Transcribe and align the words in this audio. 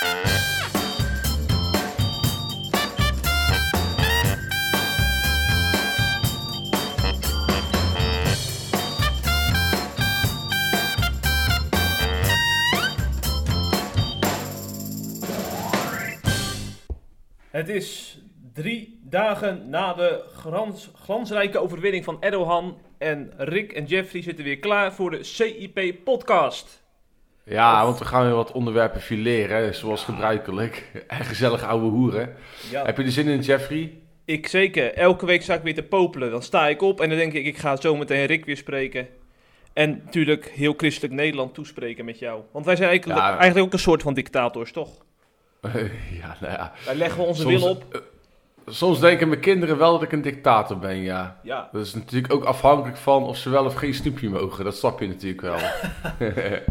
Het 0.00 0.08
is 17.68 18.18
drie 18.52 19.00
dagen 19.02 19.68
na 19.68 19.94
de 19.94 20.24
glans, 20.34 20.90
glansrijke 20.94 21.58
overwinning 21.58 22.04
van 22.04 22.22
Erdogan. 22.22 22.78
En 22.98 23.32
Rick 23.36 23.72
en 23.72 23.84
Jeffrey 23.84 24.22
zitten 24.22 24.44
weer 24.44 24.58
klaar 24.58 24.92
voor 24.92 25.10
de 25.10 25.24
CIP-podcast. 25.24 26.84
Ja, 27.50 27.84
want 27.84 27.98
we 27.98 28.04
gaan 28.04 28.24
weer 28.24 28.34
wat 28.34 28.52
onderwerpen 28.52 29.00
fileren, 29.00 29.74
zoals 29.74 30.04
gebruikelijk. 30.04 30.90
En 31.06 31.24
gezellig 31.24 31.64
ouwe 31.64 31.88
hoeren. 31.90 32.34
Ja, 32.70 32.84
Heb 32.84 32.96
je 32.96 33.02
er 33.02 33.10
zin 33.12 33.26
in, 33.28 33.40
Jeffrey? 33.40 33.92
ik 34.24 34.48
zeker. 34.48 34.94
Elke 34.94 35.26
week 35.26 35.42
sta 35.42 35.54
ik 35.54 35.62
weer 35.62 35.74
te 35.74 35.82
popelen. 35.82 36.30
Dan 36.30 36.42
sta 36.42 36.68
ik 36.68 36.82
op 36.82 37.00
en 37.00 37.08
dan 37.08 37.18
denk 37.18 37.32
ik, 37.32 37.44
ik 37.46 37.58
ga 37.58 37.76
zo 37.76 37.96
meteen 37.96 38.26
Rick 38.26 38.44
weer 38.44 38.56
spreken. 38.56 39.08
En 39.72 40.02
natuurlijk 40.04 40.48
heel 40.54 40.74
christelijk 40.76 41.14
Nederland 41.14 41.54
toespreken 41.54 42.04
met 42.04 42.18
jou. 42.18 42.42
Want 42.52 42.64
wij 42.64 42.76
zijn 42.76 42.88
eigenlijk, 42.88 43.20
Ja. 43.20 43.28
eigenlijk 43.30 43.66
ook 43.66 43.72
een 43.72 43.78
soort 43.78 44.02
van 44.02 44.14
dictators, 44.14 44.72
toch? 44.72 44.90
ja, 46.20 46.36
nou 46.40 46.52
ja. 46.52 46.72
Wij 46.84 46.94
leggen 46.94 47.24
onze 47.26 47.42
Soms- 47.42 47.54
wil 47.62 47.70
op. 47.70 48.02
Soms 48.70 49.00
denken 49.00 49.28
mijn 49.28 49.40
kinderen 49.40 49.78
wel 49.78 49.92
dat 49.92 50.02
ik 50.02 50.12
een 50.12 50.22
dictator 50.22 50.78
ben, 50.78 50.96
ja. 50.96 51.38
Ja, 51.42 51.68
Dat 51.72 51.86
is 51.86 51.94
natuurlijk 51.94 52.32
ook 52.32 52.44
afhankelijk 52.44 52.96
van 52.96 53.24
of 53.24 53.36
ze 53.36 53.50
wel 53.50 53.64
of 53.64 53.74
geen 53.74 53.94
snoepje 53.94 54.28
mogen. 54.28 54.64
Dat 54.64 54.76
snap 54.76 55.00
je 55.00 55.08
natuurlijk 55.08 55.40
wel. 55.40 55.58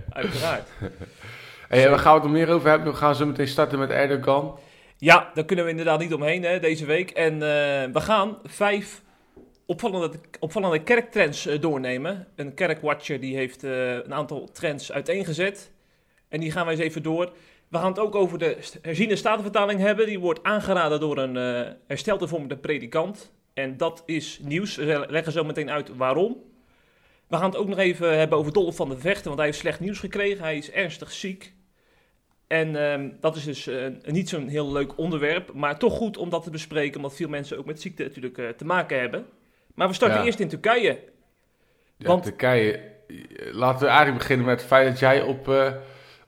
uiteraard. 0.09 0.69
hey, 1.69 1.89
waar 1.89 1.99
gaan 1.99 2.13
we 2.13 2.19
het 2.19 2.29
nog 2.29 2.37
meer 2.37 2.49
over 2.49 2.69
hebben? 2.69 2.91
We 2.91 2.97
gaan 2.97 3.15
zo 3.15 3.25
meteen 3.25 3.47
starten 3.47 3.79
met 3.79 3.89
Erdogan. 3.89 4.59
Ja, 4.97 5.31
daar 5.33 5.45
kunnen 5.45 5.65
we 5.65 5.71
inderdaad 5.71 5.99
niet 5.99 6.13
omheen 6.13 6.43
hè, 6.43 6.59
deze 6.59 6.85
week. 6.85 7.11
En 7.11 7.33
eh, 7.33 7.39
we 7.93 8.01
gaan 8.01 8.37
vijf 8.43 9.01
opvallende, 9.65 10.19
opvallende 10.39 10.83
kerktrends 10.83 11.45
eh, 11.45 11.61
doornemen. 11.61 12.27
Een 12.35 12.53
kerkwatcher 12.53 13.19
die 13.19 13.35
heeft 13.35 13.63
eh, 13.63 13.93
een 13.93 14.13
aantal 14.13 14.49
trends 14.51 14.91
uiteengezet. 14.91 15.71
En 16.29 16.39
die 16.39 16.51
gaan 16.51 16.65
wij 16.65 16.73
eens 16.73 16.83
even 16.83 17.03
door. 17.03 17.31
We 17.69 17.77
gaan 17.77 17.87
het 17.89 17.99
ook 17.99 18.15
over 18.15 18.37
de 18.39 18.57
herziene 18.81 19.15
statenvertaling 19.15 19.79
hebben. 19.79 20.05
Die 20.05 20.19
wordt 20.19 20.43
aangeraden 20.43 20.99
door 20.99 21.17
een 21.17 21.37
eh 21.37 21.71
hersteld 21.87 22.19
hervormde 22.19 22.57
predikant. 22.57 23.31
En 23.53 23.77
dat 23.77 24.03
is 24.05 24.39
nieuws. 24.43 24.75
We 24.75 25.05
leggen 25.09 25.31
zo 25.31 25.43
meteen 25.43 25.69
uit 25.69 25.95
waarom. 25.95 26.37
We 27.27 27.35
gaan 27.37 27.49
het 27.49 27.59
ook 27.59 27.67
nog 27.67 27.77
even 27.77 28.17
hebben 28.17 28.37
over 28.37 28.53
Dolf 28.53 28.75
van 28.75 28.89
de 28.89 28.97
Vechten, 28.97 29.23
want 29.25 29.37
hij 29.37 29.45
heeft 29.45 29.59
slecht 29.59 29.79
nieuws 29.79 29.99
gekregen. 29.99 30.43
Hij 30.43 30.57
is 30.57 30.71
ernstig 30.71 31.11
ziek. 31.11 31.53
En 32.47 32.75
ehm, 32.91 33.09
dat 33.19 33.35
is 33.35 33.43
dus 33.43 33.67
eh, 33.67 33.85
niet 34.05 34.29
zo'n 34.29 34.47
heel 34.47 34.71
leuk 34.71 34.97
onderwerp, 34.97 35.53
maar 35.53 35.77
toch 35.79 35.93
goed 35.93 36.17
om 36.17 36.29
dat 36.29 36.43
te 36.43 36.49
bespreken, 36.49 36.95
omdat 36.95 37.15
veel 37.15 37.29
mensen 37.29 37.57
ook 37.57 37.65
met 37.65 37.81
ziekte 37.81 38.03
natuurlijk 38.03 38.37
eh, 38.37 38.47
te 38.49 38.65
maken 38.65 38.99
hebben. 38.99 39.25
Maar 39.75 39.87
we 39.87 39.93
starten 39.93 40.17
Ja. 40.19 40.25
eerst 40.25 40.39
in 40.39 40.47
Turkije. 40.47 40.99
Ja, 41.97 42.07
Want- 42.07 42.23
Turkije. 42.23 42.81
Laten 43.51 43.79
we 43.81 43.87
eigenlijk 43.87 44.17
beginnen 44.17 44.45
met 44.45 44.57
het 44.59 44.67
feit 44.67 44.87
dat 44.87 44.99
jij 44.99 45.21
op, 45.21 45.47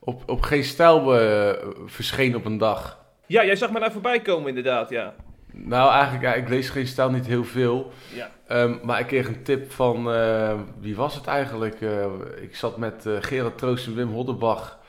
op, 0.03 0.29
op 0.29 0.41
geen 0.41 0.63
stijl 0.63 1.19
eh, 1.19 1.67
verscheen 1.85 2.35
op 2.35 2.45
een 2.45 2.57
dag. 2.57 2.99
Ja, 3.27 3.45
jij 3.45 3.55
zag 3.55 3.71
me 3.71 3.79
daar 3.79 3.91
voorbij 3.91 4.21
komen 4.21 4.47
inderdaad, 4.47 4.89
ja. 4.89 5.13
Nou, 5.53 5.91
eigenlijk, 5.91 6.23
ja, 6.23 6.33
ik 6.33 6.49
lees 6.49 6.69
geen 6.69 6.87
stijl 6.87 7.09
niet 7.09 7.25
heel 7.25 7.43
veel. 7.43 7.91
Ja, 8.13 8.31
Ehm, 8.47 8.75
maar 8.83 8.99
ik 8.99 9.07
kreeg 9.07 9.27
een 9.27 9.43
tip 9.43 9.71
van, 9.71 10.13
eh, 10.13 10.59
wie 10.79 10.95
was 10.95 11.15
het 11.15 11.27
eigenlijk? 11.27 11.81
Eh, 11.81 12.05
ik 12.41 12.55
zat 12.55 12.77
met 12.77 13.05
Gerard 13.19 13.57
Troost 13.57 13.87
en 13.87 13.95
Wim 13.95 14.09
Hoddenbach, 14.09 14.79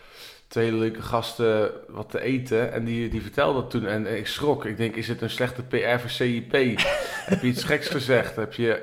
twee 0.48 0.64
hele 0.64 0.76
leuke 0.76 1.02
gasten, 1.02 1.70
wat 1.88 2.10
te 2.10 2.20
eten. 2.20 2.72
En 2.72 2.84
die, 2.84 3.08
die 3.08 3.22
vertelde 3.22 3.60
dat 3.60 3.70
toen 3.70 3.86
en 3.86 4.16
ik 4.16 4.26
schrok. 4.26 4.64
Ik 4.64 4.76
denk, 4.76 4.96
is 4.96 5.08
het 5.08 5.20
een 5.22 5.30
slechte 5.30 5.62
PR 5.62 5.98
voor 5.98 6.10
CIP? 6.10 6.52
Heb 7.30 7.40
je 7.42 7.46
iets 7.46 7.64
geks 7.64 7.88
gezegd? 7.88 8.36
Heb 8.36 8.52
je, 8.52 8.82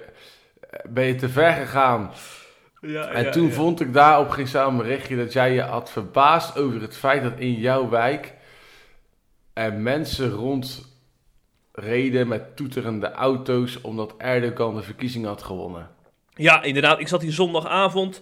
ben 0.90 1.06
je 1.06 1.16
te 1.16 1.30
ver 1.30 1.52
gegaan? 1.52 2.12
Ja, 2.82 3.08
En 3.08 3.24
ja, 3.24 3.32
toen 3.32 3.48
ja. 3.48 3.54
vond 3.54 3.80
ik 3.80 3.94
daar 3.94 4.20
op 4.20 4.30
geen 4.30 4.48
samen 4.48 4.78
berichtje 4.78 5.18
dat 5.18 5.34
jij 5.34 5.54
je 5.54 5.62
had 5.62 5.92
verbaasd 5.92 6.58
over 6.58 6.82
het 6.82 6.98
feit 6.98 7.24
dat 7.24 7.40
in 7.40 7.54
jouw 7.54 7.90
wijk 7.90 8.34
er 9.54 9.74
mensen 9.74 10.30
rondreden 10.30 12.28
met 12.28 12.56
toeterende 12.56 13.12
auto's 13.12 13.82
omdat 13.82 14.14
Erdogan 14.18 14.76
de 14.76 14.84
verkiezing 14.84 15.26
had 15.26 15.44
gewonnen. 15.44 15.90
Ja, 16.34 16.64
inderdaad. 16.64 17.00
Ik 17.00 17.08
zat 17.08 17.22
hier 17.22 17.32
zondagavond. 17.32 18.22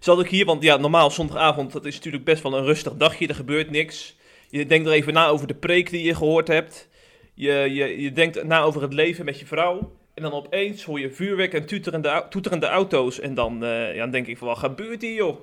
Zat 0.00 0.20
ik 0.20 0.28
hier, 0.28 0.44
want 0.44 0.62
ja, 0.62 0.76
normaal 0.76 1.10
zondagavond, 1.10 1.72
dat 1.72 1.84
is 1.84 1.94
natuurlijk 1.94 2.24
best 2.24 2.42
wel 2.42 2.56
een 2.56 2.64
rustig 2.64 2.94
dagje. 2.94 3.26
Er 3.26 3.34
gebeurt 3.34 3.70
niks. 3.70 4.16
Je 4.48 4.66
denkt 4.66 4.86
er 4.86 4.92
even 4.92 5.12
na 5.12 5.26
over 5.26 5.46
de 5.46 5.54
preek 5.54 5.90
die 5.90 6.02
je 6.02 6.14
gehoord 6.14 6.48
hebt. 6.48 6.88
Je, 7.34 7.52
je, 7.52 8.00
je 8.00 8.12
denkt 8.12 8.44
na 8.44 8.62
over 8.62 8.82
het 8.82 8.92
leven 8.92 9.24
met 9.24 9.38
je 9.38 9.46
vrouw. 9.46 9.92
En 10.14 10.22
dan 10.22 10.32
opeens 10.32 10.84
hoor 10.84 11.00
je 11.00 11.10
vuurwerk 11.10 11.52
en 11.54 11.66
toeterende, 11.66 12.24
toeterende 12.28 12.66
auto's. 12.66 13.20
En 13.20 13.34
dan, 13.34 13.64
eh, 13.64 13.94
ja, 13.94 13.98
dan 14.00 14.10
denk 14.10 14.26
ik 14.26 14.38
van, 14.38 14.48
wat 14.48 14.58
gebeurt 14.58 15.02
hier, 15.02 15.14
joh? 15.14 15.38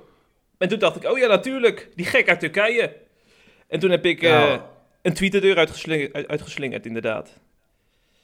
En 0.58 0.68
toen 0.68 0.78
dacht 0.78 0.96
ik, 0.96 1.10
oh 1.10 1.18
ja, 1.18 1.26
natuurlijk. 1.26 1.88
Die 1.94 2.06
gek 2.06 2.28
uit 2.28 2.40
Turkije. 2.40 2.92
En 3.68 3.80
toen 3.80 3.90
heb 3.90 4.04
ik 4.06 4.22
eh, 4.22 4.30
Ja. 4.30 4.66
een 5.02 5.12
tweet 5.14 5.32
de 5.32 5.40
deur 5.40 5.56
uitgeslingerd, 5.56 6.12
uit- 6.12 6.28
uitgeslingerd, 6.28 6.86
inderdaad. 6.86 7.38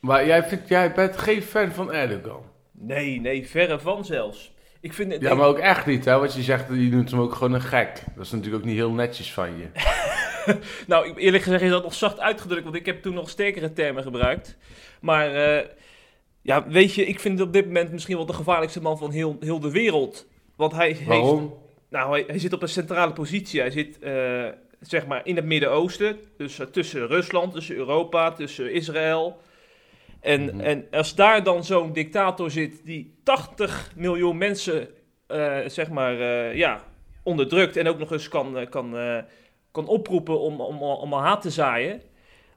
Maar 0.00 0.26
jij, 0.26 0.42
vindt, 0.44 0.68
jij 0.68 0.92
bent 0.92 1.16
geen 1.18 1.42
fan 1.42 1.72
van 1.72 1.92
Erdogan. 1.92 2.42
Nee, 2.72 3.20
nee, 3.20 3.48
verre 3.48 3.78
van 3.78 4.04
zelfs. 4.04 4.52
Ik 4.80 4.92
vind 4.92 5.12
het... 5.12 5.20
Ja, 5.20 5.34
maar 5.34 5.46
ook 5.46 5.58
echt 5.58 5.86
niet, 5.86 6.04
hè? 6.04 6.18
Want 6.18 6.34
je 6.34 6.42
zegt, 6.42 6.68
je 6.68 6.74
noemt 6.74 7.10
hem 7.10 7.20
ook 7.20 7.34
gewoon 7.34 7.52
een 7.52 7.60
gek. 7.60 8.02
Dat 8.16 8.24
is 8.24 8.30
natuurlijk 8.30 8.62
ook 8.62 8.68
niet 8.68 8.76
heel 8.76 8.90
netjes 8.92 9.32
van 9.32 9.58
je. 9.58 9.66
Nou, 10.86 11.14
eerlijk 11.16 11.42
gezegd 11.42 11.62
is 11.62 11.70
dat 11.70 11.82
nog 11.82 11.94
zacht 11.94 12.20
uitgedrukt, 12.20 12.64
want 12.64 12.76
ik 12.76 12.86
heb 12.86 13.02
toen 13.02 13.14
nog 13.14 13.30
sterkere 13.30 13.72
termen 13.72 14.02
gebruikt. 14.02 14.56
Maar 15.00 15.34
eh, 15.34 15.66
ja, 16.46 16.68
weet 16.68 16.94
je, 16.94 17.06
ik 17.06 17.20
vind 17.20 17.38
het 17.38 17.46
op 17.46 17.52
dit 17.52 17.66
moment 17.66 17.92
misschien 17.92 18.16
wel 18.16 18.26
de 18.26 18.32
gevaarlijkste 18.32 18.82
man 18.82 18.98
van 18.98 19.10
heel, 19.10 19.36
heel 19.40 19.60
de 19.60 19.70
wereld. 19.70 20.26
Want 20.56 20.72
hij, 20.72 20.86
heeft, 20.86 21.04
Waarom? 21.06 21.54
nou, 21.90 22.10
hij, 22.10 22.24
hij 22.26 22.38
zit 22.38 22.52
op 22.52 22.62
een 22.62 22.68
centrale 22.68 23.12
positie. 23.12 23.60
Hij 23.60 23.70
zit 23.70 23.98
eh, 23.98 24.44
zeg 24.80 25.06
maar 25.06 25.20
in 25.26 25.36
het 25.36 25.44
Midden-Oosten, 25.44 26.18
dus 26.36 26.58
eh, 26.58 26.66
tussen 26.66 27.06
Rusland, 27.06 27.52
tussen 27.52 27.76
Europa, 27.76 28.32
tussen 28.32 28.72
Israël. 28.72 29.36
En, 30.20 30.44
Mhm. 30.44 30.60
en 30.60 30.86
als 30.90 31.14
daar 31.14 31.42
dan 31.42 31.64
zo'n 31.64 31.92
dictator 31.92 32.50
zit 32.50 32.80
die 32.84 33.20
80 33.22 33.92
miljoen 33.96 34.38
mensen, 34.38 34.88
eh, 35.26 35.58
zeg 35.66 35.90
maar, 35.90 36.14
ja, 36.56 36.82
onderdrukt 37.22 37.76
en 37.76 37.88
ook 37.88 37.98
nog 37.98 38.12
eens 38.12 38.28
kan, 38.28 38.66
kan, 38.70 38.94
kan 39.70 39.86
oproepen 39.86 40.40
om, 40.40 40.60
om, 40.60 40.82
om 40.82 41.12
haat 41.12 41.42
te 41.42 41.50
zaaien. 41.50 42.02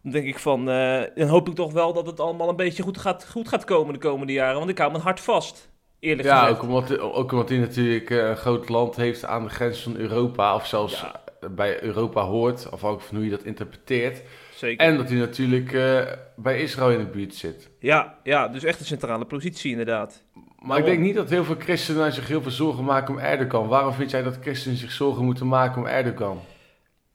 Dan 0.04 0.12
denk 0.12 0.26
ik 0.26 0.40
van, 0.40 0.70
eh, 0.70 1.02
dan 1.16 1.28
hoop 1.28 1.48
ik 1.50 1.56
toch 1.56 1.72
wel 1.74 1.94
dat 1.94 2.06
het 2.06 2.20
allemaal 2.20 2.50
een 2.50 2.56
beetje 2.56 2.84
goed 2.84 2.98
gaat, 2.98 3.28
goed 3.30 3.48
gaat 3.48 3.64
komen 3.66 3.94
de 3.94 4.00
komende 4.00 4.34
jaren. 4.34 4.58
Want 4.58 4.70
ik 4.70 4.78
hou 4.78 4.92
mijn 4.92 5.04
hart 5.04 5.20
vast, 5.20 5.70
eerlijk 6.00 6.28
Ja, 6.28 6.40
gezegd. 6.40 6.58
ook 6.58 6.64
omdat, 6.64 7.00
ook 7.00 7.32
omdat 7.32 7.50
hij 7.50 7.58
natuurlijk 7.58 8.10
eh, 8.10 8.18
een 8.30 8.38
groot 8.38 8.70
land 8.70 8.96
heeft 8.96 9.26
aan 9.26 9.44
de 9.44 9.50
grens 9.50 9.82
van 9.82 9.96
Europa. 9.96 10.56
Of 10.56 10.66
zelfs 10.68 11.02
Ja. 11.02 11.22
bij 11.50 11.84
Europa 11.84 12.22
hoort, 12.24 12.72
afhankelijk 12.72 13.08
van 13.08 13.16
hoe 13.16 13.26
je 13.26 13.32
dat 13.32 13.44
interpreteert. 13.44 14.22
Zeker. 14.56 14.86
En 14.86 14.98
dat 14.98 15.10
hij 15.10 15.18
natuurlijk 15.18 15.74
eh, 15.74 16.02
bij 16.36 16.62
Israël 16.62 16.92
in 16.92 17.06
de 17.06 17.12
buurt 17.12 17.36
zit. 17.36 17.70
Ja, 17.80 18.18
ja, 18.24 18.48
dus 18.48 18.64
echt 18.64 18.80
een 18.80 18.86
centrale 18.86 19.26
positie 19.26 19.72
inderdaad. 19.72 20.24
Maar 20.34 20.44
Waarom? 20.68 20.86
ik 20.86 20.92
denk 20.92 21.00
niet 21.06 21.16
dat 21.16 21.30
heel 21.30 21.44
veel 21.44 21.56
christenen 21.60 22.14
zich 22.14 22.28
heel 22.28 22.42
veel 22.42 22.52
zorgen 22.52 22.84
maken 22.84 23.14
om 23.14 23.20
Erdogan. 23.20 23.68
Waarom 23.68 23.94
vind 23.94 24.12
jij 24.12 24.24
dat 24.24 24.38
christenen 24.42 24.78
zich 24.78 24.92
zorgen 24.92 25.26
moeten 25.26 25.48
maken 25.48 25.82
om 25.82 25.88
Erdogan? 25.88 26.40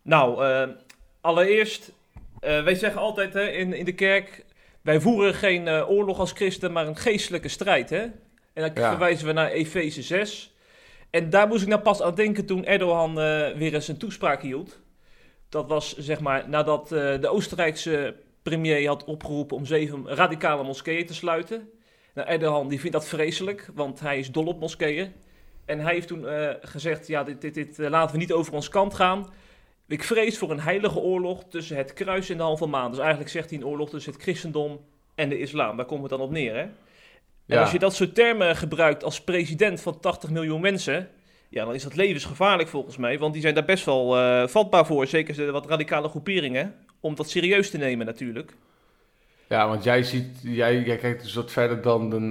Nou, 0.02 0.44
allereerst, 1.20 1.92
eh, 2.44 2.64
wij 2.64 2.74
zeggen 2.74 3.00
altijd 3.00 3.32
hè, 3.32 3.48
in, 3.48 3.72
in 3.72 3.84
de 3.84 3.92
kerk, 3.94 4.44
wij 4.82 5.00
voeren 5.00 5.34
geen 5.34 5.68
eh, 5.68 5.90
oorlog 5.90 6.18
als 6.18 6.32
christen, 6.32 6.72
maar 6.72 6.86
een 6.86 6.96
geestelijke 6.96 7.48
strijd. 7.48 7.90
Hè? 7.90 8.00
En 8.00 8.12
dan 8.62 8.70
Ja. 8.74 8.88
verwijzen 8.88 9.26
we 9.26 9.32
naar 9.32 9.50
Efeze 9.50 10.02
6. 10.02 10.54
En 11.10 11.30
daar 11.30 11.48
moest 11.48 11.62
ik 11.62 11.68
nou 11.68 11.80
pas 11.80 12.02
aan 12.02 12.14
denken 12.14 12.46
toen 12.46 12.64
Erdogan 12.64 13.08
eh, 13.20 13.48
weer 13.56 13.74
eens 13.74 13.88
een 13.88 13.96
toespraak 13.96 14.42
hield. 14.42 14.80
Dat 15.48 15.68
was 15.68 15.96
zeg 15.96 16.20
maar 16.20 16.48
nadat 16.48 16.88
de 16.88 17.28
Oostenrijkse 17.28 18.14
premier 18.42 18.86
had 18.86 19.04
opgeroepen 19.04 19.56
om 19.56 19.66
zeven 19.66 20.08
radicale 20.08 20.64
moskeeën 20.64 21.06
te 21.06 21.14
sluiten. 21.14 21.68
Nou, 22.14 22.28
Erdogan 22.28 22.68
die 22.68 22.80
vindt 22.80 22.96
dat 22.96 23.08
vreselijk, 23.08 23.70
want 23.74 24.00
hij 24.00 24.18
is 24.18 24.30
dol 24.30 24.46
op 24.46 24.60
moskeeën. 24.60 25.12
En 25.64 25.80
hij 25.80 25.94
heeft 25.94 26.08
toen 26.08 26.26
gezegd, 26.60 27.06
ja, 27.06 27.24
dit, 27.24 27.40
dit, 27.40 27.54
dit 27.54 27.78
laten 27.78 28.14
we 28.14 28.20
niet 28.20 28.32
over 28.32 28.52
ons 28.52 28.68
kant 28.68 28.94
gaan. 28.94 29.26
Ik 29.88 30.02
vrees 30.04 30.38
voor 30.38 30.50
een 30.50 30.60
heilige 30.60 30.98
oorlog 30.98 31.44
tussen 31.48 31.76
het 31.76 31.92
kruis 31.92 32.30
en 32.30 32.36
de 32.36 32.42
halve 32.42 32.66
maan. 32.66 32.90
Dus 32.90 32.98
eigenlijk 33.00 33.30
zegt 33.30 33.50
hij 33.50 33.58
een 33.58 33.66
oorlog 33.66 33.90
tussen 33.90 34.12
het 34.12 34.22
christendom 34.22 34.80
en 35.14 35.28
de 35.28 35.38
islam. 35.38 35.76
Daar 35.76 35.86
komt 35.86 36.00
het 36.00 36.10
dan 36.10 36.20
op 36.20 36.30
neer, 36.30 36.54
hè? 36.54 36.60
En 36.60 36.70
Ja. 37.46 37.60
als 37.60 37.72
je 37.72 37.78
dat 37.78 37.94
soort 37.94 38.14
termen 38.14 38.56
gebruikt 38.56 39.04
als 39.04 39.20
president 39.20 39.80
van 39.80 40.00
80 40.00 40.30
miljoen 40.30 40.60
mensen... 40.60 41.08
Ja, 41.48 41.64
dan 41.64 41.74
is 41.74 41.82
dat 41.82 41.94
levensgevaarlijk 41.96 42.68
volgens 42.68 42.96
mij. 42.96 43.18
Want 43.18 43.32
die 43.32 43.42
zijn 43.42 43.54
daar 43.54 43.64
best 43.64 43.84
wel 43.84 44.16
eh, 44.18 44.46
vatbaar 44.48 44.86
voor. 44.86 45.06
Zeker 45.06 45.34
de 45.36 45.50
wat 45.50 45.66
radicale 45.68 46.08
groeperingen. 46.08 46.74
Om 47.00 47.14
dat 47.14 47.30
serieus 47.30 47.70
te 47.70 47.78
nemen 47.78 48.06
natuurlijk. 48.06 48.54
Ja, 49.48 49.68
want 49.68 49.84
jij 49.84 50.02
ziet, 50.02 50.26
jij, 50.42 50.80
jij 50.82 50.96
kijkt 50.96 51.22
dus 51.22 51.34
wat 51.34 51.52
verder 51.52 51.82
dan, 51.82 52.10
dan, 52.10 52.28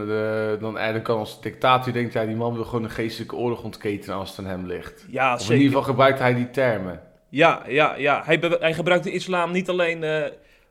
dan 0.60 0.78
Erdogan 0.78 1.18
als 1.18 1.42
dictator. 1.42 1.88
Je 1.88 1.94
denkt, 2.00 2.14
ja, 2.14 2.26
die 2.26 2.36
man 2.36 2.54
wil 2.54 2.64
gewoon 2.66 2.84
een 2.84 2.90
geestelijke 2.90 3.36
oorlog 3.36 3.64
ontketenen 3.64 4.16
als 4.18 4.30
het 4.30 4.40
aan 4.40 4.46
hem 4.52 4.66
ligt. 4.66 5.06
Ja, 5.10 5.34
Of 5.34 5.40
in 5.40 5.46
zeker. 5.46 5.62
ieder 5.64 5.78
geval 5.78 5.90
gebruikt 5.92 6.20
hij 6.20 6.34
die 6.34 6.50
termen. 6.50 7.02
Ja, 7.34 7.64
ja, 7.68 7.96
ja. 7.96 8.22
Hij, 8.26 8.40
hij 8.60 8.74
gebruikt 8.74 9.04
de 9.04 9.12
islam 9.12 9.52
niet 9.52 9.70
alleen 9.70 10.04
eh, 10.04 10.24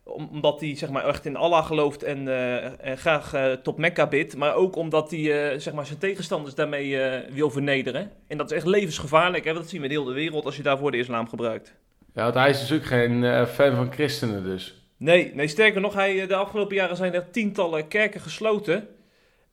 om- 0.04 0.28
omdat 0.32 0.60
hij 0.60 0.76
zeg 0.76 0.90
maar, 0.90 1.04
echt 1.08 1.24
in 1.26 1.36
Allah 1.36 1.66
gelooft 1.66 2.02
en, 2.02 2.28
eh, 2.28 2.86
en 2.90 2.98
graag 2.98 3.34
eh, 3.34 3.52
tot 3.52 3.76
Mekka 3.76 4.06
bidt, 4.06 4.36
maar 4.36 4.54
ook 4.54 4.76
omdat 4.76 5.10
hij 5.10 5.58
zeg 5.58 5.72
maar, 5.72 5.86
zijn 5.86 5.98
tegenstanders 5.98 6.54
daarmee 6.54 6.98
wil 7.30 7.50
vernederen. 7.50 8.10
En 8.28 8.36
dat 8.36 8.50
is 8.50 8.56
echt 8.56 8.66
levensgevaarlijk. 8.66 9.44
Hè? 9.44 9.52
Dat 9.54 9.68
zien 9.68 9.80
we 9.80 9.86
in 9.86 9.92
heel 9.92 10.04
de 10.04 10.12
wereld 10.12 10.44
als 10.44 10.56
je 10.56 10.62
daarvoor 10.62 10.90
de 10.90 10.96
islam 10.96 11.28
gebruikt. 11.28 11.74
Ja, 12.14 12.22
want 12.22 12.34
hij 12.34 12.50
is 12.50 12.66
dus 12.66 12.78
ook 12.78 12.84
geen 12.86 13.46
fan 13.46 13.76
van 13.76 13.92
christenen 13.92 14.44
dus. 14.44 14.86
Nee, 14.96 15.34
nee 15.34 15.48
sterker 15.48 15.80
nog, 15.80 15.94
hij, 15.94 16.26
de 16.26 16.34
afgelopen 16.34 16.76
jaren 16.76 16.96
zijn 16.96 17.14
er 17.14 17.30
tientallen 17.30 17.88
kerken 17.88 18.20
gesloten. 18.20 18.88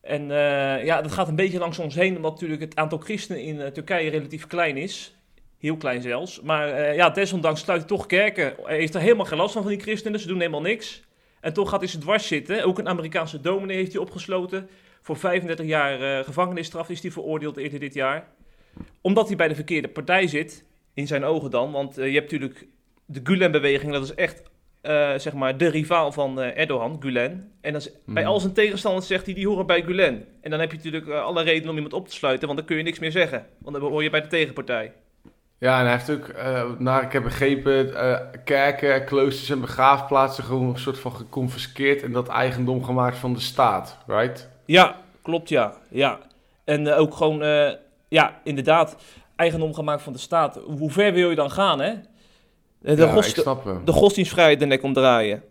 En 0.02 0.28
ja, 0.86 1.02
dat 1.02 1.12
gaat 1.12 1.28
een 1.28 1.36
beetje 1.36 1.60
langs 1.60 1.80
ons 1.80 1.96
heen, 1.96 2.16
omdat 2.16 2.32
natuurlijk 2.32 2.62
het 2.62 2.76
aantal 2.76 2.98
christenen 2.98 3.42
in 3.44 3.74
Turkije 3.74 4.10
relatief 4.10 4.48
klein 4.48 4.78
is. 4.78 5.14
Heel 5.60 5.78
klein 5.78 6.02
zelfs. 6.02 6.42
Maar 6.42 6.70
eh, 6.70 6.96
ja, 6.96 7.10
desondanks 7.10 7.62
sluit 7.62 7.80
hij 7.80 7.90
toch 7.90 8.06
kerken. 8.06 8.54
Hij 8.64 8.78
heeft 8.78 8.96
er 8.96 9.02
helemaal 9.02 9.26
geen 9.26 9.38
last 9.38 9.54
van 9.54 9.62
van 9.62 9.72
die 9.72 9.82
christenen, 9.82 10.20
ze 10.20 10.28
doen 10.28 10.38
helemaal 10.38 10.62
niks. 10.62 11.04
En 11.42 11.54
toch 11.54 11.70
gaat 11.70 11.80
hij 11.80 11.90
ze 11.90 11.98
dwars 11.98 12.28
zitten. 12.28 12.64
Ook 12.64 12.80
een 12.80 12.88
Amerikaanse 12.88 13.42
dominee 13.42 13.78
heeft 13.78 13.92
hij 13.92 14.02
opgesloten. 14.02 14.70
Voor 15.02 15.18
35 15.18 15.66
jaar 15.66 16.02
eh, 16.02 16.26
gevangenisstraf 16.26 16.90
is 16.90 17.02
hij 17.02 17.12
veroordeeld 17.12 17.58
eerder 17.58 17.80
dit 17.80 17.94
jaar. 17.94 18.28
Omdat 19.02 19.28
hij 19.28 19.36
bij 19.36 19.48
de 19.48 19.56
verkeerde 19.56 19.88
partij 19.88 20.28
zit, 20.28 20.66
in 20.94 21.08
zijn 21.08 21.24
ogen 21.24 21.52
dan. 21.52 21.72
Want 21.72 21.98
eh, 21.98 22.08
je 22.08 22.14
hebt 22.14 22.32
natuurlijk 22.32 22.68
de 23.06 23.20
Gulen-beweging, 23.24 23.92
dat 23.92 24.04
is 24.04 24.14
echt 24.14 24.44
zeg 25.22 25.34
maar 25.34 25.58
de 25.58 25.68
rivaal 25.68 26.12
van 26.12 26.40
Erdogan, 26.40 26.98
Gulen. 27.00 27.52
En 27.62 27.74
dat 27.74 27.82
is, 27.82 27.92
bij 28.06 28.26
al 28.26 28.40
zijn 28.40 28.54
tegenstanders 28.54 29.08
zegt 29.08 29.26
hij, 29.26 29.34
die 29.34 29.48
horen 29.48 29.66
bij 29.66 29.84
Gulen. 29.84 30.26
En 30.42 30.50
dan 30.50 30.60
heb 30.60 30.72
je 30.72 30.78
natuurlijk 30.78 31.10
alle 31.10 31.44
redenen 31.44 31.70
om 31.70 31.76
iemand 31.76 31.94
op 31.94 32.08
te 32.08 32.14
sluiten, 32.14 32.48
want 32.48 32.60
dan 32.60 32.68
kun 32.68 32.78
je 32.78 32.84
niks 32.84 33.00
meer 33.00 33.12
zeggen. 33.12 33.46
Want 33.58 33.76
dan 33.76 33.92
hoor 33.92 34.04
je 34.04 34.10
bij 34.10 34.22
de 34.22 34.28
tegenpartij. 34.28 34.94
Ja, 35.60 35.80
en 35.80 35.86
hij 35.86 35.94
heeft 35.94 36.10
ook, 36.10 36.28
eh, 36.28 36.64
naar 36.78 37.04
ik 37.04 37.12
heb 37.12 37.24
begrepen, 37.24 37.96
eh, 37.96 38.20
kerken, 38.44 39.06
kloosters 39.06 39.50
en 39.50 39.62
begraafplaatsen 39.62 40.44
gewoon 40.44 40.70
een 40.70 40.80
soort 40.80 41.00
van 41.00 41.16
geconfiskeerd 41.16 42.04
en 42.04 42.12
dat 42.12 42.28
eigendom 42.28 42.84
gemaakt 42.84 43.18
van 43.18 43.34
de 43.34 43.40
staat, 43.40 43.98
right? 44.08 44.50
Ja, 44.66 44.96
klopt 45.22 45.50
ja. 45.50 45.74
ja. 45.90 46.20
En 46.64 46.88
eh, 46.88 47.00
ook 47.00 47.16
gewoon, 47.16 47.40
ja, 48.08 48.40
inderdaad, 48.44 48.96
eigendom 49.36 49.74
gemaakt 49.74 50.02
van 50.02 50.14
de 50.14 50.20
staat. 50.20 50.60
Hoe 50.66 50.92
ver 50.92 51.14
wil 51.14 51.30
je 51.30 51.36
dan 51.36 51.52
gaan, 51.52 51.80
hè? 51.80 51.94
De, 52.80 52.96
ja, 52.96 53.12
gods- 53.12 53.34
de 53.86 53.92
godsdienstvrijheid 53.92 54.60
de 54.60 54.66
nek 54.66 54.84
omdraaien. 54.84 55.44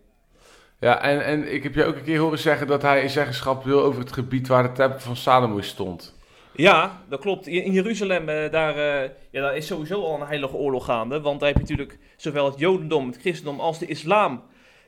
Ja, 0.80 1.02
en, 1.02 1.24
en 1.24 1.54
ik 1.54 1.62
heb 1.62 1.74
je 1.74 1.84
ook 1.84 1.96
een 1.96 2.04
keer 2.04 2.18
horen 2.18 2.38
zeggen 2.38 2.66
dat 2.66 2.82
hij 2.82 3.08
zeggenschap 3.08 3.64
wil 3.64 3.82
over 3.82 4.00
het 4.00 4.12
gebied 4.12 4.48
waar 4.48 4.62
de 4.62 4.72
tempel 4.72 5.00
van 5.00 5.16
Salomo 5.16 5.60
stond. 5.60 6.16
Ja, 6.58 7.02
dat 7.08 7.20
klopt. 7.20 7.46
In 7.46 7.72
Jeruzalem, 7.72 8.28
eh, 8.28 8.50
daar, 8.50 8.76
eh, 8.76 9.10
ja, 9.30 9.40
daar 9.40 9.56
is 9.56 9.66
sowieso 9.66 10.02
al 10.02 10.20
een 10.20 10.26
heilige 10.26 10.56
oorlog 10.56 10.84
gaande. 10.84 11.20
Want 11.20 11.40
daar 11.40 11.48
heb 11.48 11.56
je 11.56 11.62
natuurlijk 11.62 11.98
zowel 12.16 12.44
het 12.44 12.58
jodendom, 12.58 13.06
het 13.06 13.20
christendom 13.20 13.60
als 13.60 13.78
de 13.78 13.86
islam... 13.86 14.42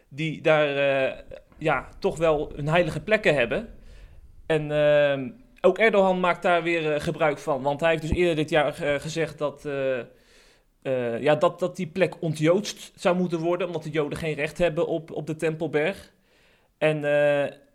die 0.08 0.40
daar 0.40 0.76
eh, 0.76 1.18
ja, 1.58 1.88
toch 1.98 2.16
wel 2.16 2.52
hun 2.54 2.68
heilige 2.68 3.00
plekken 3.00 3.34
hebben. 3.34 3.68
En 4.46 4.72
ook 5.60 5.78
Erdogan 5.78 6.20
maakt 6.20 6.42
daar 6.42 6.62
weer 6.62 7.00
gebruik 7.00 7.38
van. 7.38 7.62
Want 7.62 7.80
hij 7.80 7.90
heeft 7.90 8.02
dus 8.02 8.10
eerder 8.10 8.36
dit 8.36 8.50
jaar 8.50 8.72
gezegd 9.00 9.38
dat, 9.38 9.68
ja, 11.20 11.34
dat, 11.34 11.58
dat 11.58 11.76
die 11.76 11.86
plek 11.86 12.22
ontjoodst 12.22 12.92
zou 12.94 13.16
moeten 13.16 13.38
worden... 13.38 13.66
omdat 13.66 13.82
de 13.82 13.90
joden 13.90 14.18
geen 14.18 14.34
recht 14.34 14.58
hebben 14.58 14.86
op, 14.86 15.10
op 15.10 15.26
de 15.26 15.36
Tempelberg. 15.36 16.12
En 16.78 17.00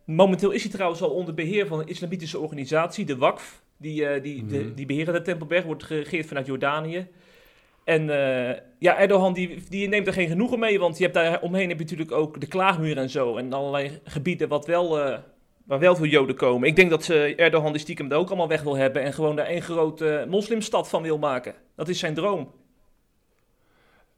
momenteel 0.05 0.51
is 0.51 0.63
hij 0.63 0.71
trouwens 0.71 1.01
al 1.01 1.09
onder 1.09 1.33
beheer 1.33 1.67
van 1.67 1.79
een 1.79 1.87
islamitische 1.87 2.39
organisatie, 2.39 3.05
de 3.05 3.17
WAKF... 3.17 3.63
Die, 3.85 4.05
eh, 4.07 4.23
die, 4.23 4.45
de, 4.45 4.57
Mhm. 4.57 4.73
die 4.73 4.85
beheren 4.85 5.13
de 5.13 5.21
Tempelberg, 5.21 5.63
wordt 5.63 5.83
geregeerd 5.83 6.25
vanuit 6.25 6.45
Jordanië. 6.45 7.07
En 7.83 8.09
eh, 8.09 8.57
ja, 8.79 8.97
Erdogan 8.97 9.33
die, 9.33 9.63
die 9.69 9.87
neemt 9.87 10.07
er 10.07 10.13
geen 10.13 10.27
genoegen 10.27 10.59
mee, 10.59 10.79
want 10.79 10.97
je 10.97 11.03
hebt 11.03 11.15
daar 11.15 11.41
omheen 11.41 11.69
heb 11.69 11.77
je 11.77 11.83
natuurlijk 11.83 12.11
ook 12.11 12.39
de 12.39 12.47
klaagmuur 12.47 12.97
en 12.97 13.09
zo. 13.09 13.37
En 13.37 13.53
allerlei 13.53 13.99
gebieden 14.03 14.47
wat 14.47 14.65
wel, 14.65 14.99
eh, 14.99 15.19
waar 15.65 15.79
wel 15.79 15.95
veel 15.95 16.05
Joden 16.05 16.35
komen. 16.35 16.67
Ik 16.67 16.75
denk 16.75 16.89
dat 16.89 17.03
ze 17.03 17.35
Erdogan 17.35 17.71
die 17.71 17.81
stiekem 17.81 18.11
er 18.11 18.17
ook 18.17 18.27
allemaal 18.27 18.47
weg 18.47 18.61
wil 18.61 18.75
hebben 18.75 19.01
en 19.01 19.13
gewoon 19.13 19.35
daar 19.35 19.45
één 19.45 19.61
grote 19.61 20.25
moslimstad 20.29 20.89
van 20.89 21.01
wil 21.01 21.17
maken. 21.17 21.53
Dat 21.75 21.89
is 21.89 21.99
zijn 21.99 22.13
droom. 22.13 22.51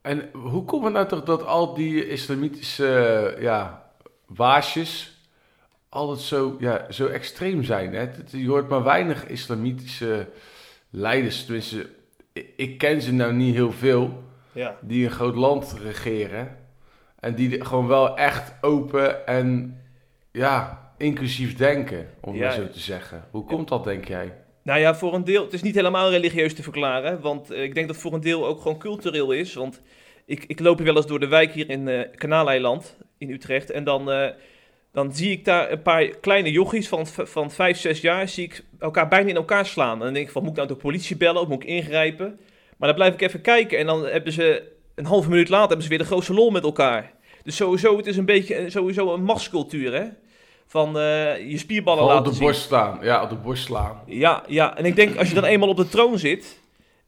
En 0.01 0.29
hoe 0.33 0.63
komt 0.63 0.83
het 0.83 0.93
nou 0.93 1.07
toch 1.07 1.23
dat 1.23 1.45
al 1.45 1.73
die 1.73 2.07
islamitische 2.07 3.35
ja, 3.39 3.91
waasjes 4.25 5.16
altijd 5.97 6.19
zo, 6.19 6.55
ja, 6.59 6.85
zo 6.89 7.07
extreem 7.07 7.63
zijn? 7.63 7.93
Hè? 7.93 8.07
Je 8.31 8.47
hoort 8.47 8.69
maar 8.69 8.83
weinig 8.83 9.27
islamitische 9.27 10.27
leiders, 10.89 11.45
tenminste, 11.45 11.89
ik, 12.55 12.77
ken 12.77 13.01
ze 13.01 13.13
nou 13.13 13.33
niet 13.33 13.55
heel 13.55 13.71
veel, 13.71 14.23
Ja. 14.51 14.77
die 14.81 15.05
een 15.05 15.11
groot 15.11 15.35
land 15.35 15.75
regeren. 15.83 16.57
En 17.19 17.35
die 17.35 17.65
gewoon 17.65 17.87
wel 17.87 18.17
echt 18.17 18.53
open 18.61 19.27
en 19.27 19.77
ja, 20.31 20.85
inclusief 20.97 21.55
denken, 21.55 22.09
om 22.21 22.35
Ja, 22.35 22.41
maar 22.41 22.53
zo 22.53 22.69
te 22.69 22.79
zeggen. 22.79 23.23
Hoe 23.31 23.45
komt 23.45 23.67
dat, 23.67 23.83
denk 23.83 24.07
jij? 24.07 24.33
Nou 24.63 24.79
ja, 24.79 24.95
voor 24.95 25.13
een 25.13 25.23
deel, 25.23 25.43
het 25.43 25.53
is 25.53 25.61
niet 25.61 25.75
helemaal 25.75 26.09
religieus 26.09 26.53
te 26.55 26.63
verklaren, 26.63 27.21
want 27.21 27.51
eh, 27.51 27.63
ik 27.63 27.75
denk 27.75 27.87
dat 27.87 27.97
voor 27.97 28.13
een 28.13 28.21
deel 28.21 28.45
ook 28.47 28.61
gewoon 28.61 28.77
cultureel 28.77 29.31
is. 29.31 29.53
Want 29.53 29.81
ik, 30.25 30.43
ik 30.47 30.59
loop 30.59 30.77
hier 30.77 30.85
wel 30.85 30.95
eens 30.95 31.07
door 31.07 31.19
de 31.19 31.27
wijk 31.27 31.51
hier 31.51 31.69
in 31.69 31.87
eh 31.87 32.11
Kanaaleiland, 32.15 32.97
in 33.17 33.29
Utrecht, 33.29 33.69
en 33.71 33.83
dan, 33.83 34.11
eh, 34.11 34.29
dan 34.91 35.13
zie 35.15 35.31
ik 35.31 35.45
daar 35.45 35.71
een 35.71 35.81
paar 35.81 36.07
kleine 36.07 36.51
jochies 36.51 36.87
van, 36.87 37.07
van 37.07 37.51
5, 37.51 37.77
6 37.77 38.01
jaar, 38.01 38.27
zie 38.27 38.43
ik 38.43 38.63
elkaar 38.79 39.07
bijna 39.07 39.29
in 39.29 39.35
elkaar 39.35 39.65
slaan. 39.65 39.93
En 39.93 39.99
dan 39.99 40.13
denk 40.13 40.25
ik 40.25 40.31
van, 40.31 40.41
moet 40.41 40.51
ik 40.51 40.57
nou 40.57 40.67
de 40.67 40.75
politie 40.75 41.17
bellen 41.17 41.41
of 41.41 41.47
moet 41.47 41.63
ik 41.63 41.69
ingrijpen? 41.69 42.39
Maar 42.77 42.87
dan 42.87 42.97
blijf 42.97 43.13
ik 43.13 43.21
even 43.21 43.41
kijken 43.41 43.77
en 43.77 43.85
dan 43.85 44.05
hebben 44.05 44.33
ze, 44.33 44.63
een 44.95 45.05
halve 45.05 45.29
minuut 45.29 45.49
later, 45.49 45.67
hebben 45.67 45.83
ze 45.83 45.89
weer 45.89 45.99
de 45.99 46.05
grootste 46.05 46.33
lol 46.33 46.49
met 46.49 46.63
elkaar. 46.63 47.13
Dus 47.43 47.55
sowieso, 47.55 47.97
het 47.97 48.07
is 48.07 48.17
een 48.17 48.25
beetje, 48.25 48.69
sowieso 48.69 49.13
een 49.13 49.23
machtscultuur, 49.23 49.93
hè? 49.93 50.05
Van 50.67 50.87
eh, 50.99 51.49
je 51.49 51.57
spierballen 51.57 52.03
op 52.03 52.09
laten 52.09 52.23
de 52.23 52.31
zien. 52.31 52.43
borst 52.43 52.61
slaan. 52.61 52.99
Ja, 53.01 53.23
op 53.23 53.29
de 53.29 53.35
borst 53.35 53.63
slaan. 53.63 54.01
Ja, 54.05 54.43
ja, 54.47 54.77
en 54.77 54.85
ik 54.85 54.95
denk 54.95 55.17
als 55.17 55.27
je 55.27 55.35
dan 55.35 55.43
eenmaal 55.43 55.69
op 55.69 55.77
de 55.77 55.87
troon 55.87 56.19
zit 56.19 56.59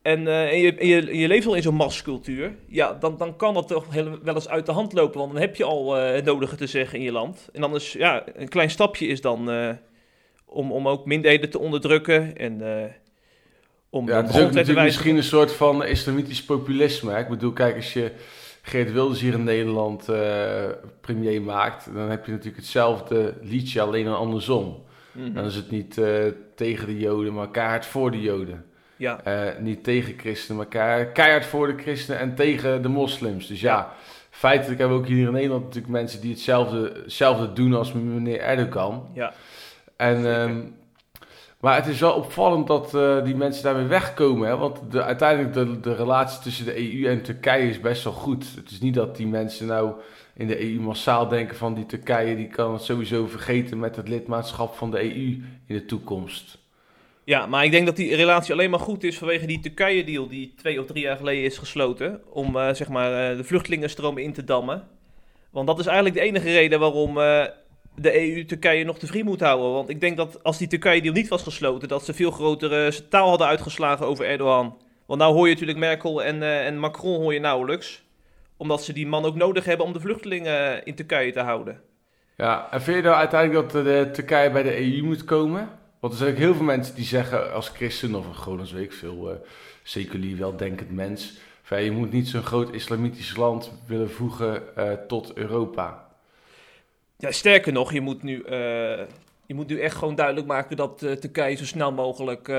en, 0.10 0.28
eh, 0.28 0.52
en, 0.52 0.60
je, 0.60 0.76
en 0.76 0.88
je, 0.88 1.18
je 1.18 1.28
leeft 1.28 1.48
al 1.48 1.56
in 1.56 1.62
zo'n 1.62 1.76
machtscultuur, 1.76 2.56
ja, 2.68 2.94
dan, 2.94 3.18
dan 3.18 3.36
kan 3.36 3.54
dat 3.54 3.68
toch 3.68 3.86
heel, 3.90 4.20
wel 4.24 4.36
eens 4.36 4.50
uit 4.50 4.66
de 4.66 4.72
hand 4.72 4.94
lopen, 4.94 5.20
want 5.20 5.32
dan 5.32 5.42
heb 5.42 5.56
je 5.56 5.64
al 5.64 5.98
eh, 5.98 6.14
het 6.14 6.26
nodige 6.26 6.56
te 6.56 6.68
zeggen 6.68 6.98
in 6.98 7.04
je 7.04 7.12
land. 7.12 7.50
En 7.54 7.62
dan 7.62 7.76
is, 7.76 7.94
ja, 7.94 8.24
een 8.36 8.48
klein 8.48 8.70
stapje 8.70 9.08
is 9.08 9.22
dan 9.22 9.52
eh, 9.52 9.70
om, 10.46 10.72
om 10.72 10.88
ook 10.88 11.06
minderheden 11.06 11.50
te 11.50 11.60
onderdrukken 11.60 12.38
en 12.38 12.62
om 13.90 14.08
Ja, 14.08 14.16
het 14.16 14.30
is 14.30 14.42
ook 14.42 14.52
natuurlijk 14.52 14.86
misschien 14.86 15.16
een 15.16 15.24
soort 15.24 15.52
van 15.52 15.86
islamitisch 15.86 16.44
populisme. 16.44 17.12
Hè? 17.12 17.20
Ik 17.20 17.28
bedoel, 17.28 17.52
kijk, 17.52 17.76
als 17.76 17.94
je 17.94 18.12
Geert 18.62 18.92
Wilders 18.92 19.22
hier 19.22 19.34
in 19.34 19.44
Nederland 19.44 20.06
premier 21.02 21.42
maakt, 21.42 21.94
dan 21.94 22.10
heb 22.10 22.26
je 22.26 22.32
natuurlijk 22.32 22.58
hetzelfde 22.58 23.34
liedje, 23.42 23.82
alleen 23.82 24.06
dan 24.06 24.18
andersom. 24.18 24.84
Mhm. 25.12 25.34
Dan 25.34 25.46
is 25.46 25.56
het 25.56 25.72
niet 25.72 26.02
tegen 26.56 26.88
de 26.88 26.98
Joden, 26.98 27.34
maar 27.34 27.52
keihard 27.52 27.86
voor 27.86 28.12
de 28.12 28.22
Joden. 28.22 28.66
Ja, 29.00 29.20
Eh, 29.24 29.60
niet 29.60 29.84
tegen 29.84 30.14
christenen, 30.18 30.58
maar 30.58 30.66
keihard, 30.66 31.12
keihard 31.12 31.46
voor 31.46 31.68
de 31.68 31.82
christenen 31.82 32.20
en 32.20 32.36
tegen 32.36 32.82
de 32.82 32.88
moslims. 32.88 33.48
Dus 33.48 33.62
ja, 33.62 33.94
feitelijk 34.30 34.80
hebben 34.80 34.98
we 34.98 35.04
ook 35.04 35.10
hier 35.10 35.28
in 35.28 35.34
Nederland 35.34 35.64
natuurlijk 35.64 35.94
mensen 35.94 36.22
die 36.22 36.32
hetzelfde, 36.32 36.92
hetzelfde 37.04 37.54
doen 37.54 37.74
als 37.74 37.94
meneer 37.94 38.40
Erdogan. 38.40 39.10
ja, 39.14 39.34
En, 39.98 40.34
ehm, 40.36 40.62
maar 41.60 41.76
het 41.76 41.88
is 41.88 42.00
wel 42.00 42.14
opvallend 42.14 42.68
dat 42.68 42.94
eh, 42.94 43.24
die 43.24 43.36
mensen 43.36 43.64
daarmee 43.64 43.86
wegkomen. 43.86 44.48
Hè? 44.48 44.58
Want 44.58 44.92
de, 44.92 45.04
uiteindelijk 45.04 45.54
de, 45.54 45.80
de 45.80 45.96
relatie 45.96 46.40
tussen 46.42 46.66
de 46.66 46.78
EU 46.78 47.10
en 47.10 47.22
Turkije 47.22 47.70
is 47.70 47.80
best 47.80 48.04
wel 48.04 48.14
goed. 48.14 48.56
Het 48.56 48.72
is 48.72 48.80
niet 48.80 48.94
dat 48.94 49.16
die 49.16 49.28
mensen 49.28 49.68
nou 49.68 49.94
in 50.34 50.48
de 50.48 50.62
EU 50.62 50.80
massaal 50.80 51.28
denken 51.28 51.58
van 51.58 51.74
die 51.74 51.86
Turkije... 51.86 52.36
die 52.36 52.48
kan 52.48 52.74
het 52.74 52.82
sowieso 52.82 53.28
vergeten 53.28 53.80
met 53.80 53.96
het 53.96 54.08
lidmaatschap 54.08 54.76
van 54.76 54.92
de 54.92 55.02
EU 55.02 55.44
in 55.66 55.76
de 55.76 55.86
toekomst. 55.86 56.58
Ja, 57.30 57.46
maar 57.46 57.64
ik 57.64 57.72
denk 57.72 57.86
dat 57.86 57.96
die 57.96 58.16
relatie 58.16 58.54
alleen 58.54 58.70
maar 58.70 58.80
goed 58.80 59.04
is 59.04 59.18
vanwege 59.18 59.46
die 59.46 59.60
Turkije-deal 59.60 60.28
die 60.28 60.54
twee 60.58 60.80
of 60.80 60.86
drie 60.86 61.04
jaar 61.04 61.18
geleden 61.18 61.44
is 61.44 61.58
gesloten. 61.58 62.22
Om 62.30 62.56
eh, 62.56 62.74
zeg 62.74 62.88
maar 62.88 63.32
eh, 63.32 63.38
de 63.38 63.44
vluchtelingenstroom 63.44 64.18
in 64.18 64.34
te 64.34 64.44
dammen. 64.44 64.88
Want 65.52 65.68
dat 65.68 65.80
is 65.80 65.86
eigenlijk 65.86 66.16
de 66.16 66.22
enige 66.22 66.52
reden 66.52 66.80
waarom 66.80 67.20
eh, 67.20 67.46
de 67.96 68.36
EU 68.36 68.46
Turkije 68.46 68.84
nog 68.84 69.00
te 69.00 69.08
vriend 69.08 69.26
moet 69.26 69.40
houden. 69.40 69.72
Want 69.72 69.90
ik 69.90 70.02
denk 70.02 70.18
dat 70.18 70.44
als 70.44 70.58
die 70.58 70.68
Turkije-deal 70.68 71.14
niet 71.14 71.28
was 71.28 71.44
gesloten, 71.44 71.88
dat 71.88 72.06
ze 72.06 72.14
veel 72.14 72.32
grotere 72.32 73.08
taal 73.10 73.30
hadden 73.30 73.48
uitgeslagen 73.48 74.06
over 74.06 74.26
Erdogan. 74.26 74.78
Want 75.06 75.20
nou 75.20 75.34
hoor 75.34 75.48
je 75.48 75.54
natuurlijk 75.54 75.80
Merkel 75.80 76.24
en, 76.24 76.44
en 76.44 76.80
Macron 76.80 77.22
hoor 77.22 77.34
je 77.34 77.40
nauwelijks. 77.40 78.04
Omdat 78.58 78.84
ze 78.84 78.94
die 78.94 79.08
man 79.08 79.26
ook 79.26 79.36
nodig 79.36 79.66
hebben 79.66 79.86
om 79.86 79.94
de 79.94 80.00
vluchtelingen 80.00 80.86
in 80.86 80.96
Turkije 80.96 81.32
te 81.32 81.40
houden. 81.40 81.82
Ja, 82.38 82.68
en 82.72 82.82
vind 82.82 82.98
je 82.98 83.04
nou 83.04 83.16
uiteindelijk 83.16 83.72
dat 83.72 83.86
de 83.86 84.10
Turkije 84.12 84.52
bij 84.52 84.64
de 84.64 84.78
EU 84.78 85.04
moet 85.04 85.24
komen? 85.24 85.79
Want 86.00 86.14
er 86.14 86.20
zijn 86.20 86.32
ook 86.32 86.38
heel 86.38 86.56
veel 86.56 86.66
mensen 86.66 86.96
die 86.96 87.06
zeggen 87.06 87.54
als 87.54 87.70
christen 87.70 88.16
of 88.16 88.26
gewoon 88.36 88.60
als 88.60 88.72
weet 88.72 88.84
ik 88.84 88.94
veel, 88.94 89.32
eh 89.32 89.36
seculier 89.84 90.38
weldenkend 90.38 90.92
mens... 90.92 91.38
Van, 91.62 91.84
je 91.84 91.92
moet 91.92 92.12
niet 92.12 92.28
zo'n 92.28 92.44
groot 92.44 92.74
islamitisch 92.74 93.36
land 93.36 93.72
willen 93.86 94.12
voegen 94.12 94.76
eh, 94.76 94.92
tot 95.08 95.34
Europa. 95.34 96.08
Ja, 97.18 97.32
sterker 97.32 97.74
nog, 97.74 97.94
je 97.94 98.02
moet 98.02 98.24
nu, 98.24 98.42
eh, 98.42 99.00
je 99.46 99.54
moet 99.54 99.68
nu 99.68 99.80
echt 99.80 99.96
gewoon 99.96 100.16
duidelijk 100.16 100.48
maken 100.48 100.78
dat 100.78 100.98
Turkije 100.98 101.56
zo 101.56 101.66
snel 101.66 101.92
mogelijk 101.92 102.52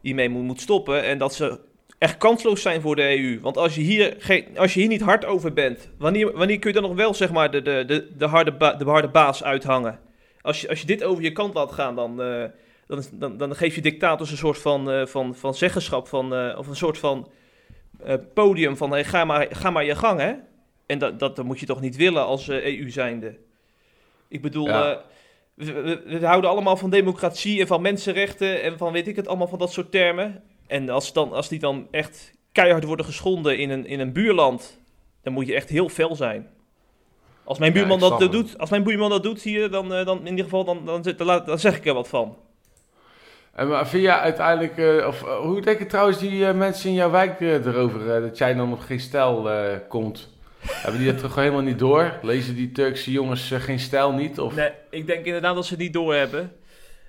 hiermee 0.00 0.28
moet, 0.28 0.42
moet 0.42 0.60
stoppen. 0.60 1.02
En 1.02 1.18
dat 1.18 1.34
ze 1.34 1.60
echt 1.98 2.16
kansloos 2.16 2.62
zijn 2.62 2.80
voor 2.80 2.96
de 2.96 3.18
EU. 3.18 3.40
Want 3.40 3.56
als 3.56 3.74
je 3.74 3.80
hier, 3.80 4.14
geen, 4.18 4.58
als 4.58 4.74
je 4.74 4.80
hier 4.80 4.88
niet 4.88 5.00
hard 5.00 5.24
over 5.24 5.52
bent, 5.52 5.88
wanneer, 5.98 6.32
wanneer 6.32 6.58
kun 6.58 6.72
je 6.72 6.80
dan 6.80 6.88
nog 6.88 6.96
wel 6.96 7.14
zeg 7.14 7.32
maar, 7.32 7.50
de, 7.50 7.62
de, 7.62 7.84
de, 7.86 8.08
de, 8.16 8.26
harde, 8.26 8.76
de 8.78 8.84
harde 8.84 9.08
baas 9.08 9.44
uithangen? 9.44 9.98
Als 10.44 10.60
je, 10.60 10.68
als 10.68 10.80
je 10.80 10.86
dit 10.86 11.04
over 11.04 11.22
je 11.22 11.32
kant 11.32 11.54
laat 11.54 11.72
gaan, 11.72 11.94
dan, 11.94 12.20
uh, 12.20 12.44
dan, 12.86 13.02
dan, 13.12 13.36
dan 13.36 13.56
geef 13.56 13.74
je 13.74 13.80
dictators 13.80 14.30
een 14.30 14.36
soort 14.36 14.58
van, 14.58 14.90
uh, 14.90 15.06
van, 15.06 15.34
van 15.34 15.54
zeggenschap, 15.54 16.08
van, 16.08 16.34
uh, 16.34 16.58
of 16.58 16.66
een 16.66 16.76
soort 16.76 16.98
van 16.98 17.30
podium 18.34 18.76
van 18.76 18.90
hey, 18.90 19.04
ga, 19.04 19.24
maar, 19.24 19.46
ga 19.50 19.70
maar 19.70 19.84
je 19.84 19.94
gang. 19.94 20.20
Hè? 20.20 20.32
En 20.86 20.98
dat, 20.98 21.18
dat, 21.18 21.36
dat 21.36 21.44
moet 21.44 21.60
je 21.60 21.66
toch 21.66 21.80
niet 21.80 21.96
willen 21.96 22.24
als 22.24 22.48
EU 22.48 22.90
zijnde. 22.90 23.38
Ik 24.28 24.42
bedoel, 24.42 24.66
ja. 24.66 25.04
we, 25.54 26.02
we, 26.06 26.26
houden 26.26 26.50
allemaal 26.50 26.76
van 26.76 26.90
democratie 26.90 27.60
en 27.60 27.66
van 27.66 27.82
mensenrechten 27.82 28.62
en 28.62 28.78
van 28.78 28.92
weet 28.92 29.08
ik 29.08 29.16
het 29.16 29.28
allemaal 29.28 29.48
van 29.48 29.58
dat 29.58 29.72
soort 29.72 29.90
termen. 29.90 30.42
En 30.66 30.88
als, 30.88 31.12
dan, 31.12 31.32
als 31.32 31.48
die 31.48 31.58
dan 31.58 31.88
echt 31.90 32.32
keihard 32.52 32.84
worden 32.84 33.06
geschonden 33.06 33.58
in 33.58 33.70
een, 33.70 33.86
in 33.86 34.00
een 34.00 34.12
buurland, 34.12 34.80
dan 35.22 35.32
moet 35.32 35.46
je 35.46 35.54
echt 35.54 35.68
heel 35.68 35.88
fel 35.88 36.16
zijn. 36.16 36.48
Als 37.44 37.58
mijn 37.58 37.72
buurman, 37.72 38.00
ja, 38.00 38.08
dat, 38.18 38.32
doet, 38.32 38.58
als 38.58 38.70
mijn 38.70 38.82
buurman 38.82 39.10
dat 39.10 39.22
doet 39.22 39.42
hier, 39.42 39.70
dan, 39.70 39.92
uh, 39.92 40.04
dan 40.04 40.18
in 40.18 40.26
ieder 40.26 40.44
geval, 40.44 40.64
dan, 40.64 40.84
dan, 40.84 41.02
dan, 41.16 41.42
dan, 41.46 41.58
zeg 41.58 41.76
ik 41.76 41.86
er 41.86 41.94
wat 41.94 42.08
van. 42.08 42.36
En 43.52 43.68
maar 43.68 43.88
vind 43.88 44.02
jij 44.02 44.14
uiteindelijk, 44.18 44.76
uh, 44.76 45.06
of 45.06 45.22
uh, 45.22 45.36
hoe 45.36 45.60
denken 45.60 45.88
trouwens 45.88 46.18
die 46.18 46.52
mensen 46.52 46.88
in 46.88 46.94
jouw 46.94 47.10
wijk 47.10 47.40
erover, 47.40 48.20
dat 48.20 48.38
jij 48.38 48.54
dan 48.54 48.72
op 48.72 48.80
geen 48.80 49.00
stijl 49.00 49.50
komt? 49.88 50.32
Hebben 50.66 51.00
die 51.00 51.12
dat 51.12 51.20
toch 51.20 51.34
helemaal 51.34 51.60
niet 51.60 51.78
door? 51.78 52.18
Lezen 52.22 52.54
die 52.54 52.72
Turkse 52.72 53.10
jongens 53.10 53.50
geen 53.52 53.78
stijl 53.78 54.12
niet? 54.12 54.40
Of? 54.40 54.54
Nee, 54.54 54.70
ik 54.90 55.06
denk 55.06 55.24
inderdaad 55.24 55.54
dat 55.54 55.66
ze 55.66 55.72
het 55.72 55.82
niet 55.82 55.92
door 55.92 56.14
hebben. 56.14 56.52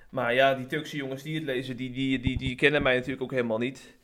Maar 0.08 0.34
ja, 0.34 0.54
die 0.54 0.66
Turkse 0.66 0.96
jongens 0.96 1.22
die 1.22 1.34
het 1.34 1.44
lezen, 1.44 1.76
die, 1.76 1.90
die, 1.90 2.20
die, 2.20 2.38
die 2.38 2.54
kennen 2.54 2.82
mij 2.82 2.94
natuurlijk 2.94 3.22
ook 3.22 3.30
helemaal 3.30 3.58
niet. 3.58 3.94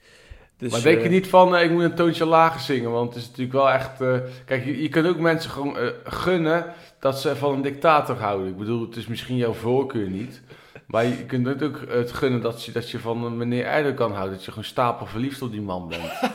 Dus, 0.63 0.73
maar 0.73 0.83
denk 0.83 0.99
je 0.99 1.05
uh, 1.05 1.11
niet 1.11 1.29
van, 1.29 1.55
uh, 1.55 1.63
ik 1.63 1.71
moet 1.71 1.83
een 1.83 1.95
toontje 1.95 2.25
lager 2.25 2.61
zingen? 2.61 2.91
Want 2.91 3.15
het 3.15 3.23
is 3.23 3.29
natuurlijk 3.29 3.53
wel 3.53 3.71
echt... 3.71 4.01
Uh, 4.01 4.17
kijk, 4.45 4.65
je, 4.65 4.83
je 4.83 4.89
kunt 4.89 5.07
ook 5.07 5.19
mensen 5.19 5.51
gewoon 5.51 5.77
gunnen 6.05 6.73
dat 6.99 7.21
ze 7.21 7.37
van 7.37 7.53
een 7.53 7.63
dictator 7.63 8.17
houden. 8.17 8.49
Ik 8.49 8.57
bedoel, 8.57 8.81
het 8.81 8.97
is 8.97 9.07
misschien 9.07 9.37
jouw 9.37 9.53
voorkeur 9.53 10.09
niet. 10.09 10.43
Maar 10.87 11.05
je 11.05 11.25
kunt 11.27 11.63
ook 11.63 11.81
het 11.89 12.13
gunnen 12.13 12.41
dat 12.41 12.65
je, 12.65 12.73
dat 12.73 12.91
je 12.91 12.99
van 12.99 13.37
meneer 13.37 13.65
Erdogan 13.65 14.13
houdt. 14.13 14.31
Dat 14.31 14.45
je 14.45 14.51
gewoon 14.51 14.65
stapel 14.65 15.07
verliefd 15.07 15.43
op 15.43 15.51
die 15.51 15.61
man 15.61 15.89
bent. 15.89 16.21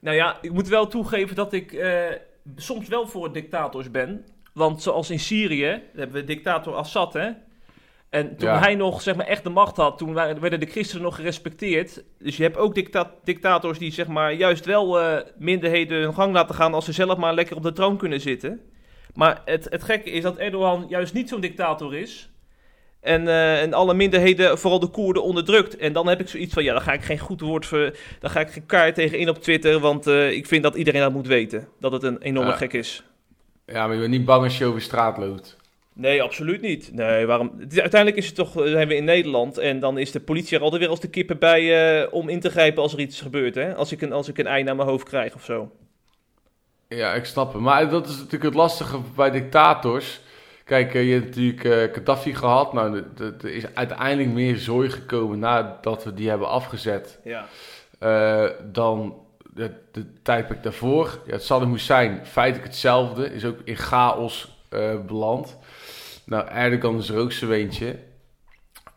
nou 0.00 0.16
ja, 0.16 0.38
ik 0.40 0.52
moet 0.52 0.68
wel 0.68 0.86
toegeven 0.86 1.36
dat 1.36 1.52
ik 1.52 1.84
soms 2.56 2.88
wel 2.88 3.06
voor 3.06 3.32
dictators 3.32 3.90
ben. 3.90 4.24
Want 4.52 4.82
zoals 4.82 5.10
in 5.10 5.20
Syrië, 5.20 5.82
hebben 5.94 6.16
we 6.16 6.24
dictator 6.24 6.74
Assad, 6.74 7.12
hè? 7.12 7.30
En 8.14 8.36
toen 8.36 8.48
hij 8.48 8.74
nog 8.74 9.02
zeg 9.02 9.16
maar, 9.16 9.26
echt 9.26 9.42
de 9.42 9.50
macht 9.50 9.76
had, 9.76 9.98
toen 9.98 10.14
werden 10.14 10.60
de 10.60 10.66
christenen 10.66 11.02
nog 11.02 11.16
gerespecteerd. 11.16 12.04
Dus 12.18 12.36
je 12.36 12.42
hebt 12.42 12.56
ook 12.56 12.74
dicta 12.74 13.14
dictators 13.24 13.78
die 13.78 13.92
zeg 13.92 14.06
maar, 14.06 14.34
juist 14.34 14.64
wel 14.64 15.00
uh, 15.00 15.16
minderheden 15.38 16.02
hun 16.02 16.14
gang 16.14 16.32
laten 16.32 16.54
gaan 16.54 16.74
als 16.74 16.84
ze 16.84 16.92
zelf 16.92 17.18
maar 17.18 17.34
lekker 17.34 17.56
op 17.56 17.62
de 17.62 17.72
troon 17.72 17.96
kunnen 17.96 18.20
zitten. 18.20 18.60
Maar 19.14 19.42
het, 19.44 19.66
het 19.70 19.82
gekke 19.82 20.10
is 20.10 20.22
dat 20.22 20.36
Erdogan 20.36 20.86
juist 20.88 21.14
niet 21.14 21.28
zo'n 21.28 21.40
dictator 21.40 21.94
is. 21.94 22.30
En, 23.00 23.22
uh, 23.22 23.62
en 23.62 23.72
alle 23.72 23.94
minderheden, 23.94 24.58
vooral 24.58 24.80
de 24.80 24.88
Koerden, 24.88 25.22
onderdrukt. 25.22 25.76
En 25.76 25.92
dan 25.92 26.08
heb 26.08 26.20
ik 26.20 26.28
zoiets 26.28 26.54
van, 26.54 26.64
ja, 26.64 26.72
dan 26.72 26.82
ga 26.82 26.92
ik 26.92 27.02
geen 27.02 27.18
goed 27.18 27.40
woord 27.40 27.66
voor... 27.66 27.96
Dan 28.20 28.30
ga 28.30 28.40
ik 28.40 28.50
geen 28.50 28.66
kaart 28.66 28.94
tegen 28.94 29.18
in 29.18 29.28
op 29.28 29.42
Twitter, 29.42 29.78
want 29.78 30.06
uh, 30.06 30.30
ik 30.30 30.46
vind 30.46 30.62
dat 30.62 30.74
iedereen 30.74 31.00
dat 31.00 31.12
moet 31.12 31.26
weten. 31.26 31.68
Dat 31.80 31.92
het 31.92 32.02
een 32.02 32.18
enorme 32.18 32.52
gek 32.52 32.72
is. 32.72 33.02
Ja, 33.66 33.86
maar 33.86 33.94
je 33.94 34.00
bent 34.00 34.12
niet 34.12 34.24
bang 34.24 34.42
als 34.42 34.58
je 34.58 34.64
over 34.64 34.80
straat 34.80 35.18
loopt. 35.18 35.56
Nee, 35.96 36.22
absoluut 36.22 36.60
niet. 36.60 36.92
Nee, 36.92 37.26
waarom? 37.26 37.52
Uiteindelijk 37.58 38.16
is 38.16 38.26
het 38.26 38.34
toch, 38.34 38.52
zijn 38.64 38.88
we 38.88 38.96
in 38.96 39.04
Nederland 39.04 39.58
en 39.58 39.80
dan 39.80 39.98
is 39.98 40.12
de 40.12 40.20
politie 40.20 40.56
er 40.56 40.62
altijd 40.62 40.80
weer 40.80 40.90
als 40.90 41.00
de 41.00 41.08
kippen 41.08 41.38
bij 41.38 42.02
uh, 42.02 42.12
om 42.12 42.28
in 42.28 42.40
te 42.40 42.50
grijpen 42.50 42.82
als 42.82 42.92
er 42.92 42.98
iets 42.98 43.20
gebeurt. 43.20 43.54
Hè? 43.54 43.74
Als, 43.74 43.92
ik 43.92 44.02
een, 44.02 44.12
als 44.12 44.28
ik 44.28 44.38
een 44.38 44.46
ei 44.46 44.62
naar 44.62 44.76
mijn 44.76 44.88
hoofd 44.88 45.08
krijg 45.08 45.34
of 45.34 45.44
zo. 45.44 45.70
Ja, 46.88 47.14
ik 47.14 47.24
snap 47.24 47.52
het. 47.52 47.62
Maar 47.62 47.88
dat 47.90 48.06
is 48.06 48.16
natuurlijk 48.16 48.42
het 48.42 48.54
lastige 48.54 48.98
bij 49.16 49.30
dictators. 49.30 50.20
Kijk, 50.64 50.94
uh, 50.94 51.08
je 51.08 51.12
hebt 51.12 51.24
natuurlijk 51.24 51.64
uh, 51.64 51.94
Gaddafi 51.94 52.34
gehad. 52.34 52.72
Nou, 52.72 53.02
er 53.18 53.44
is 53.44 53.74
uiteindelijk 53.74 54.28
meer 54.28 54.56
zooi 54.56 54.90
gekomen 54.90 55.38
nadat 55.38 56.04
we 56.04 56.14
die 56.14 56.28
hebben 56.28 56.48
afgezet. 56.48 57.20
Ja. 57.24 57.46
dan 58.72 59.14
de, 59.54 59.70
de 59.92 60.06
tijdperk 60.22 60.62
daarvoor. 60.62 61.18
Ja, 61.26 61.32
het 61.32 61.42
Saddam 61.42 61.72
Hussein, 61.72 62.26
feitelijk 62.26 62.66
hetzelfde. 62.66 63.34
Is 63.34 63.44
ook 63.44 63.58
in 63.64 63.76
chaos 63.76 64.58
beland. 65.06 65.58
Nou, 66.26 66.48
Erdogan 66.48 66.98
is 66.98 67.08
er 67.08 67.18
ook 67.18 67.32
zo 67.32 67.50
eentje. 67.50 67.98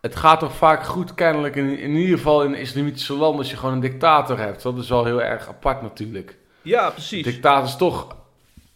Het 0.02 0.16
gaat 0.16 0.40
toch 0.40 0.56
vaak 0.56 0.86
goed, 0.86 1.14
kennelijk, 1.14 1.56
in, 1.56 1.80
in 1.80 1.96
ieder 1.96 2.18
geval 2.18 2.44
in 2.44 2.56
islamitische 2.56 3.14
landen, 3.14 3.40
als 3.40 3.50
je 3.50 3.58
gewoon 3.58 3.74
een 3.74 3.80
dictator 3.80 4.38
hebt. 4.40 4.62
Dat 4.62 4.78
is 4.78 4.90
wel 4.90 5.06
heel 5.06 5.22
erg 5.22 5.48
apart 5.48 5.82
natuurlijk. 5.82 6.38
Ja, 6.62 6.90
precies. 6.90 7.24
Dictators 7.24 7.78
toch 7.78 8.16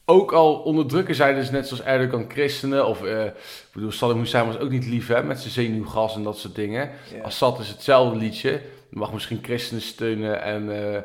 ook 0.06 0.32
al 0.32 0.56
onderdrukken 0.56 1.16
zijn, 1.16 1.36
dus 1.36 1.52
net 1.52 1.68
zoals 1.68 1.84
Erdogan 1.84 2.26
christenen. 2.30 2.88
Of, 2.88 3.04
uh, 3.04 3.26
ik 3.26 3.34
bedoel, 3.74 3.92
Saddam 3.92 4.20
Hussein 4.20 4.46
was 4.46 4.60
ook 4.60 4.70
niet 4.70 4.86
lief, 4.86 5.08
hè, 5.08 5.24
met 5.24 5.40
zijn 5.40 5.54
zenuwgas 5.54 6.16
en 6.16 6.24
dat 6.24 6.38
soort 6.38 6.56
dingen. 6.56 6.90
Ja. 7.16 7.24
Assad 7.24 7.60
is 7.60 7.68
hetzelfde 7.68 8.18
liedje. 8.18 8.52
Je 8.90 8.98
mag 8.98 9.14
misschien 9.14 9.40
christenen 9.42 9.82
steunen 9.82 10.42
en 10.42 10.64
uh, 10.70 10.98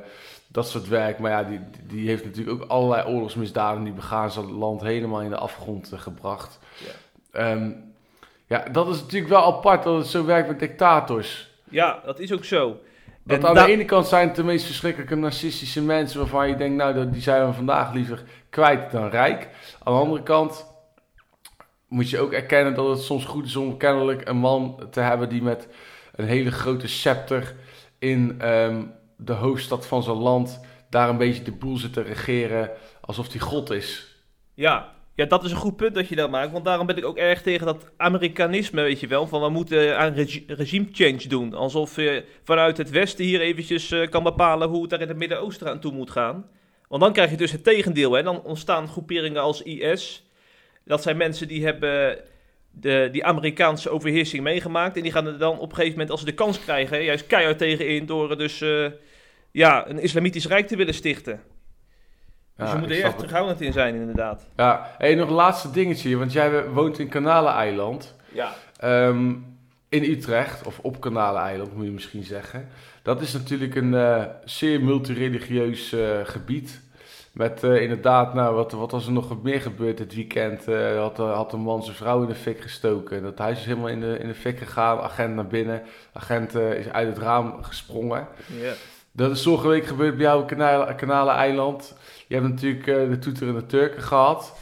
dat 0.49 0.69
soort 0.69 0.89
werk. 0.89 1.19
Maar 1.19 1.31
ja, 1.31 1.43
die, 1.43 1.61
die 1.83 2.09
heeft 2.09 2.25
natuurlijk 2.25 2.63
ook 2.63 2.71
allerlei 2.71 3.09
oorlogsmisdaden 3.09 3.85
die 3.85 3.93
begaan 3.93 4.31
zijn 4.31 4.53
land 4.53 4.81
helemaal 4.81 5.21
in 5.21 5.31
de 5.31 5.37
afgrond 5.37 5.93
uh, 5.93 6.01
gebracht. 6.01 6.59
Ja. 6.85 6.91
Um, 7.39 7.95
ja, 8.47 8.65
dat 8.73 8.89
is 8.89 9.01
natuurlijk 9.01 9.33
wel 9.33 9.45
apart 9.45 9.83
dat 9.83 9.99
het 9.99 10.07
zo 10.07 10.25
werkt 10.25 10.49
met 10.49 10.59
dictators. 10.59 11.51
Ja, 11.71 12.01
dat 12.05 12.19
is 12.19 12.33
ook 12.33 12.45
zo. 12.45 12.81
Dat 13.23 13.45
aan 13.45 13.55
de 13.55 13.73
ene 13.73 13.85
kant 13.85 14.07
zijn 14.07 14.27
het 14.27 14.37
de 14.37 14.45
meest 14.45 14.67
verschrikkelijke 14.67 15.15
narcistische 15.15 15.83
mensen 15.83 16.19
waarvan 16.19 16.49
je 16.49 16.57
denkt, 16.57 16.77
nou, 16.77 17.11
die 17.11 17.23
zijn 17.23 17.47
we 17.47 17.53
vandaag 17.53 17.93
liever 17.93 18.23
kwijt 18.51 18.91
dan 18.91 19.09
rijk. 19.09 19.49
Aan 19.83 19.93
de 19.95 20.01
andere 20.01 20.23
kant 20.23 20.67
moet 21.89 22.11
je 22.11 22.19
ook 22.19 22.33
erkennen 22.33 22.75
dat 22.75 22.89
het 22.89 23.01
soms 23.01 23.25
goed 23.25 23.47
is 23.47 23.57
om 23.57 23.77
kennelijk 23.77 24.29
een 24.29 24.37
man 24.37 24.89
te 24.91 25.01
hebben 25.01 25.29
die 25.29 25.43
met 25.43 25.69
een 26.15 26.27
hele 26.27 26.51
grote 26.51 26.89
scepter 26.89 27.55
in 27.99 28.49
um, 28.49 28.93
de 29.17 29.33
hoofdstad 29.33 29.87
van 29.87 30.03
zijn 30.03 30.17
land 30.17 30.61
daar 30.91 31.09
een 31.09 31.17
beetje 31.17 31.43
de 31.43 31.53
boel 31.53 31.77
zit 31.77 31.93
te 31.93 32.03
regeren 32.03 32.71
alsof 33.01 33.33
hij 33.33 33.41
God 33.41 33.71
is. 33.71 34.17
Ja, 34.55 34.95
ja, 35.17 35.25
dat 35.25 35.45
is 35.45 35.51
een 35.51 35.57
goed 35.57 35.77
punt 35.77 35.95
dat 35.95 36.09
je 36.09 36.17
dat 36.17 36.31
maakt. 36.31 36.53
Want 36.53 36.65
daarom 36.65 36.87
ben 36.87 36.97
ik 36.97 37.05
ook 37.05 37.17
erg 37.17 37.43
tegen 37.43 37.67
dat 37.67 37.91
Amerikanisme, 37.97 38.83
weet 38.83 39.01
je 39.01 39.07
wel. 39.07 39.27
Van 39.27 39.41
we 39.41 39.49
moeten 39.49 39.99
aan 39.99 40.13
regi 40.13 40.45
regime 40.47 40.87
change 40.93 41.29
doen. 41.29 41.55
Alsof 41.55 41.97
je 41.97 42.25
vanuit 42.43 42.77
het 42.77 42.91
Westen 42.91 43.25
hier 43.25 43.41
eventjes 43.41 43.91
uh, 43.91 44.09
kan 44.09 44.23
bepalen 44.23 44.69
hoe 44.69 44.81
het 44.81 44.91
daar 44.91 45.01
in 45.01 45.09
het 45.09 45.17
Midden-Oosten 45.17 45.69
aan 45.69 45.81
toe 45.81 45.93
moet 45.93 46.11
gaan. 46.11 46.47
Want 46.89 47.03
dan 47.03 47.13
krijg 47.13 47.31
je 47.31 47.37
dus 47.37 47.53
het 47.53 47.65
tegendeel. 47.65 48.13
Hè. 48.13 48.23
Dan 48.23 48.43
ontstaan 48.43 48.89
groeperingen 48.89 49.43
als 49.43 49.63
IS. 49.63 50.31
Dat 50.85 51.03
zijn 51.03 51.17
mensen 51.17 51.49
die 51.49 51.65
hebben 51.65 52.19
de, 52.71 53.09
die 53.13 53.25
Amerikaanse 53.25 53.91
overheersing 53.91 54.43
meegemaakt. 54.43 54.97
En 54.97 55.03
die 55.03 55.13
gaan 55.13 55.27
er 55.27 55.39
dan 55.39 55.59
op 55.59 55.69
een 55.69 55.75
gegeven 55.75 55.93
moment, 55.93 56.11
als 56.11 56.21
ze 56.21 56.27
de 56.27 56.35
kans 56.35 56.61
krijgen, 56.61 57.05
juist 57.05 57.27
keihard 57.27 57.59
tegenin. 57.59 58.07
Door 58.07 58.39
dus 58.39 58.61
uh, 58.61 58.87
ja, 59.53 59.89
een 59.89 59.99
islamitisch 59.99 60.47
rijk 60.47 60.67
te 60.67 60.77
willen 60.77 60.95
stichten. 60.95 61.41
Dus 62.57 62.73
we 62.73 62.79
moeten 62.79 62.97
er 62.97 63.05
echt 63.05 63.17
terughoudend 63.19 63.61
in 63.61 63.73
zijn, 63.73 63.95
inderdaad. 63.95 64.47
Ja, 64.57 64.95
hey, 64.99 65.15
nog 65.15 65.29
een 65.29 65.35
laatste 65.35 65.71
dingetje, 65.71 66.17
want 66.17 66.33
jij 66.33 66.69
woont 66.69 66.99
in 66.99 67.09
Kanaleneiland. 67.09 68.15
Ja. 68.33 68.53
Um, 69.09 69.57
in 69.89 70.03
Utrecht, 70.03 70.67
of 70.67 70.79
op 70.83 71.01
Kanaleneiland 71.01 71.77
moet 71.77 71.85
je 71.85 71.91
misschien 71.91 72.25
zeggen. 72.25 72.69
Dat 73.03 73.21
is 73.21 73.33
natuurlijk 73.33 73.75
een 73.75 73.93
uh, 73.93 74.25
zeer 74.45 74.83
multireligieus 74.83 75.93
uh, 75.93 76.19
gebied. 76.25 76.81
Met 77.33 77.65
uh, 77.65 77.81
inderdaad, 77.83 78.35
nou, 78.35 78.55
wat, 78.55 78.73
wat 78.73 78.91
was 78.91 79.07
er 79.07 79.13
nog 79.13 79.43
meer 79.43 79.61
gebeurd 79.61 79.99
dit 79.99 80.15
weekend? 80.15 80.67
had, 80.97 81.17
had 81.17 81.53
een 81.53 81.61
man 81.61 81.83
zijn 81.83 81.97
vrouw 81.97 82.23
in 82.23 82.29
de 82.29 82.35
fik 82.35 82.61
gestoken. 82.61 83.23
Dat 83.23 83.39
huis 83.39 83.59
is 83.59 83.65
helemaal 83.65 83.89
in 83.89 84.01
de, 84.01 84.19
in 84.19 84.29
de 84.29 84.35
fik 84.35 84.59
gegaan. 84.59 84.99
Agent 84.99 85.35
naar 85.35 85.47
binnen. 85.47 85.83
Agent 86.13 86.55
is 86.55 86.89
uit 86.89 87.09
het 87.09 87.19
raam 87.19 87.63
gesprongen. 87.63 88.29
Ja. 88.61 88.73
Dat 89.13 89.31
is 89.31 89.43
vorige 89.43 89.69
week 89.69 89.87
gebeurd 89.87 90.17
bij 90.17 90.25
jou 90.25 90.49
in 90.49 90.97
Kanaleneiland. 90.97 91.97
Je 92.27 92.35
hebt 92.35 92.49
natuurlijk 92.49 92.87
uh, 92.87 93.09
de 93.09 93.19
toeterende 93.19 93.67
Turken 93.67 94.03
gehad. 94.03 94.59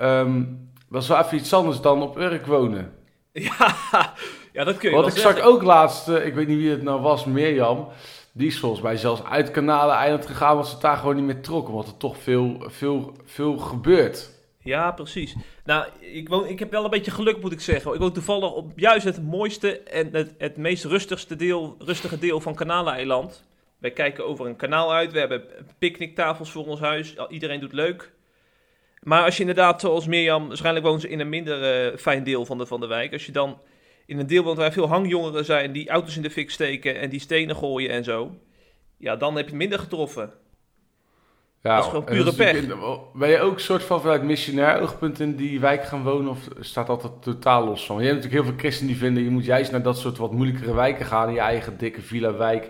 Um, 0.00 0.70
dat 0.90 1.02
is 1.02 1.08
wel 1.08 1.18
even 1.18 1.36
iets 1.36 1.52
anders 1.52 1.80
dan 1.80 2.02
op 2.02 2.18
Urk 2.18 2.46
wonen. 2.46 2.92
Ja, 3.32 4.14
ja 4.52 4.64
dat 4.64 4.76
kun 4.76 4.90
je 4.90 4.96
Want 4.96 5.16
ik 5.16 5.22
zag 5.22 5.40
ook 5.40 5.62
laatst, 5.62 6.08
uh, 6.08 6.26
ik 6.26 6.34
weet 6.34 6.46
niet 6.46 6.58
wie 6.58 6.70
het 6.70 6.82
nou 6.82 7.00
was, 7.00 7.24
Mirjam. 7.24 7.88
Die 8.32 8.46
is 8.46 8.58
volgens 8.58 8.82
mij 8.82 8.96
zelfs 8.96 9.24
uit 9.24 9.50
Kanalen 9.50 9.94
Eiland 9.94 10.26
gegaan, 10.26 10.54
want 10.54 10.66
ze 10.66 10.78
daar 10.78 10.96
gewoon 10.96 11.16
niet 11.16 11.24
meer 11.24 11.40
trokken. 11.40 11.74
Want 11.74 11.86
er 11.86 11.96
toch 11.96 12.18
veel, 12.18 12.64
veel, 12.66 13.12
veel 13.24 13.56
gebeurt. 13.56 14.30
Ja, 14.58 14.90
precies. 14.90 15.34
Nou, 15.64 15.86
ik, 16.00 16.28
woon, 16.28 16.46
ik 16.46 16.58
heb 16.58 16.70
wel 16.70 16.84
een 16.84 16.90
beetje 16.90 17.10
geluk, 17.10 17.40
moet 17.40 17.52
ik 17.52 17.60
zeggen. 17.60 17.92
Ik 17.92 18.00
woon 18.00 18.12
toevallig 18.12 18.52
op 18.52 18.72
juist 18.76 19.04
het 19.04 19.22
mooiste 19.22 19.78
en 19.78 20.08
het, 20.12 20.34
het 20.38 20.56
meest 20.56 20.84
rustigste 20.84 21.36
deel, 21.36 21.76
rustige 21.78 22.18
deel 22.18 22.40
van 22.40 22.54
Kanaleiland. 22.54 23.44
Wij 23.84 23.92
kijken 23.92 24.26
over 24.26 24.46
een 24.46 24.56
kanaal 24.56 24.92
uit. 24.92 25.12
We 25.12 25.18
hebben 25.18 25.44
picknicktafels 25.78 26.50
voor 26.50 26.66
ons 26.66 26.80
huis. 26.80 27.14
Iedereen 27.28 27.60
doet 27.60 27.72
leuk. 27.72 28.12
Maar 29.02 29.24
als 29.24 29.34
je 29.34 29.40
inderdaad, 29.40 29.80
zoals 29.80 30.06
Mirjam, 30.06 30.46
waarschijnlijk 30.48 30.86
woont 30.86 31.00
ze 31.00 31.08
in 31.08 31.20
een 31.20 31.28
minder 31.28 31.92
uh, 31.92 31.96
fijn 31.98 32.24
deel 32.24 32.44
van 32.44 32.58
de, 32.58 32.66
van 32.66 32.80
de 32.80 32.86
wijk. 32.86 33.12
Als 33.12 33.26
je 33.26 33.32
dan 33.32 33.60
in 34.06 34.18
een 34.18 34.26
deel 34.26 34.42
woont 34.42 34.58
waar 34.58 34.72
veel 34.72 34.86
hangjongeren 34.86 35.44
zijn 35.44 35.72
die 35.72 35.88
auto's 35.88 36.16
in 36.16 36.22
de 36.22 36.30
fik 36.30 36.50
steken 36.50 37.00
en 37.00 37.10
die 37.10 37.20
stenen 37.20 37.56
gooien 37.56 37.90
en 37.90 38.04
zo. 38.04 38.34
ja, 38.98 39.16
dan 39.16 39.36
heb 39.36 39.48
je 39.48 39.56
minder 39.56 39.78
getroffen. 39.78 40.32
Ja, 41.64 41.74
Dat 41.74 41.84
is 41.84 41.90
gewoon 41.90 42.04
pure 42.04 42.58
in- 42.58 42.74
ben 43.14 43.28
je 43.28 43.40
ook 43.40 43.60
soort 43.60 43.82
van 43.82 44.00
vanuit 44.00 44.22
missionair 44.22 44.80
oogpunt 44.80 45.20
in 45.20 45.36
die 45.36 45.60
wijk 45.60 45.84
gaan 45.84 46.02
wonen 46.02 46.30
of 46.30 46.48
staat 46.60 46.86
dat 46.86 47.04
er 47.04 47.18
totaal 47.20 47.64
los 47.64 47.86
van? 47.86 47.96
Je 47.96 48.02
hebt 48.02 48.14
natuurlijk 48.16 48.42
heel 48.42 48.50
veel 48.52 48.60
christenen 48.60 48.92
die 48.92 49.00
vinden 49.02 49.22
je 49.22 49.30
moet 49.30 49.44
juist 49.44 49.70
naar 49.70 49.82
dat 49.82 49.98
soort 49.98 50.18
wat 50.18 50.32
moeilijkere 50.32 50.74
wijken 50.74 51.06
gaan, 51.06 51.32
je 51.32 51.40
eigen 51.40 51.78
dikke 51.78 52.00
villa-wijk, 52.00 52.64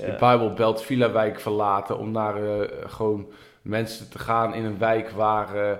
Ja. 0.00 0.06
de 0.06 0.16
Bijbelbelt 0.18 0.82
villa-wijk 0.82 1.40
verlaten 1.40 1.98
om 1.98 2.10
naar 2.10 2.36
eh, 2.60 2.68
gewoon 2.86 3.26
mensen 3.62 4.08
te 4.10 4.18
gaan 4.18 4.54
in 4.54 4.64
een 4.64 4.78
wijk 4.78 5.10
waar 5.10 5.54
eh, 5.56 5.76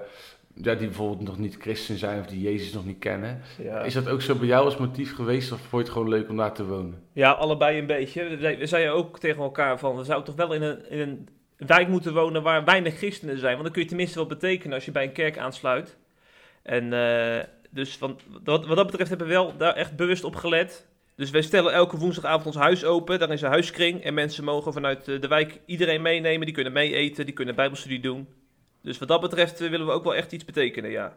ja, 0.55 0.75
die 0.75 0.87
bijvoorbeeld 0.87 1.29
nog 1.29 1.39
niet 1.39 1.57
christen 1.61 1.99
zijn 1.99 2.21
of 2.21 2.27
die 2.27 2.41
Jezus 2.41 2.73
nog 2.73 2.85
niet 2.87 2.99
kennen. 2.99 3.41
Ja. 3.63 3.81
Is 3.81 3.95
dat 3.95 4.09
ook 4.09 4.23
zo 4.23 4.35
bij 4.35 4.47
jou 4.47 4.65
als 4.65 4.77
motief 4.77 5.15
geweest 5.15 5.53
of 5.53 5.59
vond 5.59 5.71
je 5.71 5.79
het 5.79 5.89
gewoon 5.89 6.09
leuk 6.09 6.29
om 6.29 6.37
daar 6.37 6.53
te 6.55 6.67
wonen? 6.67 7.03
Ja, 7.13 7.31
allebei 7.31 7.79
een 7.79 7.87
beetje. 7.87 8.37
We 8.59 8.67
zeiden 8.67 8.93
ook 8.95 9.19
tegen 9.19 9.43
elkaar 9.43 9.79
van, 9.79 9.97
we 9.97 10.05
zouden 10.05 10.35
toch 10.35 10.47
wel 10.47 10.55
in 10.55 10.63
een, 10.63 10.91
in 10.91 10.99
een 11.01 11.29
wijk 11.57 11.89
moeten 11.89 12.15
wonen 12.15 12.43
waar 12.43 12.65
weinig 12.65 12.97
christenen 12.97 13.39
zijn. 13.39 13.53
Want 13.53 13.63
dan 13.63 13.73
kun 13.73 13.83
je 13.83 13.89
tenminste 13.89 14.19
wat 14.19 14.29
betekenen 14.29 14.75
als 14.75 14.85
je 14.85 14.91
bij 14.91 15.05
een 15.05 15.13
kerk 15.13 15.39
aansluit. 15.39 15.97
En 16.63 16.93
eh, 16.93 17.45
dus 17.71 17.97
van, 17.97 18.21
wat, 18.45 18.67
wat 18.67 18.77
dat 18.77 18.87
betreft 18.87 19.09
hebben 19.09 19.27
we 19.27 19.33
wel 19.33 19.57
daar 19.57 19.75
echt 19.75 19.97
bewust 19.97 20.25
op 20.25 20.37
gelet. 20.37 20.87
Dus 21.17 21.31
wij 21.31 21.43
stellen 21.43 21.73
elke 21.73 21.97
woensdagavond 21.97 22.47
ons 22.47 22.57
huis 22.57 22.85
open. 22.85 23.19
Daar 23.19 23.31
is 23.31 23.43
een 23.43 23.49
huiskring. 23.49 24.03
En 24.03 24.15
mensen 24.15 24.45
mogen 24.45 24.73
vanuit 24.73 25.05
de 25.05 25.29
wijk 25.29 25.61
iedereen 25.67 26.03
meenemen. 26.03 26.47
Die 26.47 26.55
kunnen 26.55 26.73
mee 26.73 26.95
eten, 26.95 27.25
die 27.25 27.35
kunnen 27.35 27.55
bijbelstudie 27.55 28.01
doen. 28.01 28.29
Dus 28.83 28.99
wat 28.99 29.09
dat 29.09 29.21
betreft 29.21 29.61
eh, 29.61 29.71
willen 29.71 29.87
we 29.87 29.93
ook 29.93 30.05
wel 30.05 30.15
echt 30.15 30.33
iets 30.33 30.45
betekenen, 30.45 30.91
ja. 30.91 31.17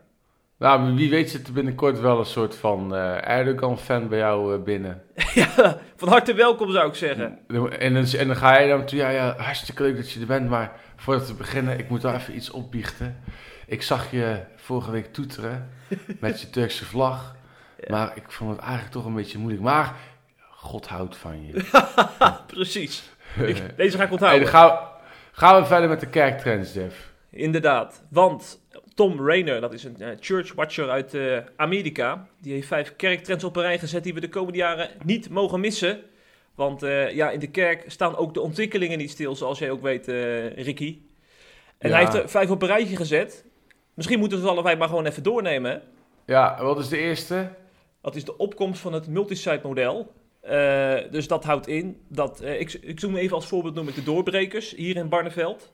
Nou, 0.59 0.95
wie 0.95 1.09
weet 1.09 1.29
zit 1.29 1.47
er 1.47 1.53
binnenkort 1.53 1.99
wel 1.99 2.19
een 2.19 2.25
soort 2.25 2.55
van 2.55 2.95
eh, 2.95 3.27
Erdogan-fan 3.29 4.07
bij 4.07 4.17
jou 4.17 4.55
eh, 4.55 4.63
binnen. 4.63 5.01
ja, 5.33 5.77
van 5.95 6.07
harte 6.09 6.33
welkom 6.33 6.71
zou 6.71 6.87
ik 6.89 6.95
zeggen. 6.95 7.39
En 7.47 7.55
dan, 7.55 7.71
en 7.71 8.27
dan 8.27 8.35
ga 8.35 8.59
je 8.59 8.67
dan 8.67 8.85
toe, 8.85 8.97
ja, 8.97 9.09
ja, 9.09 9.35
hartstikke 9.37 9.83
leuk 9.83 9.95
dat 9.95 10.11
je 10.11 10.19
er 10.19 10.25
bent, 10.25 10.49
maar 10.49 10.71
voordat 10.95 11.27
we 11.27 11.33
beginnen, 11.33 11.79
ik 11.79 11.89
moet 11.89 12.01
wel 12.01 12.13
even 12.13 12.35
iets 12.35 12.49
opbiechten. 12.51 13.17
Ik 13.67 13.81
zag 13.81 14.11
je 14.11 14.39
vorige 14.55 14.91
week 14.91 15.13
toeteren 15.13 15.69
met 16.19 16.41
je 16.41 16.49
Turkse 16.49 16.85
vlag, 16.85 17.35
Ja. 17.79 17.85
maar 17.89 18.11
ik 18.15 18.31
vond 18.31 18.51
het 18.51 18.59
eigenlijk 18.59 18.91
toch 18.91 19.05
een 19.05 19.13
beetje 19.15 19.37
moeilijk. 19.37 19.63
Maar 19.63 19.95
God 20.51 20.87
houdt 20.87 21.17
van 21.17 21.45
je. 21.45 21.65
Precies. 22.53 23.09
Ik- 23.35 23.77
deze 23.77 23.97
ga 23.97 24.03
ik 24.03 24.09
Hey, 24.09 24.11
onthouden. 24.11 24.41
dan 24.41 24.49
gaan, 24.51 24.67
we, 24.69 24.75
gaan 25.31 25.61
we 25.61 25.67
verder 25.67 25.89
met 25.89 25.99
de 25.99 26.07
kerktrends, 26.09 26.73
Jeff. 26.73 27.11
Inderdaad, 27.29 28.03
want 28.09 28.59
Tom 28.97 29.27
Rayner, 29.27 29.61
dat 29.61 29.73
is 29.73 29.83
een 29.83 30.01
eh, 30.01 30.09
church 30.19 30.53
watcher 30.53 30.89
uit 30.89 31.13
eh, 31.13 31.37
Amerika, 31.55 32.27
die 32.41 32.53
heeft 32.53 32.67
vijf 32.67 32.95
kerktrends 32.95 33.43
op 33.43 33.55
een 33.55 33.61
rij 33.61 33.79
gezet 33.79 34.03
die 34.03 34.13
we 34.13 34.19
de 34.19 34.29
komende 34.29 34.57
jaren 34.57 34.89
niet 35.03 35.29
mogen 35.29 35.59
missen. 35.59 36.01
Want 36.55 36.83
eh, 36.83 37.11
ja, 37.11 37.29
in 37.29 37.39
de 37.39 37.49
kerk 37.49 37.83
staan 37.87 38.15
ook 38.15 38.33
de 38.33 38.41
ontwikkelingen 38.41 38.97
niet 38.97 39.09
stil, 39.09 39.35
zoals 39.35 39.59
jij 39.59 39.71
ook 39.71 39.81
weet, 39.81 40.07
Ricky. 40.55 40.97
En 41.77 41.89
Ja. 41.89 41.95
hij 41.95 42.05
heeft 42.05 42.17
er 42.23 42.29
vijf 42.29 42.49
op 42.49 42.61
een 42.61 42.67
rijtje 42.67 42.95
gezet. 42.95 43.45
Misschien 43.93 44.19
moeten 44.19 44.37
we 44.37 44.43
het 44.43 44.53
allebei 44.53 44.75
maar 44.75 44.87
gewoon 44.87 45.05
even 45.05 45.23
doornemen. 45.23 45.81
Ja, 46.25 46.63
wat 46.63 46.79
is 46.79 46.89
de 46.89 46.97
eerste? 46.97 47.49
Dat 48.01 48.15
is 48.15 48.25
de 48.25 48.37
opkomst 48.37 48.81
van 48.81 48.93
het 48.93 49.07
multisite 49.07 49.59
model. 49.63 50.13
Dus 51.11 51.27
dat 51.27 51.43
houdt 51.43 51.67
in 51.67 52.01
dat, 52.07 52.41
ik, 52.43 52.73
ik 52.73 52.99
zoom 52.99 53.15
even 53.15 53.35
als 53.35 53.47
voorbeeld 53.47 53.75
noem 53.75 53.87
ik 53.87 53.95
de 53.95 54.03
doorbrekers 54.03 54.75
hier 54.75 54.95
in 54.95 55.09
Barneveld. 55.09 55.71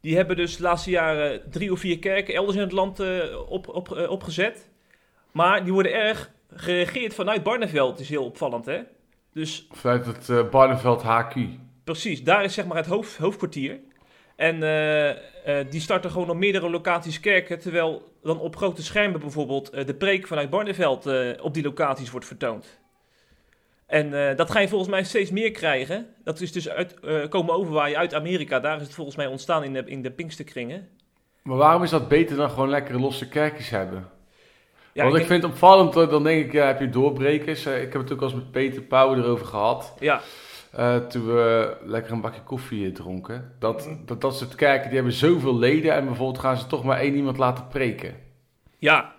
Die 0.00 0.16
hebben 0.16 0.36
dus 0.36 0.56
de 0.56 0.62
laatste 0.62 0.90
jaren 0.90 1.50
drie 1.50 1.72
of 1.72 1.80
vier 1.80 1.98
kerken 1.98 2.34
elders 2.34 2.56
in 2.56 2.62
het 2.62 2.72
land 2.72 3.00
eh, 3.00 3.22
op, 3.48 3.68
op, 3.68 3.96
eh, 3.96 4.10
opgezet. 4.10 4.68
Maar 5.32 5.64
die 5.64 5.72
worden 5.72 5.92
erg 5.92 6.30
geregeerd 6.54 7.14
vanuit 7.14 7.42
Barneveld, 7.42 8.00
is 8.00 8.08
heel 8.08 8.24
opvallend 8.24 8.66
hè. 8.66 8.80
Dus 9.32 9.66
Vanuit 9.70 10.06
het 10.06 10.28
eh 10.28 10.48
Barneveld 10.48 11.02
HQ. 11.02 11.36
precies, 11.84 12.22
daar 12.22 12.44
is 12.44 12.54
zeg 12.54 12.66
maar 12.66 12.76
het 12.76 12.86
hoofd, 12.86 13.16
hoofdkwartier. 13.16 13.80
En 14.36 14.60
die 15.70 15.80
starten 15.80 16.10
gewoon 16.10 16.30
op 16.30 16.36
meerdere 16.36 16.70
locaties 16.70 17.20
kerken, 17.20 17.58
terwijl 17.58 18.12
dan 18.22 18.40
op 18.40 18.56
grote 18.56 18.82
schermen 18.82 19.20
bijvoorbeeld 19.20 19.86
de 19.86 19.94
preek 19.94 20.26
vanuit 20.26 20.50
Barneveld 20.50 21.06
op 21.40 21.54
die 21.54 21.62
locaties 21.62 22.10
wordt 22.10 22.26
vertoond. 22.26 22.79
En 23.90 24.28
eh, 24.28 24.36
dat 24.36 24.50
ga 24.50 24.60
je 24.60 24.68
volgens 24.68 24.90
mij 24.90 25.04
steeds 25.04 25.30
meer 25.30 25.50
krijgen. 25.50 26.06
Dat 26.24 26.40
is 26.40 26.52
dus 26.52 26.68
uit, 26.68 27.00
eh, 27.00 27.28
komen 27.28 27.54
overwaaien 27.54 27.98
uit 27.98 28.14
Amerika. 28.14 28.60
Daar 28.60 28.76
is 28.76 28.82
het 28.82 28.94
volgens 28.94 29.16
mij 29.16 29.26
ontstaan 29.26 29.64
in 29.64 29.72
de, 29.72 29.82
in 29.84 30.02
de 30.02 30.10
Pinksterkringen. 30.10 30.88
Maar 31.42 31.56
waarom 31.56 31.82
is 31.82 31.90
dat 31.90 32.08
beter 32.08 32.36
dan 32.36 32.50
gewoon 32.50 32.68
lekkere 32.68 32.98
losse 32.98 33.28
kerkjes 33.28 33.70
hebben? 33.70 34.08
Ja, 34.92 35.04
Want 35.04 35.16
ik, 35.16 35.26
vind 35.26 35.42
het 35.42 35.52
opvallend, 35.52 35.92
dan 35.92 36.22
denk 36.22 36.44
ik, 36.44 36.52
ja, 36.52 36.66
heb 36.66 36.80
je 36.80 36.90
doorbrekers. 36.90 37.66
Eh, 37.66 37.82
ik 37.82 37.92
heb 37.92 38.02
het 38.02 38.12
ook 38.12 38.20
al 38.20 38.26
eens 38.26 38.34
met 38.34 38.50
Peter 38.50 38.82
Pauw 38.82 39.14
erover 39.14 39.46
gehad. 39.46 39.94
Ja, 39.98 40.20
toen 41.08 41.26
we 41.26 41.76
lekker 41.84 42.12
een 42.12 42.20
bakje 42.20 42.42
koffie 42.42 42.92
dronken. 42.92 43.54
Dat, 43.58 43.88
dat, 44.06 44.20
dat 44.20 44.36
soort 44.36 44.54
kerken, 44.54 44.86
die 44.86 44.94
hebben 44.94 45.12
zoveel 45.12 45.58
leden. 45.58 45.94
En 45.94 46.04
bijvoorbeeld 46.04 46.38
gaan 46.38 46.56
ze 46.56 46.66
toch 46.66 46.84
maar 46.84 46.98
één 46.98 47.14
iemand 47.14 47.38
laten 47.38 47.68
preken. 47.68 48.14
ja. 48.78 49.18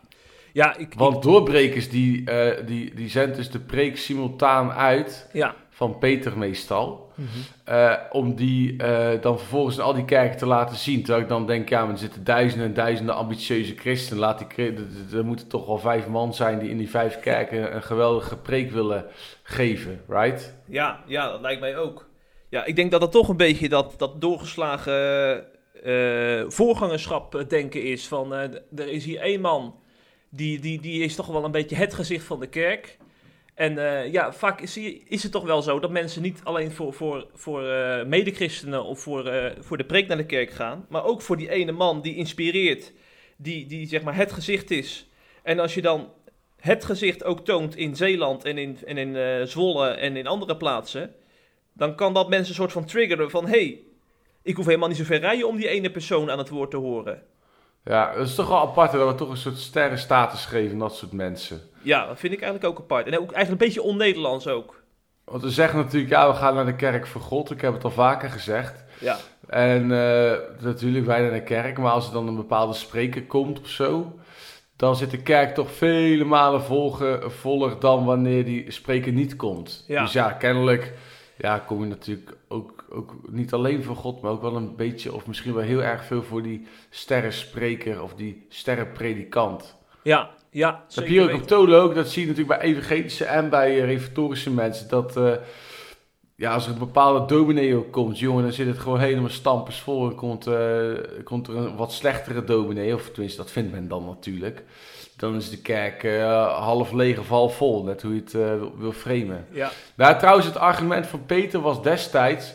Ja, 0.53 0.77
ik, 0.77 0.93
Want 0.97 1.23
doorbrekers, 1.23 1.89
die, 1.89 2.25
eh, 2.29 2.65
die, 2.67 2.93
die 2.95 3.09
zendt 3.09 3.35
dus 3.35 3.49
de 3.51 3.59
preek 3.59 3.97
simultaan 3.97 4.71
uit. 4.71 5.29
ja. 5.33 5.55
Van 5.69 5.97
Peter 5.97 6.37
meestal. 6.37 7.09
eh, 7.65 7.93
om 8.11 8.35
die 8.35 8.77
eh, 8.83 9.21
dan 9.21 9.37
vervolgens 9.39 9.75
in 9.77 9.81
al 9.83 9.93
die 9.93 10.05
kerken 10.05 10.37
te 10.37 10.45
laten 10.45 10.75
zien. 10.75 10.99
Terwijl 10.99 11.23
ik 11.23 11.29
dan 11.29 11.45
denk, 11.47 11.69
ja, 11.69 11.81
maar 11.83 11.91
er 11.93 11.97
zitten 11.99 12.23
duizenden 12.23 12.67
en 12.67 12.73
duizenden 12.73 13.15
ambitieuze 13.15 13.75
christenen. 13.75 14.19
Laat 14.19 14.39
die, 14.55 14.65
er- 14.65 15.17
er 15.17 15.25
moeten 15.25 15.47
toch 15.47 15.65
wel 15.65 15.77
vijf 15.77 16.07
man 16.07 16.33
zijn 16.33 16.59
die 16.59 16.69
in 16.69 16.77
die 16.77 16.89
vijf 16.89 17.19
kerken 17.19 17.75
een 17.75 17.83
geweldige 17.83 18.37
preek 18.37 18.71
willen 18.71 19.05
geven, 19.43 20.01
right? 20.07 20.55
Ja, 20.67 21.03
ja, 21.07 21.31
dat 21.31 21.41
lijkt 21.41 21.61
mij 21.61 21.77
ook. 21.77 22.09
Ja, 22.49 22.65
ik 22.65 22.75
denk 22.75 22.91
dat 22.91 23.01
dat 23.01 23.11
toch 23.11 23.29
een 23.29 23.37
beetje 23.37 23.69
dat, 23.69 23.93
dat 23.97 24.21
doorgeslagen 24.21 25.43
eh, 25.83 26.43
voorgangerschap 26.47 27.45
denken 27.47 27.83
is. 27.83 28.07
Van 28.07 28.33
eh, 28.33 28.41
er 28.75 28.87
is 28.87 29.05
hier 29.05 29.19
één 29.19 29.41
man, 29.41 29.75
die, 30.31 30.59
die, 30.59 30.81
die 30.81 31.03
is 31.03 31.15
toch 31.15 31.27
wel 31.27 31.43
een 31.43 31.51
beetje 31.51 31.75
het 31.75 31.93
gezicht 31.93 32.25
van 32.25 32.39
de 32.39 32.47
kerk. 32.47 32.97
En 33.53 33.77
eh, 33.77 34.11
ja, 34.11 34.33
vaak 34.33 34.61
is, 34.61 34.77
is 35.07 35.23
het 35.23 35.31
toch 35.31 35.43
wel 35.43 35.61
zo 35.61 35.79
dat 35.79 35.91
mensen 35.91 36.21
niet 36.21 36.39
alleen 36.43 36.71
voor, 36.71 36.93
voor, 36.93 37.27
voor 37.33 37.67
eh, 37.67 38.05
medechristenen 38.05 38.83
of 38.83 38.99
voor, 38.99 39.27
eh, 39.27 39.51
voor 39.59 39.77
de 39.77 39.85
preek 39.85 40.07
naar 40.07 40.17
de 40.17 40.25
kerk 40.25 40.51
gaan. 40.51 40.85
Maar 40.89 41.03
ook 41.03 41.21
voor 41.21 41.37
die 41.37 41.49
ene 41.49 41.71
man 41.71 42.01
die 42.01 42.15
inspireert, 42.15 42.93
die, 43.35 43.65
die 43.65 43.87
zeg 43.87 44.01
maar 44.03 44.15
het 44.15 44.31
gezicht 44.31 44.71
is. 44.71 45.09
En 45.43 45.59
als 45.59 45.73
je 45.73 45.81
dan 45.81 46.09
het 46.59 46.85
gezicht 46.85 47.23
ook 47.23 47.45
toont 47.45 47.75
in 47.75 47.95
Zeeland 47.95 48.45
en 48.45 48.57
in, 48.57 48.77
en 48.85 48.97
in 48.97 49.47
Zwolle 49.47 49.87
en 49.89 50.17
in 50.17 50.27
andere 50.27 50.57
plaatsen, 50.57 51.13
dan 51.73 51.95
kan 51.95 52.13
dat 52.13 52.29
mensen 52.29 52.49
een 52.49 52.55
soort 52.55 52.71
van 52.71 52.85
triggeren 52.85 53.29
van 53.29 53.45
hé, 53.45 53.51
hey, 53.51 53.79
ik 54.41 54.55
hoef 54.55 54.65
helemaal 54.65 54.87
niet 54.87 54.97
zo 54.97 55.03
ver 55.03 55.19
rijden 55.19 55.47
om 55.47 55.57
die 55.57 55.67
ene 55.67 55.91
persoon 55.91 56.31
aan 56.31 56.37
het 56.37 56.49
woord 56.49 56.71
te 56.71 56.77
horen. 56.77 57.23
Ja, 57.83 58.13
dat 58.13 58.27
is 58.27 58.35
toch 58.35 58.47
wel 58.47 58.59
apart 58.59 58.91
hè, 58.91 58.97
dat 58.97 59.07
we 59.07 59.15
toch 59.15 59.29
een 59.29 59.37
soort 59.37 59.57
sterrenstatus 59.57 60.45
geven 60.45 60.71
aan 60.71 60.79
dat 60.79 60.95
soort 60.95 61.11
mensen. 61.11 61.61
Ja, 61.81 62.07
dat 62.07 62.19
vind 62.19 62.33
ik 62.33 62.41
eigenlijk 62.41 62.73
ook 62.73 62.79
apart. 62.79 63.07
En 63.07 63.13
ook 63.13 63.31
eigenlijk 63.31 63.49
een 63.49 63.67
beetje 63.67 63.81
on-Nederlands 63.81 64.47
ook. 64.47 64.81
Want 65.23 65.43
we 65.43 65.49
zeggen 65.49 65.79
natuurlijk, 65.79 66.11
ja, 66.11 66.27
we 66.31 66.35
gaan 66.35 66.55
naar 66.55 66.65
de 66.65 66.75
kerk 66.75 67.07
voor 67.07 67.21
God. 67.21 67.51
Ik 67.51 67.61
heb 67.61 67.73
het 67.73 67.83
al 67.83 67.91
vaker 67.91 68.29
gezegd. 68.29 68.83
Ja, 68.99 69.17
En 69.47 69.81
eh, 69.91 70.37
natuurlijk 70.59 71.05
wij 71.05 71.21
naar 71.21 71.31
de 71.31 71.43
kerk, 71.43 71.77
maar 71.77 71.91
als 71.91 72.07
er 72.07 72.13
dan 72.13 72.27
een 72.27 72.35
bepaalde 72.35 72.73
spreker 72.73 73.23
komt 73.25 73.59
of 73.59 73.67
zo, 73.67 74.19
dan 74.75 74.95
zit 74.95 75.11
de 75.11 75.21
kerk 75.21 75.53
toch 75.53 75.71
vele 75.71 76.23
malen 76.23 76.61
voller 77.27 77.79
dan 77.79 78.05
wanneer 78.05 78.45
die 78.45 78.71
spreker 78.71 79.11
niet 79.11 79.35
komt. 79.35 79.83
Ja. 79.87 80.01
Dus 80.01 80.13
ja, 80.13 80.31
kennelijk 80.31 80.93
ja, 81.37 81.57
kom 81.59 81.81
je 81.81 81.87
natuurlijk 81.87 82.37
ook, 82.47 82.80
ook 82.93 83.15
niet 83.29 83.53
alleen 83.53 83.83
voor 83.83 83.95
God, 83.95 84.21
maar 84.21 84.31
ook 84.31 84.41
wel 84.41 84.55
een 84.55 84.75
beetje, 84.75 85.13
of 85.13 85.27
misschien 85.27 85.53
wel 85.53 85.63
heel 85.63 85.83
erg 85.83 86.05
veel 86.05 86.23
voor 86.23 86.41
die 86.41 86.67
sterrenspreker 86.89 88.01
of 88.03 88.13
die 88.13 88.45
sterrenpredikant. 88.49 89.75
ja, 90.03 90.29
ja. 90.49 90.71
Dat 90.87 90.95
heb 90.95 91.07
je 91.07 91.11
hier 91.11 91.23
ook 91.23 91.41
op 91.41 91.47
Tolen 91.47 91.81
ook, 91.81 91.95
dat 91.95 92.09
zie 92.09 92.21
je 92.21 92.27
natuurlijk 92.27 92.59
bij 92.59 92.67
evangelische 92.69 93.25
en 93.25 93.49
bij 93.49 93.77
eh, 93.79 93.85
reformatorische 93.85 94.51
mensen, 94.51 94.89
dat 94.89 95.17
eh, 95.17 95.31
ja, 96.35 96.53
als 96.53 96.65
er 96.65 96.71
een 96.73 96.79
bepaalde 96.79 97.25
dominee 97.35 97.75
ook 97.75 97.91
komt, 97.91 98.19
jongen, 98.19 98.43
dan 98.43 98.51
zit 98.51 98.67
het 98.67 98.79
gewoon 98.79 98.99
helemaal 98.99 99.29
stampers 99.29 99.79
vol 99.79 100.09
en 100.09 100.15
komt, 100.15 100.47
eh, 100.47 100.89
komt 101.23 101.47
er 101.47 101.55
een 101.55 101.75
wat 101.75 101.91
slechtere 101.93 102.43
dominee, 102.43 102.93
of 102.93 103.09
tenminste 103.09 103.41
dat 103.41 103.51
vindt 103.51 103.71
men 103.71 103.87
dan 103.87 104.05
natuurlijk. 104.05 104.63
Dan 105.17 105.35
is 105.35 105.49
de 105.49 105.61
kerk 105.61 106.07
half 106.47 106.91
leeg 106.91 107.19
of 107.19 107.27
half 107.27 107.55
vol, 107.55 107.83
net 107.83 108.01
hoe 108.01 108.13
je 108.13 108.19
het 108.21 108.31
wil- 108.31 108.73
wil 108.77 108.91
framen. 108.91 109.45
Ja, 109.51 109.71
Nou, 109.95 110.17
trouwens, 110.17 110.45
het 110.45 110.57
argument 110.57 111.07
van 111.07 111.25
Peter 111.25 111.61
was 111.61 111.83
destijds, 111.83 112.53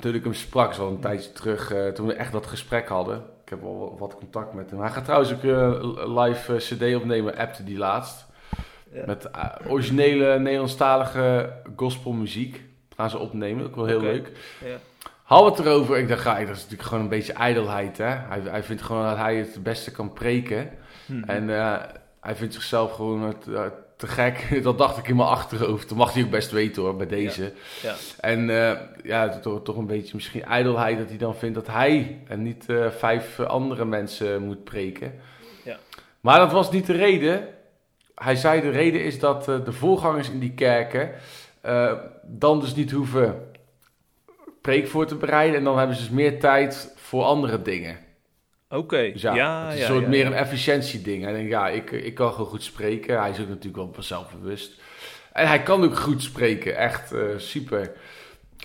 toen 0.00 0.14
ik 0.14 0.24
hem 0.24 0.34
sprak, 0.34 0.74
zo 0.74 0.88
een 0.88 1.00
tijdje 1.00 1.32
terug, 1.32 1.72
eh, 1.72 1.88
toen 1.88 2.06
we 2.06 2.12
echt 2.12 2.32
dat 2.32 2.46
gesprek 2.46 2.88
hadden. 2.88 3.16
Ik 3.44 3.48
heb 3.48 3.62
al 3.64 3.96
wat 3.98 4.14
contact 4.14 4.54
met 4.54 4.70
hem. 4.70 4.80
Hij 4.80 4.90
gaat 4.90 5.04
trouwens 5.04 5.32
ook 5.32 5.42
eh, 5.42 5.50
een 5.50 6.18
live 6.18 6.54
eh, 6.54 6.58
CD 6.58 6.94
opnemen, 6.94 7.36
appte 7.36 7.64
die 7.64 7.78
laatst. 7.78 8.28
Ja. 8.92 9.02
Met 9.06 9.30
eh, 9.30 9.44
originele 9.68 10.38
Nederlandstalige 10.38 11.52
gospelmuziek. 11.76 12.62
Gaan 12.96 13.10
ze 13.10 13.18
opnemen, 13.18 13.64
ook 13.66 13.76
wel 13.76 13.86
heel 13.86 14.00
leuk. 14.00 14.32
ja. 14.64 14.76
Hou 15.22 15.50
het 15.50 15.58
erover. 15.58 15.98
Ik 15.98 16.08
dacht, 16.08 16.20
ga, 16.20 16.38
dat 16.38 16.48
is 16.48 16.62
natuurlijk 16.62 16.82
gewoon 16.82 17.02
een 17.02 17.08
beetje 17.08 17.32
ijdelheid. 17.32 17.98
Hè? 17.98 18.04
Hij, 18.04 18.40
hij 18.44 18.62
vindt 18.62 18.82
gewoon 18.82 19.04
dat 19.04 19.16
hij 19.16 19.36
het 19.36 19.62
beste 19.62 19.90
kan 19.90 20.12
preken. 20.12 20.70
Hm. 21.06 21.22
En 21.22 21.50
eh, 21.58 21.76
hij 22.20 22.36
vindt 22.36 22.54
zichzelf 22.54 22.94
gewoon 22.94 23.22
het, 23.22 23.48
eh, 23.48 23.64
te 24.00 24.06
gek. 24.06 24.48
Dat 24.62 24.78
dacht 24.78 24.98
ik 24.98 25.08
in 25.08 25.16
mijn 25.16 25.28
achterhoofd. 25.28 25.88
Dat 25.88 25.98
mag 25.98 26.12
hij 26.12 26.22
ook 26.22 26.30
best 26.30 26.50
weten 26.50 26.82
hoor, 26.82 26.96
bij 26.96 27.06
deze. 27.06 27.52
Ja. 27.82 27.94
En 28.20 28.50
eh, 28.50 28.80
ja, 29.02 29.38
toch, 29.38 29.62
toch 29.62 29.76
een 29.76 29.86
beetje 29.86 30.14
misschien 30.14 30.44
ijdelheid 30.44 30.98
dat 30.98 31.08
hij 31.08 31.18
dan 31.18 31.36
vindt 31.36 31.54
dat 31.54 31.66
hij 31.66 32.20
en 32.28 32.42
niet 32.42 32.68
eh, 32.68 32.90
vijf 32.90 33.40
andere 33.40 33.84
mensen 33.84 34.42
moet 34.42 34.64
preken. 34.64 35.14
Ja. 35.64 35.78
Maar 36.20 36.38
dat 36.38 36.52
was 36.52 36.70
niet 36.70 36.86
de 36.86 36.92
reden. 36.92 37.48
Hij 38.14 38.36
zei 38.36 38.60
de 38.60 38.70
reden 38.70 39.04
is 39.04 39.18
dat 39.18 39.48
eh, 39.48 39.64
de 39.64 39.72
voorgangers 39.72 40.30
in 40.30 40.38
die 40.38 40.54
kerken 40.54 41.10
eh, 41.60 41.92
dan 42.22 42.60
dus 42.60 42.74
niet 42.74 42.90
hoeven 42.90 43.52
preek 44.60 44.88
voor 44.88 45.06
te 45.06 45.14
bereiden. 45.14 45.58
En 45.58 45.64
dan 45.64 45.78
hebben 45.78 45.96
ze 45.96 46.02
dus 46.02 46.10
meer 46.10 46.40
tijd 46.40 46.92
voor 46.96 47.22
andere 47.22 47.62
dingen. 47.62 47.98
Oké. 48.70 49.10
Dus 49.12 49.22
ja, 49.22 49.34
ja, 49.34 49.64
het 49.64 49.74
is 49.74 49.80
ja, 49.80 49.86
soort 49.86 50.02
ja, 50.02 50.08
meer 50.08 50.26
een 50.26 50.32
efficiëntieding. 50.32 51.22
Hij 51.22 51.32
denkt, 51.32 51.50
ja, 51.50 51.68
ik, 51.68 51.90
ik 51.90 52.14
kan 52.14 52.32
gewoon 52.32 52.46
goed 52.46 52.62
spreken. 52.62 53.20
Hij 53.20 53.30
is 53.30 53.40
ook 53.40 53.48
natuurlijk 53.48 53.76
wel 53.76 54.02
zelfbewust. 54.02 54.80
En 55.32 55.46
hij 55.46 55.62
kan 55.62 55.84
ook 55.84 55.96
goed 55.96 56.22
spreken, 56.22 56.76
echt 56.76 57.12
eh, 57.12 57.20
super. 57.36 57.92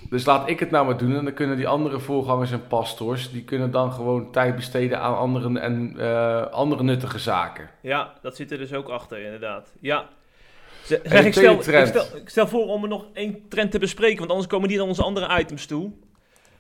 Dus 0.09 0.25
laat 0.25 0.49
ik 0.49 0.59
het 0.59 0.71
nou 0.71 0.85
maar 0.85 0.97
doen. 0.97 1.15
En 1.15 1.23
dan 1.23 1.33
kunnen 1.33 1.57
die 1.57 1.67
andere 1.67 1.99
voorgangers 1.99 2.51
en 2.51 2.67
pastors... 2.67 3.31
die 3.31 3.43
kunnen 3.43 3.71
dan 3.71 3.91
gewoon 3.91 4.31
tijd 4.31 4.55
besteden 4.55 4.99
aan 4.99 5.17
andere, 5.17 5.59
en, 5.59 5.95
eh, 5.97 6.47
andere 6.47 6.83
nuttige 6.83 7.19
zaken. 7.19 7.69
Ja, 7.81 8.13
dat 8.21 8.35
zit 8.35 8.51
er 8.51 8.57
dus 8.57 8.73
ook 8.73 8.89
achter, 8.89 9.19
inderdaad. 9.19 9.73
Ja. 9.79 10.05
Zeg, 10.83 11.25
ik, 11.25 11.33
stel, 11.33 11.53
ik, 11.53 11.61
stel, 11.61 12.05
ik 12.15 12.29
stel 12.29 12.47
voor 12.47 12.65
om 12.67 12.83
er 12.83 12.89
nog 12.89 13.05
één 13.13 13.47
trend 13.49 13.71
te 13.71 13.79
bespreken, 13.79 14.17
want 14.17 14.29
anders 14.29 14.49
komen 14.49 14.67
die 14.67 14.77
naar 14.77 14.87
onze 14.87 15.03
andere 15.03 15.39
items 15.39 15.65
toe. 15.65 15.91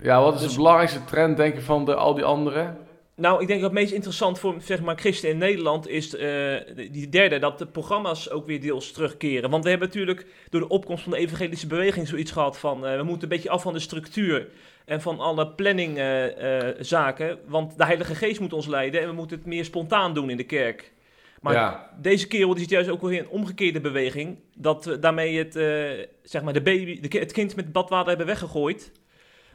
Ja, 0.01 0.21
wat 0.21 0.33
is 0.33 0.41
Dus- 0.41 0.49
de 0.49 0.57
belangrijkste 0.57 1.03
trend, 1.05 1.37
denk 1.37 1.55
je, 1.55 1.61
van 1.61 1.85
de, 1.85 1.95
al 1.95 2.13
die 2.13 2.23
anderen? 2.23 2.77
Nou, 3.15 3.41
ik 3.41 3.47
denk 3.47 3.61
dat 3.61 3.69
het 3.71 3.79
meest 3.79 3.93
interessant 3.93 4.39
voor 4.39 4.55
zeg 4.59 4.81
maar, 4.81 4.97
christen 4.97 5.29
in 5.29 5.37
Nederland 5.37 5.87
is 5.87 6.15
eh, 6.15 6.55
die 6.91 7.09
derde, 7.09 7.39
dat 7.39 7.57
de 7.57 7.65
programma's 7.65 8.29
ook 8.29 8.45
weer 8.45 8.61
deels 8.61 8.91
terugkeren. 8.91 9.49
Want 9.49 9.63
we 9.63 9.69
hebben 9.69 9.87
natuurlijk 9.87 10.25
door 10.49 10.61
de 10.61 10.69
opkomst 10.69 11.03
van 11.03 11.11
de 11.11 11.17
evangelische 11.17 11.67
beweging 11.67 12.07
zoiets 12.07 12.31
gehad 12.31 12.57
van, 12.59 12.85
eh, 12.85 12.95
we 12.95 13.03
moeten 13.03 13.23
een 13.23 13.35
beetje 13.35 13.49
af 13.49 13.61
van 13.61 13.73
de 13.73 13.79
structuur 13.79 14.47
en 14.85 15.01
van 15.01 15.19
alle 15.19 15.47
planningzaken, 15.47 17.39
want 17.47 17.77
de 17.77 17.85
Heilige 17.85 18.15
Geest 18.15 18.39
moet 18.39 18.53
ons 18.53 18.67
leiden 18.67 19.01
en 19.01 19.07
we 19.07 19.13
moeten 19.13 19.37
het 19.37 19.45
meer 19.45 19.65
spontaan 19.65 20.13
doen 20.13 20.29
in 20.29 20.37
de 20.37 20.43
kerk. 20.43 20.93
Maar 21.41 21.53
ja, 21.53 21.89
deze 22.01 22.27
kerel 22.27 22.49
die 22.49 22.59
zit 22.59 22.69
juist 22.69 22.89
ook 22.89 23.01
weer 23.01 23.11
in 23.11 23.19
een 23.19 23.29
omgekeerde 23.29 23.81
beweging. 23.81 24.39
Dat 24.55 24.85
we 24.85 24.99
daarmee 24.99 25.37
het, 25.37 25.55
eh, 25.55 26.07
zeg 26.23 26.43
maar 26.43 26.53
de 26.53 26.61
baby, 26.61 26.99
de, 26.99 27.17
het 27.19 27.31
kind 27.31 27.55
met 27.55 27.65
het 27.65 27.73
badwater 27.73 28.07
hebben 28.07 28.25
weggegooid. 28.25 28.91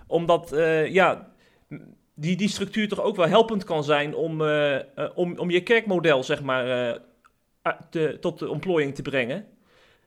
Omdat, 0.07 0.53
eh, 0.53 0.87
ja, 0.93 1.33
die, 2.21 2.37
die 2.37 2.49
structuur 2.49 2.89
toch 2.89 3.03
ook 3.03 3.17
wel 3.17 3.29
helpend 3.29 3.65
kan 3.65 3.85
zijn 3.85 4.15
om, 4.15 4.43
eh, 4.43 4.77
eh, 4.77 4.83
om, 5.15 5.39
om 5.39 5.51
je 5.51 5.63
kerkmodel, 5.63 6.23
zeg 6.25 6.43
maar, 6.43 6.91
eh, 6.93 7.01
te- 7.91 8.17
tot 8.21 8.39
de 8.39 8.49
ontplooiing 8.49 8.95
te 8.95 9.03
brengen. 9.03 9.47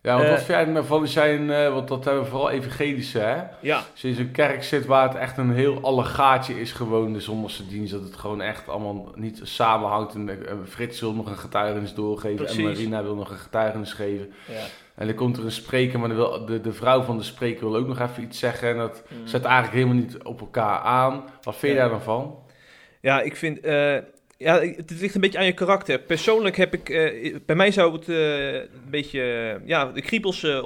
ja 0.02 0.16
want 0.18 0.30
wat 0.30 0.38
vind 0.38 0.48
jij 0.48 0.66
nou 0.66 0.86
van 0.86 1.08
zijn... 1.08 1.48
want 1.48 1.88
dat 1.88 2.04
hebben 2.06 2.24
we 2.24 2.30
vooral 2.30 2.50
evangelische, 2.50 3.20
hè? 3.20 3.42
Ja, 3.62 3.84
in 4.02 4.16
zo'n 4.16 4.32
kerk 4.32 4.64
zit 4.64 4.86
waar 4.86 5.08
het 5.08 5.18
echt 5.18 5.38
een 5.38 5.54
heel 5.54 5.82
allegaatje 5.82 6.60
is, 6.60 6.72
gewoon 6.72 7.14
de 7.14 7.20
zondagse 7.20 7.68
dienst, 7.68 7.92
dat 7.92 8.04
het 8.04 8.16
gewoon 8.16 8.42
echt 8.42 8.70
allemaal 8.70 9.12
niet 9.16 9.40
samenhangt. 9.44 10.14
En, 10.16 10.30
Frits 10.68 11.00
wil 11.00 11.14
nog 11.14 11.26
een 11.30 11.38
getuigenis 11.38 11.94
doorgeven 11.94 12.36
Precies. 12.36 12.58
en 12.58 12.64
Marina 12.64 13.04
wil 13.04 13.16
nog 13.16 13.30
een 13.30 13.38
getuigenis 13.38 13.94
geven. 13.94 14.34
ja. 14.48 14.64
En 14.96 15.06
dan 15.08 15.16
komt 15.16 15.38
er 15.38 15.46
een 15.46 15.52
spreker, 15.52 16.00
maar 16.00 16.16
wil, 16.16 16.46
de, 16.46 16.62
de 16.62 16.74
vrouw 16.74 17.02
van 17.02 17.18
de 17.18 17.24
spreker 17.24 17.70
wil 17.70 17.76
ook 17.80 17.88
nog 17.88 18.00
even 18.00 18.24
iets 18.24 18.40
zeggen. 18.40 18.70
En 18.70 18.78
dat 18.78 19.04
Mm. 19.10 19.28
zet 19.28 19.44
eigenlijk 19.44 19.74
helemaal 19.74 19.96
niet 19.96 20.24
op 20.24 20.40
elkaar 20.40 20.80
aan. 20.80 21.24
Wat 21.42 21.56
vind 21.56 21.72
je 21.72 21.78
Ja. 21.78 21.84
daar 21.84 21.90
dan 21.90 22.02
van? 22.02 22.40
Ja, 23.02 23.22
ik 23.22 23.36
vind. 23.36 23.60
eh, 23.60 23.98
ja, 24.38 24.60
het 24.62 24.92
ligt 25.00 25.16
een 25.16 25.22
beetje 25.22 25.38
aan 25.38 25.46
je 25.46 25.54
karakter. 25.54 26.00
Persoonlijk 26.00 26.58
heb 26.58 26.74
ik. 26.74 26.90
eh, 26.90 27.36
bij 27.46 27.56
mij 27.56 27.72
zou 27.72 27.94
het 27.94 28.10
eh, 28.10 28.54
een 28.54 28.70
beetje. 28.90 29.22
ja, 29.66 29.86
de 29.92 30.02
kriebels. 30.02 30.44
eh, 30.44 30.66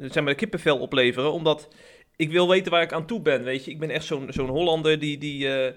zeg 0.00 0.14
maar 0.22 0.32
de 0.32 0.38
kippenvel 0.38 0.78
opleveren. 0.78 1.32
Omdat 1.32 1.68
ik 2.16 2.30
wil 2.30 2.48
weten 2.48 2.70
waar 2.72 2.82
ik 2.82 2.92
aan 2.92 3.06
toe 3.06 3.20
ben. 3.20 3.44
Weet 3.44 3.64
je, 3.64 3.70
ik 3.70 3.78
ben 3.78 3.90
echt 3.90 4.04
zo'n 4.04 4.26
zo'n 4.28 4.48
Hollander 4.48 4.98
die. 4.98 5.18
die 5.18 5.48
eh, 5.54 5.72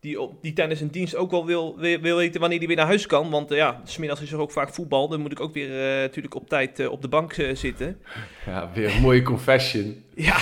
die, 0.00 0.20
op, 0.20 0.42
die 0.42 0.52
tijdens 0.52 0.80
een 0.80 0.90
dienst 0.90 1.16
ook 1.16 1.30
wel 1.30 1.46
wil, 1.46 1.78
wil, 1.78 2.16
weten 2.16 2.40
wanneer 2.40 2.58
hij 2.58 2.66
weer 2.66 2.76
naar 2.76 2.86
huis 2.86 3.06
kan. 3.06 3.30
Want 3.30 3.50
eh, 3.50 3.56
ja, 3.56 3.80
smiddags 3.84 4.20
is 4.20 4.32
er 4.32 4.40
ook 4.40 4.50
vaak 4.50 4.74
voetbal. 4.74 5.08
Dan 5.08 5.20
moet 5.20 5.32
ik 5.32 5.40
ook 5.40 5.54
weer 5.54 5.70
eh, 5.70 6.00
natuurlijk 6.00 6.34
op 6.34 6.48
tijd 6.48 6.78
eh, 6.80 6.90
op 6.90 7.02
de 7.02 7.08
bank 7.08 7.32
zitten. 7.52 8.00
Ja, 8.46 8.70
weer 8.74 8.94
een 8.94 9.00
mooie 9.00 9.22
confession. 9.22 10.04
Ja, 10.14 10.36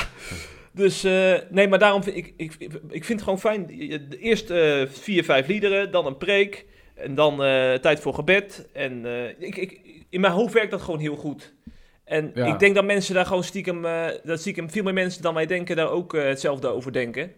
dus 0.73 1.03
nee, 1.51 1.69
maar 1.69 1.79
daarom 1.79 2.03
vind 2.03 2.17
ik, 2.17 2.35
ik, 2.37 2.57
ik 2.89 3.05
vind 3.05 3.09
het 3.09 3.23
gewoon 3.23 3.39
fijn. 3.39 3.69
Eerst 4.21 4.53
vier, 4.87 5.25
vijf 5.25 5.47
liederen, 5.47 5.91
dan 5.91 6.07
een 6.07 6.17
preek 6.17 6.67
en 6.95 7.15
dan 7.15 7.37
tijd 7.81 8.01
voor 8.01 8.15
gebed. 8.15 8.69
En 8.73 9.05
ik, 9.39 9.57
ik, 9.57 9.81
in 10.09 10.21
mijn 10.21 10.33
hoofd 10.33 10.53
werkt 10.53 10.71
dat 10.71 10.81
gewoon 10.83 11.01
heel 11.01 11.17
goed. 11.17 11.55
En 12.05 12.31
Ja. 12.35 12.47
ik 12.47 12.59
denk 12.59 12.75
dat 12.75 12.85
mensen 12.85 13.15
daar 13.15 13.27
gewoon 13.27 13.45
stiekem, 13.45 13.83
dat 14.25 14.41
stiekem 14.41 14.71
veel 14.71 14.83
meer 14.83 14.93
mensen 14.95 15.23
dan 15.23 15.35
wij 15.35 15.47
denken, 15.47 15.77
daar 15.77 15.91
ook 15.91 16.13
hetzelfde 16.13 16.69
over 16.69 16.93
denken. 16.93 17.33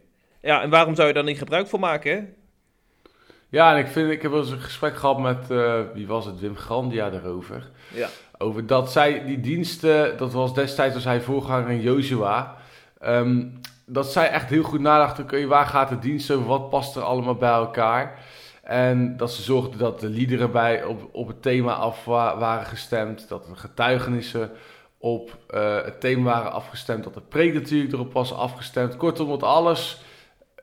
Ja, 0.46 0.62
en 0.62 0.70
waarom 0.70 0.94
zou 0.94 1.08
je 1.08 1.14
daar 1.14 1.24
niet 1.24 1.38
gebruik 1.38 1.66
van 1.68 1.80
maken? 1.80 2.12
Hè? 2.12 2.24
Ja, 3.48 3.72
en 3.72 3.78
ik, 3.78 3.86
vind, 3.86 4.10
ik 4.10 4.22
heb 4.22 4.30
wel 4.30 4.40
eens 4.40 4.50
een 4.50 4.60
gesprek 4.60 4.96
gehad 4.96 5.18
met, 5.18 5.50
eh, 5.50 5.80
wie 5.94 6.06
was 6.06 6.24
het, 6.26 6.40
Wim 6.40 6.56
Grandia 6.56 7.10
daarover. 7.10 7.70
Ja. 7.94 8.08
Over 8.38 8.66
dat 8.66 8.92
zij, 8.92 9.24
die 9.24 9.40
diensten, 9.40 10.16
dat 10.16 10.32
was 10.32 10.54
destijds 10.54 10.94
was 10.94 11.04
hij 11.04 11.20
voorganger 11.20 11.70
in 11.70 11.80
Joshua. 11.80 12.56
ehm, 13.00 13.46
dat 13.86 14.12
zij 14.12 14.28
echt 14.30 14.50
heel 14.50 14.62
goed 14.62 14.80
nadachten, 14.80 15.24
oké, 15.24 15.46
waar 15.46 15.66
gaat 15.66 15.88
de 15.88 15.98
dienst 15.98 16.30
over, 16.30 16.46
wat 16.46 16.70
past 16.70 16.96
er 16.96 17.02
allemaal 17.02 17.34
bij 17.34 17.50
elkaar. 17.50 18.18
En 18.62 19.16
dat 19.16 19.32
ze 19.32 19.42
zorgden 19.42 19.78
dat 19.78 20.00
de 20.00 20.08
liederen 20.08 20.50
bij, 20.50 20.84
op, 20.84 21.08
op 21.12 21.26
het 21.28 21.42
thema 21.42 21.72
af 21.74 22.04
wa- 22.04 22.38
waren 22.38 22.66
gestemd, 22.66 23.28
dat 23.28 23.44
de 23.46 23.54
getuigenissen 23.56 24.50
op 24.98 25.36
eh, 25.48 25.82
het 25.84 26.00
thema 26.00 26.22
waren 26.32 26.52
afgestemd, 26.52 27.04
dat 27.04 27.14
de 27.14 27.20
preek 27.20 27.54
natuurlijk 27.54 27.92
erop 27.92 28.12
was 28.12 28.34
afgestemd. 28.34 28.96
Kortom, 28.96 29.28
dat 29.28 29.42
alles 29.42 30.00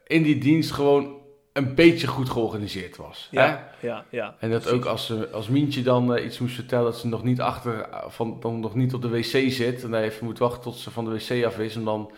in 0.08 0.24
die 0.24 0.38
dienst 0.38 0.72
gewoon 0.72 1.22
een 1.54 1.76
beetje 1.76 2.08
goed 2.08 2.30
georganiseerd 2.30 2.98
was. 2.98 3.28
hè? 3.32 3.46
Ja, 3.46 3.70
ja, 3.80 4.06
ja. 4.10 4.36
En 4.40 4.52
dat 4.52 4.62
precies. 4.62 4.80
ook 4.80 4.86
als, 4.86 5.06
ze, 5.06 5.30
als 5.32 5.48
Mientje 5.48 5.82
dan 5.82 6.16
eh, 6.16 6.26
iets 6.26 6.40
moest 6.40 6.56
vertellen 6.56 6.86
dat 6.86 6.98
ze 6.98 7.08
nog 7.08 7.24
niet 7.24 7.42
achter, 7.42 7.82
eh, 7.82 8.00
van, 8.08 8.38
dan 8.40 8.60
nog 8.60 8.76
niet 8.76 8.94
op 8.94 9.02
de 9.02 9.10
wc 9.10 9.52
zit. 9.52 9.84
En 9.84 9.92
dan 9.92 10.02
even 10.02 10.26
moet 10.26 10.38
wachten 10.40 10.62
tot 10.62 10.76
ze 10.76 10.92
van 10.92 11.06
de 11.06 11.12
wc 11.12 11.46
af 11.46 11.60
is. 11.60 11.76
Om 11.78 11.86
dan 11.86 12.12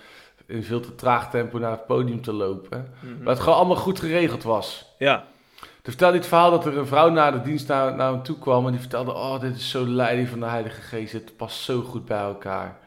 in 0.45 0.63
veel 0.63 0.79
te 0.79 0.95
traag 0.95 1.29
tempo 1.29 1.57
naar 1.57 1.71
het 1.71 1.85
podium 1.85 2.21
te 2.21 2.33
lopen. 2.33 2.93
Mhm. 2.99 3.23
Maar 3.23 3.33
het 3.33 3.43
gewoon 3.43 3.57
allemaal 3.57 3.75
goed 3.75 3.99
geregeld 3.99 4.43
was. 4.43 4.85
Ja, 4.97 5.25
Toen 5.59 5.93
vertelde 5.93 6.13
hij 6.13 6.21
het 6.21 6.27
verhaal 6.27 6.51
dat 6.51 6.65
er 6.65 6.77
een 6.77 6.87
vrouw 6.87 7.09
na 7.09 7.31
de 7.31 7.41
dienst 7.41 7.67
naar, 7.67 7.95
naar 7.95 8.11
hem 8.11 8.23
toe 8.23 8.39
kwam. 8.39 8.65
En 8.65 8.71
die 8.71 8.79
vertelde, 8.79 9.13
oh 9.13 9.39
dit 9.39 9.55
is 9.55 9.69
zo 9.69 9.87
leiding 9.87 10.27
van 10.27 10.39
de 10.39 10.45
Heilige 10.45 10.81
Geest. 10.81 11.13
Het 11.13 11.35
past 11.37 11.57
zo 11.59 11.81
goed 11.81 12.05
bij 12.05 12.19
elkaar. 12.19 12.77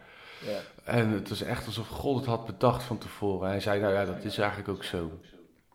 ja. 0.47 0.59
En 0.88 1.11
het 1.11 1.29
was 1.29 1.42
echt 1.42 1.66
alsof 1.66 1.88
God 1.88 2.16
het 2.16 2.27
had 2.27 2.46
bedacht 2.46 2.83
van 2.83 2.98
tevoren. 2.98 3.44
En 3.44 3.51
hij 3.51 3.61
zei, 3.61 3.81
nou 3.81 3.92
ja, 3.92 4.05
dat 4.05 4.24
is 4.24 4.38
eigenlijk 4.38 4.68
ook 4.68 4.85
zo. 4.85 5.11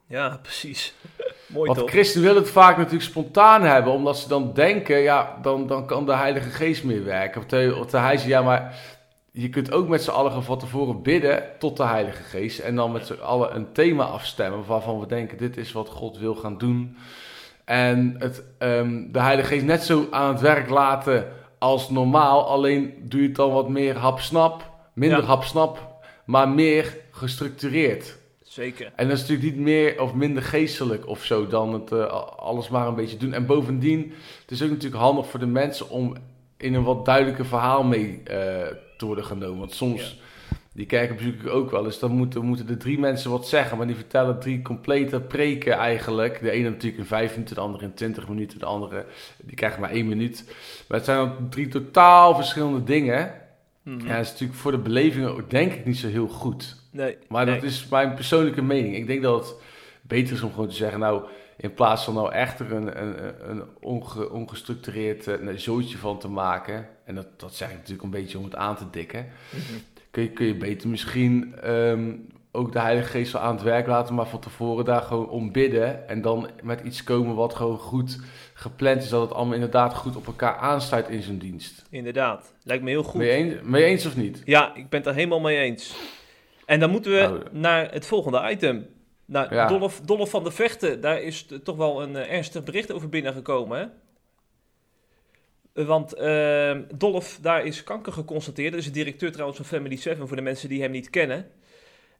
ja 0.07 0.39
precies. 0.41 0.93
Mooi 1.47 1.67
Want 1.67 1.79
toch? 1.79 1.89
christen 1.89 2.21
willen 2.21 2.41
het 2.41 2.51
vaak 2.51 2.77
natuurlijk 2.77 3.03
spontaan 3.03 3.61
hebben, 3.61 3.93
omdat 3.93 4.17
ze 4.17 4.27
dan 4.27 4.53
denken, 4.53 4.99
ja, 4.99 5.37
dan, 5.41 5.67
dan 5.67 5.85
kan 5.85 6.05
de 6.05 6.15
Heilige 6.15 6.49
Geest 6.49 6.83
meer 6.83 7.03
werken. 7.03 7.41
Of, 7.41 7.47
de, 7.47 7.97
hij 7.97 8.17
zegt, 8.17 8.29
ja, 8.29 8.41
maar 8.41 8.75
je 9.31 9.49
kunt 9.49 9.71
ook 9.71 9.87
met 9.87 10.03
z'n 10.03 10.11
allen 10.11 10.43
van 10.43 10.59
tevoren 10.59 11.01
bidden 11.01 11.43
tot 11.59 11.77
de 11.77 11.85
Heilige 11.85 12.23
Geest. 12.23 12.59
En 12.59 12.75
dan 12.75 12.91
met 12.91 13.05
z'n 13.05 13.21
allen 13.21 13.55
een 13.55 13.71
thema 13.71 14.03
afstemmen 14.03 14.65
waarvan 14.65 14.99
we 14.99 15.07
denken, 15.07 15.37
dit 15.37 15.57
is 15.57 15.71
wat 15.71 15.89
God 15.89 16.17
wil 16.17 16.35
gaan 16.35 16.57
doen. 16.57 16.97
En 17.65 18.15
het, 18.19 18.43
ehm, 18.57 19.11
de 19.11 19.19
Heilige 19.19 19.47
Geest 19.47 19.65
net 19.65 19.83
zo 19.83 20.07
aan 20.11 20.29
het 20.29 20.41
werk 20.41 20.69
laten 20.69 21.27
als 21.57 21.89
normaal, 21.89 22.47
alleen 22.47 22.93
doe 23.01 23.21
je 23.21 23.27
het 23.27 23.35
dan 23.35 23.51
wat 23.51 23.69
meer 23.69 23.97
hapsnap, 23.97 24.72
minder 24.93 25.19
Ja. 25.19 25.25
hapsnap, 25.25 26.03
maar 26.25 26.49
meer 26.49 26.97
gestructureerd. 27.11 28.21
Zeker. 28.43 28.91
En 28.95 29.07
dat 29.07 29.17
is 29.17 29.21
natuurlijk 29.21 29.55
niet 29.55 29.63
meer 29.65 30.01
of 30.01 30.13
minder 30.13 30.43
geestelijk 30.43 31.07
of 31.07 31.23
zo 31.23 31.47
dan 31.47 31.73
het 31.73 31.91
eh, 31.91 32.05
alles 32.37 32.69
maar 32.69 32.87
een 32.87 32.95
beetje 32.95 33.17
doen. 33.17 33.33
En 33.33 33.45
bovendien, 33.45 34.13
het 34.41 34.51
is 34.51 34.63
ook 34.63 34.69
natuurlijk 34.69 35.01
handig 35.01 35.27
voor 35.27 35.39
de 35.39 35.45
mensen 35.45 35.89
om 35.89 36.15
in 36.57 36.73
een 36.73 36.83
wat 36.83 37.05
duidelijker 37.05 37.45
verhaal 37.45 37.83
mee 37.83 38.21
eh, 38.23 38.35
te 38.97 39.05
worden 39.05 39.25
genomen. 39.25 39.59
Want 39.59 39.73
soms, 39.73 40.21
die 40.73 40.85
kijken 40.85 41.15
bezoek 41.15 41.33
ik 41.33 41.49
ook 41.49 41.71
wel 41.71 41.85
eens, 41.85 41.99
dan 41.99 42.11
moeten, 42.11 42.45
moeten 42.45 42.67
de 42.67 42.77
drie 42.77 42.99
mensen 42.99 43.31
wat 43.31 43.47
zeggen, 43.47 43.77
maar 43.77 43.87
die 43.87 43.95
vertellen 43.95 44.39
drie 44.39 44.61
complete 44.61 45.19
preken 45.19 45.73
eigenlijk. 45.73 46.39
De 46.41 46.51
ene 46.51 46.69
natuurlijk 46.69 47.01
in 47.01 47.07
vijf 47.07 47.31
minuten, 47.31 47.55
de 47.55 47.61
andere 47.61 47.83
in 47.83 47.93
twintig 47.93 48.27
minuten, 48.27 48.59
de 48.59 48.65
andere 48.65 49.05
die 49.43 49.55
krijgt 49.55 49.77
maar 49.79 49.91
één 49.91 50.07
minuut. 50.07 50.43
Maar 50.87 50.97
het 50.97 51.05
zijn 51.05 51.17
dan 51.17 51.49
drie 51.49 51.67
totaal 51.67 52.35
verschillende 52.35 52.83
dingen. 52.83 53.41
Mhm. 53.83 54.07
Ja, 54.07 54.15
dat 54.15 54.25
is 54.25 54.31
natuurlijk 54.31 54.59
voor 54.59 54.71
de 54.71 54.77
beleving 54.77 55.25
ook 55.27 55.49
denk 55.49 55.73
ik 55.73 55.85
niet 55.85 55.97
zo 55.97 56.07
heel 56.07 56.27
goed. 56.27 56.75
Nee, 56.91 57.17
Maar 57.27 57.45
nee. 57.45 57.55
dat 57.55 57.63
is 57.63 57.87
mijn 57.87 58.13
persoonlijke 58.13 58.61
mening. 58.61 58.95
Ik 58.95 59.07
denk 59.07 59.21
dat 59.21 59.45
het 59.47 59.55
beter 60.01 60.33
is 60.33 60.41
om 60.41 60.49
gewoon 60.51 60.67
te 60.67 60.75
zeggen, 60.75 60.99
nou, 60.99 61.23
in 61.57 61.73
plaats 61.73 62.03
van 62.03 62.13
nou 62.13 62.31
echt 62.31 62.59
er 62.59 62.71
een, 62.73 63.01
een, 63.01 63.15
een 63.49 63.63
onge, 63.79 64.31
ongestructureerd 64.31 65.27
eh, 65.27 65.47
een 65.47 65.59
zootje 65.59 65.97
van 65.97 66.19
te 66.19 66.27
maken, 66.27 66.87
en 67.05 67.15
dat, 67.15 67.27
dat 67.39 67.55
zeg 67.55 67.69
ik 67.69 67.75
natuurlijk 67.75 68.03
een 68.03 68.09
beetje 68.09 68.37
om 68.37 68.43
het 68.43 68.55
aan 68.55 68.75
te 68.75 68.89
dikken, 68.91 69.27
Mhm. 69.49 69.61
kun 70.11 70.23
je, 70.23 70.29
kun 70.29 70.45
je 70.45 70.55
beter 70.55 70.89
misschien 70.89 71.55
ehm, 71.61 72.11
ook 72.51 72.71
de 72.71 72.79
Heilige 72.79 73.09
Geest 73.09 73.31
wel 73.31 73.41
aan 73.41 73.53
het 73.55 73.63
werk 73.63 73.87
laten, 73.87 74.15
maar 74.15 74.27
van 74.27 74.39
tevoren 74.39 74.85
daar 74.85 75.01
gewoon 75.01 75.29
om 75.29 75.51
bidden. 75.51 76.07
En 76.07 76.21
dan 76.21 76.49
met 76.63 76.81
iets 76.81 77.03
komen 77.03 77.35
wat 77.35 77.55
gewoon 77.55 77.77
goed 77.77 78.19
gepland 78.53 79.03
is, 79.03 79.09
dat 79.09 79.21
het 79.21 79.33
allemaal 79.33 79.53
inderdaad 79.53 79.93
goed 79.93 80.15
op 80.15 80.27
elkaar 80.27 80.55
aansluit 80.55 81.09
in 81.09 81.21
zijn 81.21 81.37
dienst. 81.37 81.83
Inderdaad, 81.89 82.53
lijkt 82.63 82.83
me 82.83 82.89
heel 82.89 83.03
goed. 83.03 83.15
Mee 83.21 83.29
eens, 83.29 83.55
mee 83.63 83.83
eens 83.83 84.05
of 84.05 84.15
niet? 84.15 84.41
Ja, 84.45 84.75
ik 84.75 84.89
ben 84.89 84.99
het 84.99 85.09
er 85.09 85.15
helemaal 85.15 85.39
mee 85.39 85.57
eens. 85.57 85.95
En 86.65 86.79
dan 86.79 86.89
moeten 86.89 87.11
we 87.11 87.17
Nou, 87.17 87.43
naar 87.51 87.91
het 87.91 88.05
volgende 88.05 88.49
item. 88.51 88.87
Nou, 89.25 89.55
Ja. 89.55 89.67
Dolf, 89.67 90.01
Dolf 90.01 90.29
van 90.29 90.43
de 90.43 90.51
Vechten, 90.51 91.01
daar 91.01 91.21
is 91.21 91.47
toch 91.63 91.75
wel 91.77 92.01
een 92.01 92.15
eh, 92.15 92.33
ernstig 92.33 92.63
bericht 92.63 92.91
over 92.91 93.09
binnengekomen, 93.09 93.77
hè? 93.79 93.85
Eh, 95.81 95.87
Want 95.87 96.13
ehm 96.13 96.81
Dolf, 96.95 97.39
daar 97.41 97.65
is 97.65 97.83
kanker 97.83 98.13
geconstateerd. 98.13 98.71
Dat 98.71 98.79
is 98.79 98.85
de 98.85 98.91
directeur 98.91 99.31
trouwens 99.31 99.57
van 99.57 99.67
Family 99.67 99.95
7, 99.95 100.27
voor 100.27 100.35
de 100.37 100.41
mensen 100.43 100.69
die 100.69 100.81
hem 100.81 100.91
niet 100.91 101.09
kennen. 101.09 101.47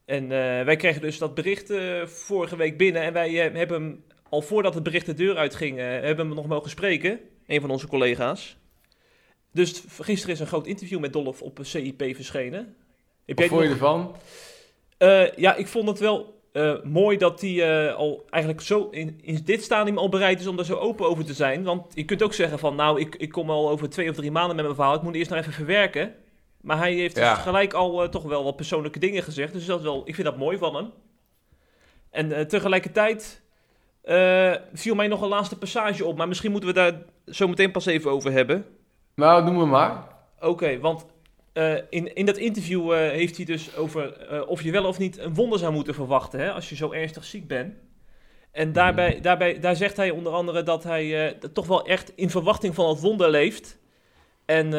En 0.06 0.24
eh, 0.24 0.65
wij 0.65 0.76
kregen 0.76 1.02
dus 1.02 1.17
dat 1.17 1.36
bericht 1.36 1.69
eh, 1.69 2.06
vorige 2.06 2.56
week 2.56 2.78
binnen. 2.78 3.02
En 3.02 3.13
wij 3.13 3.46
eh, 3.48 3.56
hebben 3.58 3.82
hem, 3.82 4.04
al 4.34 4.41
voordat 4.41 4.74
het 4.74 4.84
bericht 4.84 5.06
de 5.06 5.13
deur 5.13 5.38
uitging, 5.38 5.78
eh, 5.80 5.86
hebben 5.86 6.30
we 6.30 6.36
nog 6.36 6.48
mogen 6.48 6.69
spreken. 6.69 7.19
Een 7.48 7.62
van 7.62 7.69
onze 7.72 7.88
collega's. 7.88 8.58
Dus 9.52 9.84
gisteren 10.00 10.36
is 10.36 10.39
een 10.41 10.48
groot 10.48 10.67
interview 10.67 11.00
met 11.00 11.13
Dolf 11.13 11.41
op 11.41 11.58
een 11.60 11.65
CIP 11.65 12.04
verschenen. 12.15 12.76
Heb 13.26 13.38
Wat 13.39 13.48
vond 13.48 13.63
je 13.63 13.69
ervan? 13.69 14.15
eh, 14.98 15.32
ja, 15.36 15.56
ik 15.56 15.67
vond 15.67 15.88
het 15.88 16.00
wel 16.00 16.41
eh, 16.52 16.84
mooi 16.84 17.17
dat 17.17 17.41
hij 17.41 17.88
eh, 17.89 17.96
al 17.96 18.26
eigenlijk 18.30 18.63
zo 18.63 18.88
in, 18.91 19.19
in 19.22 19.41
dit 19.43 19.63
stadium 19.63 19.98
al 19.98 20.10
bereid 20.10 20.39
is 20.39 20.48
om 20.48 20.56
daar 20.56 20.65
zo 20.65 20.76
open 20.76 21.08
over 21.08 21.26
te 21.26 21.34
zijn. 21.34 21.63
Want 21.63 21.91
je 21.96 22.06
kunt 22.06 22.24
ook 22.24 22.34
zeggen 22.34 22.60
van, 22.60 22.76
nou, 22.76 23.00
ik, 23.00 23.15
ik 23.15 23.30
kom 23.30 23.50
al 23.50 23.69
over 23.69 23.89
twee 23.89 24.10
of 24.10 24.15
drie 24.15 24.32
maanden 24.32 24.56
met 24.56 24.65
mijn 24.65 24.76
verhaal. 24.78 24.96
Ik 24.96 25.02
moet 25.02 25.15
eerst 25.15 25.30
nog 25.30 25.39
even 25.39 25.54
verwerken. 25.54 26.15
Maar 26.62 26.78
hij 26.78 26.93
heeft 26.93 27.15
Ja. 27.17 27.34
dus 27.34 27.43
gelijk 27.43 27.74
al 27.74 28.04
eh, 28.04 28.10
toch 28.10 28.24
wel 28.24 28.43
wat 28.43 28.56
persoonlijke 28.56 29.00
dingen 29.00 29.24
gezegd. 29.24 29.54
Dus 29.54 29.65
dat 29.65 29.78
is 29.78 29.84
wel, 29.86 30.02
ik 30.06 30.15
vind 30.15 30.28
dat 30.28 30.38
mooi 30.38 30.58
van 30.58 30.76
hem. 30.76 30.91
En 32.10 32.32
eh, 32.32 32.46
tegelijkertijd 32.46 33.41
eh, 34.04 34.54
viel 34.74 34.96
mij 34.96 35.08
nog 35.08 35.22
een 35.22 35.28
laatste 35.28 35.58
passage 35.58 36.06
op. 36.06 36.18
Maar 36.18 36.28
misschien 36.28 36.52
moeten 36.52 36.70
we 36.70 36.76
daar 36.76 36.94
zo 37.26 37.48
meteen 37.48 37.72
pas 37.72 37.86
even 37.86 38.12
over 38.12 38.32
hebben. 38.32 38.66
Nou, 39.16 39.44
noem 39.44 39.58
me 39.58 39.66
maar. 39.66 40.08
Oké, 40.39 40.80
want 40.80 41.06
eh, 41.54 41.74
in, 41.89 42.16
in 42.16 42.26
dat 42.26 42.38
interview 42.38 42.92
eh, 42.92 42.98
heeft 42.98 43.36
hij 43.38 43.46
dus 43.46 43.76
over 43.76 44.48
of 44.48 44.62
je 44.62 44.72
wel 44.72 44.86
of 44.86 44.98
niet 45.00 45.18
een 45.18 45.34
wonder 45.34 45.60
zou 45.60 45.74
moeten 45.74 45.94
verwachten 45.94 46.39
hè, 46.39 46.52
als 46.52 46.70
je 46.70 46.76
zo 46.76 46.92
ernstig 46.92 47.24
ziek 47.24 47.48
bent. 47.48 47.76
En 48.52 48.72
daarbij, 48.72 49.22
daarbij, 49.22 49.60
daar 49.60 49.76
zegt 49.76 49.98
hij 49.98 50.10
onder 50.10 50.34
andere 50.34 50.63
dat 50.63 50.84
hij 50.84 51.38
toch 51.54 51.68
wel 51.68 51.86
echt 51.86 52.12
in 52.16 52.30
verwachting 52.30 52.76
van 52.76 52.89
het 52.89 53.00
wonder 53.00 53.30
leeft. 53.30 53.80
En 54.46 54.72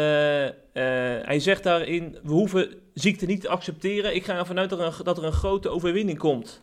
hij 1.24 1.38
zegt 1.38 1.62
daarin, 1.62 2.18
we 2.22 2.32
hoeven 2.32 2.74
ziekte 2.94 3.26
niet 3.26 3.40
te 3.40 3.48
accepteren. 3.48 4.14
Ik 4.14 4.24
ga 4.24 4.38
ervan 4.38 4.58
uit 4.58 4.70
dat 4.70 4.78
er 4.78 4.86
een, 4.86 5.04
dat 5.04 5.18
er 5.18 5.24
een 5.24 5.32
grote 5.32 5.68
overwinning 5.68 6.18
komt. 6.18 6.62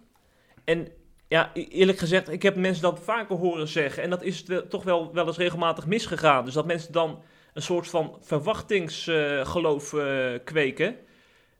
En 0.64 0.88
ja, 1.32 1.52
e- 1.54 1.66
eerlijk 1.70 1.98
gezegd, 1.98 2.30
ik 2.32 2.42
heb 2.42 2.56
mensen 2.56 2.84
dat 2.84 3.00
vaker 3.04 3.36
horen 3.36 3.68
zeggen. 3.68 4.04
En 4.04 4.10
dat 4.10 4.24
is 4.24 4.46
toch 4.70 4.84
wel, 4.84 5.14
wel 5.14 5.28
eens 5.28 5.38
regelmatig 5.38 5.86
misgegaan. 5.86 6.46
Dus 6.46 6.54
dat 6.54 6.66
mensen 6.66 6.92
dan 6.92 7.22
een 7.54 7.62
soort 7.62 7.88
van 7.88 8.18
verwachtingsgeloof 8.22 9.94
eh, 9.94 10.06
kweken. 10.44 10.96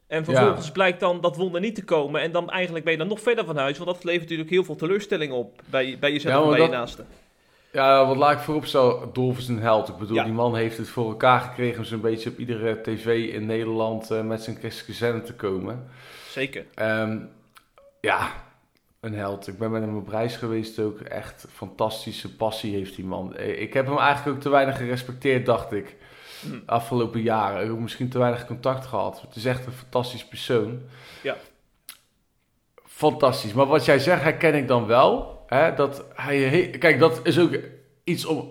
En 0.06 0.24
vervolgens 0.24 0.70
blijkt 0.70 1.00
dan 1.00 1.20
dat 1.20 1.36
wonder 1.36 1.60
niet 1.60 1.74
te 1.74 1.84
komen. 1.84 2.20
En 2.20 2.32
dan 2.32 2.50
eigenlijk 2.50 2.84
ben 2.84 2.92
je 2.92 2.98
dan 2.98 3.08
nog 3.08 3.20
verder 3.20 3.44
van 3.44 3.56
huis. 3.56 3.78
Want 3.78 3.90
dat 3.90 4.04
levert 4.04 4.22
natuurlijk 4.22 4.50
heel 4.50 4.64
veel 4.64 4.76
teleurstelling 4.76 5.32
op. 5.32 5.62
Bij, 5.70 5.96
bij 6.00 6.12
jezelf 6.12 6.34
Ja, 6.34 6.50
en 6.50 6.56
bij 6.56 6.66
je 6.66 6.68
naasten. 6.68 7.06
Ja, 7.72 8.06
wat 8.06 8.16
laat 8.16 8.32
ik 8.32 8.38
voorop 8.38 8.66
stel, 8.66 9.12
Dolf 9.12 9.38
is 9.38 9.48
een 9.48 9.60
held. 9.60 9.88
Ik 9.88 9.96
bedoel, 9.96 10.16
Ja. 10.16 10.24
die 10.24 10.32
man 10.32 10.56
heeft 10.56 10.78
het 10.78 10.88
voor 10.88 11.08
elkaar 11.08 11.40
gekregen 11.40 11.78
om 11.78 11.84
zo'n 11.84 12.00
beetje 12.00 12.30
op 12.30 12.38
iedere 12.38 12.80
tv 12.82 13.32
in 13.34 13.46
Nederland 13.46 14.10
eh, 14.10 14.22
met 14.22 14.42
zijn 14.42 14.56
christelijke 14.56 14.92
zender 14.92 15.22
te 15.22 15.34
komen. 15.34 15.88
Zeker. 16.28 16.66
Ehm, 16.74 17.18
ja, 18.00 18.32
een 19.02 19.14
held. 19.14 19.46
Ik 19.48 19.58
ben 19.58 19.70
met 19.70 19.82
hem 19.82 19.96
op 19.96 20.08
reis 20.08 20.36
geweest 20.36 20.78
ook. 20.78 21.00
Echt 21.00 21.46
fantastische 21.52 22.36
passie 22.36 22.74
heeft 22.74 22.96
die 22.96 23.04
man. 23.04 23.36
Eh, 23.36 23.60
Ik 23.60 23.72
heb 23.72 23.86
hem 23.86 23.98
eigenlijk 23.98 24.36
ook 24.36 24.42
te 24.42 24.48
weinig 24.48 24.76
gerespecteerd, 24.76 25.46
dacht 25.46 25.72
ik. 25.72 25.96
Hm. 26.40 26.58
Afgelopen 26.66 27.20
jaren. 27.22 27.62
Ik 27.62 27.68
heb 27.70 27.78
misschien 27.78 28.08
te 28.08 28.18
weinig 28.18 28.46
contact 28.46 28.86
gehad. 28.86 29.20
Het 29.20 29.36
is 29.36 29.44
echt 29.44 29.66
een 29.66 29.72
fantastisch 29.72 30.24
persoon. 30.24 30.80
Ja. 31.22 31.36
Fantastisch. 32.84 33.52
Maar 33.52 33.66
wat 33.66 33.84
jij 33.84 33.98
zegt, 33.98 34.22
herken 34.22 34.54
ik 34.54 34.68
dan 34.68 34.86
wel. 34.86 35.42
Hè, 35.46 35.74
dat 35.74 36.04
hij, 36.14 36.70
kijk, 36.78 36.98
dat 36.98 37.20
is 37.22 37.38
ook 37.38 37.58
iets 38.04 38.24
om 38.24 38.50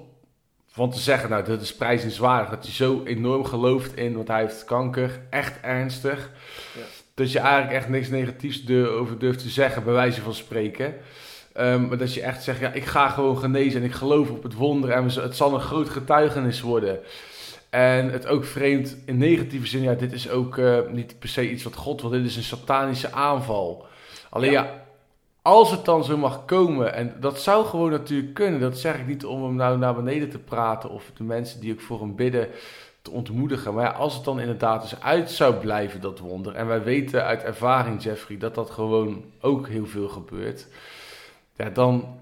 van 0.67 0.89
te 0.91 0.99
zeggen. 0.99 1.29
Nou, 1.29 1.43
dat 1.43 1.61
is 1.61 1.75
prijzenswaardig. 1.75 2.49
Dat 2.49 2.63
hij 2.63 2.73
zo 2.73 3.03
enorm 3.03 3.45
gelooft 3.45 3.95
in, 3.95 4.15
want 4.15 4.27
hij 4.27 4.41
heeft 4.41 4.65
kanker. 4.65 5.21
Echt 5.29 5.59
ernstig. 5.61 6.31
Ja. 6.77 6.83
Dat 7.21 7.31
je 7.31 7.39
eigenlijk 7.39 7.73
echt 7.73 7.89
niks 7.89 8.09
negatiefs 8.09 8.69
over 8.69 9.19
durft 9.19 9.39
te 9.39 9.49
zeggen, 9.49 9.83
bij 9.83 9.93
wijze 9.93 10.21
van 10.21 10.33
spreken. 10.33 10.93
Ehm, 11.53 11.87
maar 11.87 11.97
dat 11.97 12.13
je 12.13 12.21
echt 12.21 12.43
zegt, 12.43 12.59
ja, 12.59 12.71
ik 12.71 12.85
ga 12.85 13.09
gewoon 13.09 13.37
genezen 13.37 13.79
en 13.79 13.85
ik 13.85 13.93
geloof 13.93 14.29
op 14.29 14.43
het 14.43 14.53
wonder 14.53 14.89
en 14.89 15.03
het 15.03 15.35
zal 15.35 15.53
een 15.53 15.61
groot 15.61 15.89
getuigenis 15.89 16.61
worden. 16.61 16.99
En 17.69 18.09
het 18.11 18.27
ook 18.27 18.45
vreemd 18.45 18.97
in 19.05 19.17
negatieve 19.17 19.67
zin, 19.67 19.81
ja, 19.81 19.93
dit 19.93 20.11
is 20.11 20.29
ook 20.29 20.57
eh, 20.57 20.77
niet 20.91 21.19
per 21.19 21.29
se 21.29 21.51
iets 21.51 21.63
wat 21.63 21.75
God 21.75 22.01
wil, 22.01 22.09
dit 22.09 22.25
is 22.25 22.35
een 22.35 22.43
satanische 22.43 23.11
aanval. 23.11 23.85
Alleen 24.29 24.51
Ja. 24.51 24.63
ja. 24.63 24.83
als 25.41 25.71
het 25.71 25.85
dan 25.85 26.03
zo 26.03 26.17
mag 26.17 26.45
komen, 26.45 26.93
en 26.93 27.15
dat 27.19 27.41
zou 27.41 27.65
gewoon 27.65 27.91
natuurlijk 27.91 28.33
kunnen, 28.33 28.59
dat 28.59 28.79
zeg 28.79 28.99
ik 28.99 29.07
niet 29.07 29.25
om 29.25 29.43
hem 29.43 29.55
nou 29.55 29.77
naar 29.77 29.95
beneden 29.95 30.29
te 30.29 30.39
praten 30.39 30.89
of 30.89 31.11
de 31.17 31.23
mensen 31.23 31.59
die 31.59 31.73
ook 31.73 31.81
voor 31.81 31.99
hem 31.99 32.15
bidden 32.15 32.47
te 33.01 33.11
ontmoedigen. 33.11 33.73
Maar 33.73 33.85
ja, 33.85 33.91
als 33.91 34.15
het 34.15 34.23
dan 34.23 34.39
inderdaad 34.39 34.81
dus 34.81 35.01
uit 35.01 35.31
zou 35.31 35.55
blijven, 35.55 36.01
dat 36.01 36.19
wonder, 36.19 36.55
en 36.55 36.67
wij 36.67 36.83
weten 36.83 37.23
uit 37.25 37.43
ervaring, 37.43 38.03
Jeffrey, 38.03 38.37
dat 38.37 38.55
dat 38.55 38.69
gewoon 38.69 39.23
ook 39.41 39.67
heel 39.67 39.85
veel 39.85 40.07
gebeurt, 40.07 40.67
ja, 41.55 41.69
dan 41.69 42.19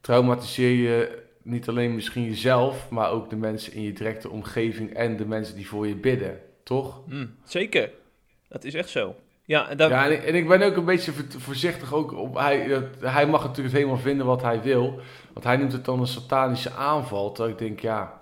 traumatiseer 0.00 0.72
je 0.72 1.22
niet 1.42 1.68
alleen 1.68 1.94
misschien 1.94 2.24
jezelf, 2.24 2.90
maar 2.90 3.10
ook 3.10 3.30
de 3.30 3.36
mensen 3.36 3.72
in 3.72 3.82
je 3.82 3.92
directe 3.92 4.30
omgeving 4.30 4.94
en 4.94 5.16
de 5.16 5.26
mensen 5.26 5.54
die 5.56 5.68
voor 5.68 5.86
je 5.86 5.96
bidden, 5.96 6.40
toch? 6.62 7.00
Hm, 7.08 7.26
zeker. 7.44 7.90
Dat 8.48 8.64
is 8.64 8.74
echt 8.74 8.88
zo. 8.88 9.14
Ja, 9.44 9.68
Ja, 9.76 10.04
en 10.06 10.12
ik, 10.12 10.24
en 10.24 10.34
ik 10.34 10.48
ben 10.48 10.62
ook 10.62 10.76
een 10.76 10.84
beetje 10.84 11.12
vo- 11.12 11.38
voorzichtig 11.38 11.94
ook 11.94 12.12
op. 12.12 12.34
Hij, 12.34 12.66
dat, 12.68 12.84
hij 13.00 13.26
mag 13.26 13.42
natuurlijk 13.44 13.74
helemaal 13.74 13.98
vinden 13.98 14.26
wat 14.26 14.42
hij 14.42 14.62
wil. 14.62 15.00
Want 15.32 15.44
hij 15.44 15.56
noemt 15.56 15.72
het 15.72 15.84
dan 15.84 16.00
een 16.00 16.06
satanische 16.06 16.70
aanval. 16.70 17.32
Terwijl 17.32 17.54
ik 17.54 17.60
denk, 17.60 17.80
ja. 17.80 18.19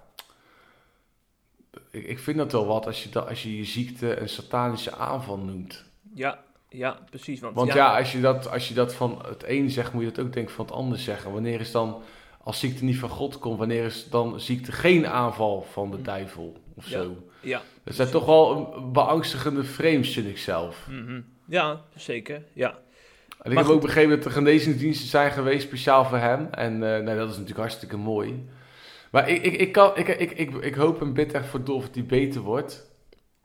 Ik, 1.99 2.07
ik 2.07 2.19
vind 2.19 2.37
dat 2.37 2.53
wel 2.53 2.67
wat 2.67 2.87
als 2.87 3.03
je, 3.03 3.09
dat, 3.09 3.29
als 3.29 3.43
je 3.43 3.57
je 3.57 3.65
ziekte 3.65 4.21
een 4.21 4.29
satanische 4.29 4.95
aanval 4.95 5.39
noemt. 5.39 5.85
ja, 6.15 6.39
ja, 6.71 6.99
precies. 7.11 7.41
Want, 7.41 7.55
Want 7.55 7.73
ja, 7.73 7.99
als, 7.99 8.13
je 8.13 8.21
dat, 8.21 8.51
als 8.51 8.69
je 8.69 8.75
dat 8.75 8.95
van 8.95 9.23
het 9.29 9.45
een 9.47 9.71
zegt, 9.71 9.93
moet 9.93 10.03
je 10.03 10.11
dat 10.11 10.25
ook 10.25 10.33
denk 10.33 10.49
ik 10.49 10.55
van 10.55 10.65
het 10.65 10.75
ander 10.75 10.99
zeggen. 10.99 11.33
Wanneer 11.33 11.61
is 11.61 11.71
dan, 11.73 12.03
als 12.43 12.59
ziekte 12.59 12.85
niet 12.85 12.99
van 12.99 13.09
God 13.09 13.39
komt, 13.39 13.59
wanneer 13.59 13.85
is 13.85 14.09
dan 14.11 14.41
ziekte 14.41 14.73
geen 14.73 15.07
aanval 15.07 15.67
van 15.73 15.91
de 15.91 16.03
duivel 16.03 16.57
of 16.77 16.89
Ja. 16.89 17.03
zo? 17.03 17.17
ja, 17.41 17.63
Dat 17.85 17.95
zijn 17.95 18.11
toch 18.11 18.27
wel 18.27 18.73
een 18.77 18.93
beangstigende 18.93 19.65
frames, 19.65 20.13
vind 20.13 20.27
ik 20.29 20.39
zelf. 20.39 20.87
mhm. 20.91 21.21
ja, 21.47 21.81
zeker. 21.97 22.43
Ja, 22.53 22.79
En 23.43 23.51
ik 23.53 23.59
heb 23.59 23.67
ook 23.67 23.81
begrepen 23.81 24.17
dat 24.17 24.25
er 24.25 24.31
genezingsdiensten 24.31 25.09
zijn 25.09 25.31
geweest 25.33 25.67
speciaal 25.67 26.05
voor 26.05 26.19
hem. 26.19 26.49
En 26.51 26.73
eh, 26.73 27.03
nou, 27.05 27.17
dat 27.17 27.27
is 27.29 27.33
natuurlijk 27.35 27.59
hartstikke 27.59 27.97
mooi. 27.97 28.49
Maar 29.11 29.29
ik, 29.29 29.43
ik, 29.43 29.55
ik, 29.55 29.73
kan, 29.73 29.91
ik, 29.95 30.09
ik, 30.09 30.31
ik, 30.31 30.55
ik 30.55 30.75
hoop 30.75 31.01
en 31.01 31.13
bid 31.13 31.33
echt 31.33 31.47
voor 31.47 31.65
Dolf 31.65 31.85
dat 31.85 31.95
hij 31.95 32.05
beter 32.05 32.41
wordt. 32.41 32.91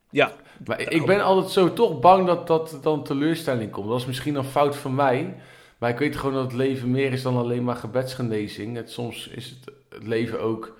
ja, 0.10 0.32
Maar 0.66 0.80
ik, 0.80 0.90
ik 0.90 1.06
ben 1.06 1.24
altijd 1.24 1.52
zo 1.52 1.74
toch 1.74 2.00
bang 2.00 2.28
dat 2.28 2.48
dat 2.48 2.80
dan 2.82 3.04
teleurstelling 3.04 3.72
komt. 3.72 3.88
Dat 3.88 4.00
is 4.00 4.06
misschien 4.06 4.36
een 4.36 4.44
fout 4.44 4.76
van 4.76 4.96
mij. 4.96 5.36
Maar 5.78 5.90
ik 5.90 5.98
weet 5.98 6.16
gewoon 6.16 6.34
dat 6.34 6.44
het 6.44 6.54
leven 6.54 6.92
meer 6.92 7.12
is 7.12 7.22
dan 7.22 7.38
alleen 7.38 7.64
maar 7.64 7.76
gebedsgenezing. 7.76 8.76
Het, 8.76 8.92
soms 8.92 9.28
is 9.28 9.50
het, 9.50 9.76
het 9.90 10.08
leven 10.08 10.42
ook 10.42 10.78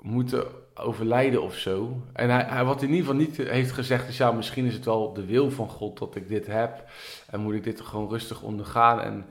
moeten 0.00 0.46
overlijden 0.74 1.42
of 1.42 1.56
zo. 1.56 2.02
En 2.12 2.30
hij, 2.30 2.44
hij, 2.48 2.64
wat 2.64 2.80
hij 2.80 2.88
in 2.88 2.94
ieder 2.94 3.10
geval 3.10 3.26
niet 3.26 3.36
heeft 3.36 3.72
gezegd 3.72 4.08
is... 4.08 4.16
ja, 4.16 4.32
misschien 4.32 4.64
is 4.64 4.74
het 4.74 4.84
wel 4.84 5.12
de 5.12 5.24
wil 5.24 5.50
van 5.50 5.68
God 5.68 5.98
dat 5.98 6.16
ik 6.16 6.28
dit 6.28 6.46
heb. 6.46 6.84
En 7.26 7.40
moet 7.40 7.54
ik 7.54 7.64
dit 7.64 7.80
gewoon 7.80 8.08
rustig 8.08 8.42
ondergaan. 8.42 9.00
En 9.00 9.26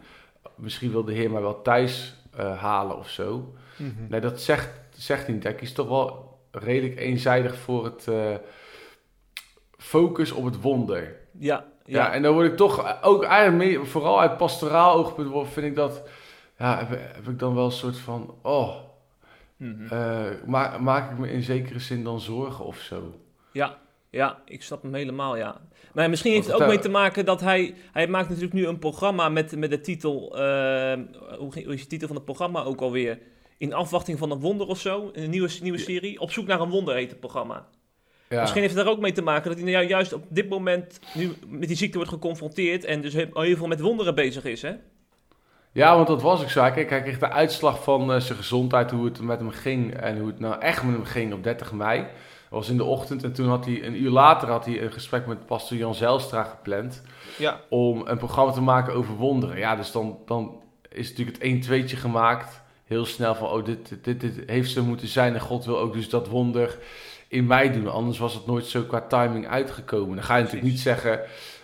misschien 0.56 0.92
wil 0.92 1.04
de 1.04 1.14
Heer 1.14 1.32
mij 1.32 1.42
wel 1.42 1.62
thuis 1.62 2.16
eh, 2.36 2.62
halen 2.62 2.98
of 2.98 3.10
zo. 3.10 3.54
Mhm. 3.78 4.08
Nee, 4.10 4.20
dat 4.22 4.42
zegt, 4.42 4.70
zegt 4.98 5.26
hij 5.26 5.34
niet. 5.34 5.44
Hij 5.44 5.56
kiest 5.56 5.76
toch 5.76 5.88
wel 5.88 6.38
redelijk 6.52 7.00
eenzijdig 7.00 7.56
voor 7.58 7.86
het 7.86 8.08
eh, 8.08 8.36
focus 9.78 10.32
op 10.32 10.46
het 10.46 10.62
wonder. 10.62 11.16
ja, 11.40 11.66
Ja. 11.86 12.06
ja. 12.06 12.14
en 12.14 12.22
dan 12.22 12.34
word 12.34 12.48
ik 12.52 12.58
toch 12.58 13.04
ook 13.04 13.24
eigenlijk 13.24 13.70
meer, 13.72 13.88
vooral 13.88 14.22
uit 14.22 14.38
pastoraal 14.38 14.94
oogpunt, 14.96 15.48
vind 15.52 15.66
ik 15.66 15.76
dat, 15.76 16.02
ja, 16.58 16.78
heb, 16.78 16.90
heb 17.16 17.28
ik 17.28 17.40
dan 17.40 17.56
wel 17.56 17.66
een 17.66 17.72
soort 17.72 17.98
van, 17.98 18.36
oh, 18.42 18.76
Mhm. 19.58 19.94
eh, 19.94 20.26
maak, 20.46 20.80
maak 20.80 21.12
ik 21.12 21.18
me 21.18 21.32
in 21.32 21.44
zekere 21.44 21.80
zin 21.80 22.04
dan 22.04 22.20
zorgen 22.20 22.66
of 22.66 22.78
zo. 22.78 23.20
Ja, 23.52 23.78
ja, 24.10 24.40
ik 24.46 24.64
snap 24.64 24.82
hem 24.82 24.94
helemaal, 24.94 25.38
ja. 25.38 25.62
Maar 25.94 26.10
misschien 26.10 26.32
heeft 26.34 26.48
het 26.48 26.56
ook 26.62 26.68
mee 26.68 26.80
te 26.80 26.90
maken 26.90 27.26
dat 27.26 27.42
hij... 27.42 27.76
Hij 27.92 28.08
maakt 28.08 28.28
natuurlijk 28.28 28.54
nu 28.54 28.68
een 28.68 28.80
programma 28.80 29.30
met, 29.30 29.56
met 29.58 29.70
de 29.70 29.82
titel... 29.82 30.38
eh, 30.38 31.00
hoe 31.38 31.54
is 31.74 31.82
de 31.82 31.88
titel 31.88 32.08
van 32.08 32.16
het 32.16 32.26
programma 32.26 32.64
ook 32.64 32.82
alweer? 32.82 33.20
In 33.58 33.74
afwachting 33.74 34.18
van 34.18 34.32
een 34.32 34.40
wonder 34.40 34.68
of 34.68 34.80
zo. 34.80 35.10
Een 35.14 35.30
nieuwe, 35.30 35.50
nieuwe 35.62 35.78
serie. 35.78 36.20
Op 36.20 36.32
zoek 36.32 36.48
naar 36.48 36.62
een 36.62 36.70
wonder 36.70 36.96
heet 36.96 37.10
het 37.10 37.20
programma. 37.20 37.66
Ja. 38.30 38.40
Misschien 38.40 38.62
heeft 38.62 38.76
het 38.76 38.84
daar 38.86 38.94
ook 38.94 39.00
mee 39.00 39.12
te 39.12 39.22
maken 39.22 39.50
dat 39.52 39.60
hij 39.60 39.72
nou 39.72 39.86
juist 39.88 40.14
op 40.14 40.24
dit 40.30 40.50
moment 40.50 41.00
nu 41.14 41.34
met 41.48 41.68
die 41.68 41.78
ziekte 41.78 41.98
wordt 41.98 42.12
geconfronteerd 42.12 42.84
en 42.84 43.02
dus 43.02 43.14
heel 43.14 43.42
heel 43.42 43.58
veel 43.58 43.68
met 43.68 43.80
wonderen 43.80 44.16
bezig 44.16 44.44
is, 44.46 44.62
hè? 44.62 44.74
Ja, 45.72 45.96
want 45.96 46.08
dat 46.08 46.22
was 46.22 46.42
ik 46.42 46.50
zo. 46.50 46.72
Kijk, 46.72 46.90
hij 46.90 47.02
kreeg 47.02 47.20
de 47.20 47.30
uitslag 47.30 47.84
van 47.84 48.14
eh, 48.14 48.20
zijn 48.20 48.38
gezondheid, 48.38 48.92
hoe 48.92 49.06
het 49.06 49.22
met 49.22 49.40
hem 49.40 49.50
ging 49.50 49.94
en 49.94 50.18
hoe 50.18 50.28
het 50.28 50.40
nou 50.40 50.62
echt 50.62 50.84
met 50.84 50.96
hem 50.96 51.06
ging 51.06 51.34
op 51.34 51.44
30 51.44 51.72
mei. 51.72 52.00
Dat 52.00 52.10
was 52.50 52.70
in 52.70 52.78
de 52.78 52.84
ochtend 52.84 53.24
en 53.24 53.34
toen 53.34 53.48
had 53.48 53.66
hij 53.66 53.84
een 53.86 54.02
uur 54.02 54.10
later 54.10 54.50
had 54.50 54.66
hij 54.66 54.82
een 54.82 54.92
gesprek 54.92 55.26
met 55.26 55.46
pastor 55.46 55.78
Jan 55.78 55.96
Zijlstra 55.96 56.44
gepland 56.44 57.02
Ja. 57.38 57.60
om 57.70 58.02
een 58.08 58.18
programma 58.18 58.52
te 58.52 58.62
maken 58.62 58.94
over 58.94 59.16
wonderen. 59.16 59.58
Ja, 59.58 59.76
dus 59.76 59.92
dan, 59.92 60.18
dan 60.26 60.62
is 60.90 61.10
natuurlijk 61.10 61.38
het 61.38 61.70
1 61.70 61.84
2tje 61.84 61.98
gemaakt. 61.98 62.62
Heel 62.86 63.06
snel 63.06 63.36
van, 63.36 63.48
oh, 63.50 63.66
dit, 63.66 63.98
dit, 64.04 64.20
dit 64.20 64.44
heeft 64.46 64.72
zo 64.72 64.84
moeten 64.84 65.08
zijn 65.08 65.34
en 65.34 65.40
God 65.42 65.66
wil 65.66 65.80
ook 65.80 65.94
dus 65.94 66.10
dat 66.10 66.28
wonder 66.28 66.78
in 67.28 67.46
mij 67.48 67.72
doen. 67.72 67.88
Anders 67.88 68.18
was 68.18 68.34
het 68.34 68.46
nooit 68.46 68.66
zo 68.66 68.82
qua 68.84 69.02
timing 69.02 69.48
uitgekomen. 69.48 70.16
Dan 70.16 70.26
ga 70.26 70.36
je 70.36 70.44
natuurlijk 70.44 70.72
niet 70.72 70.80
zeggen, 70.80 71.20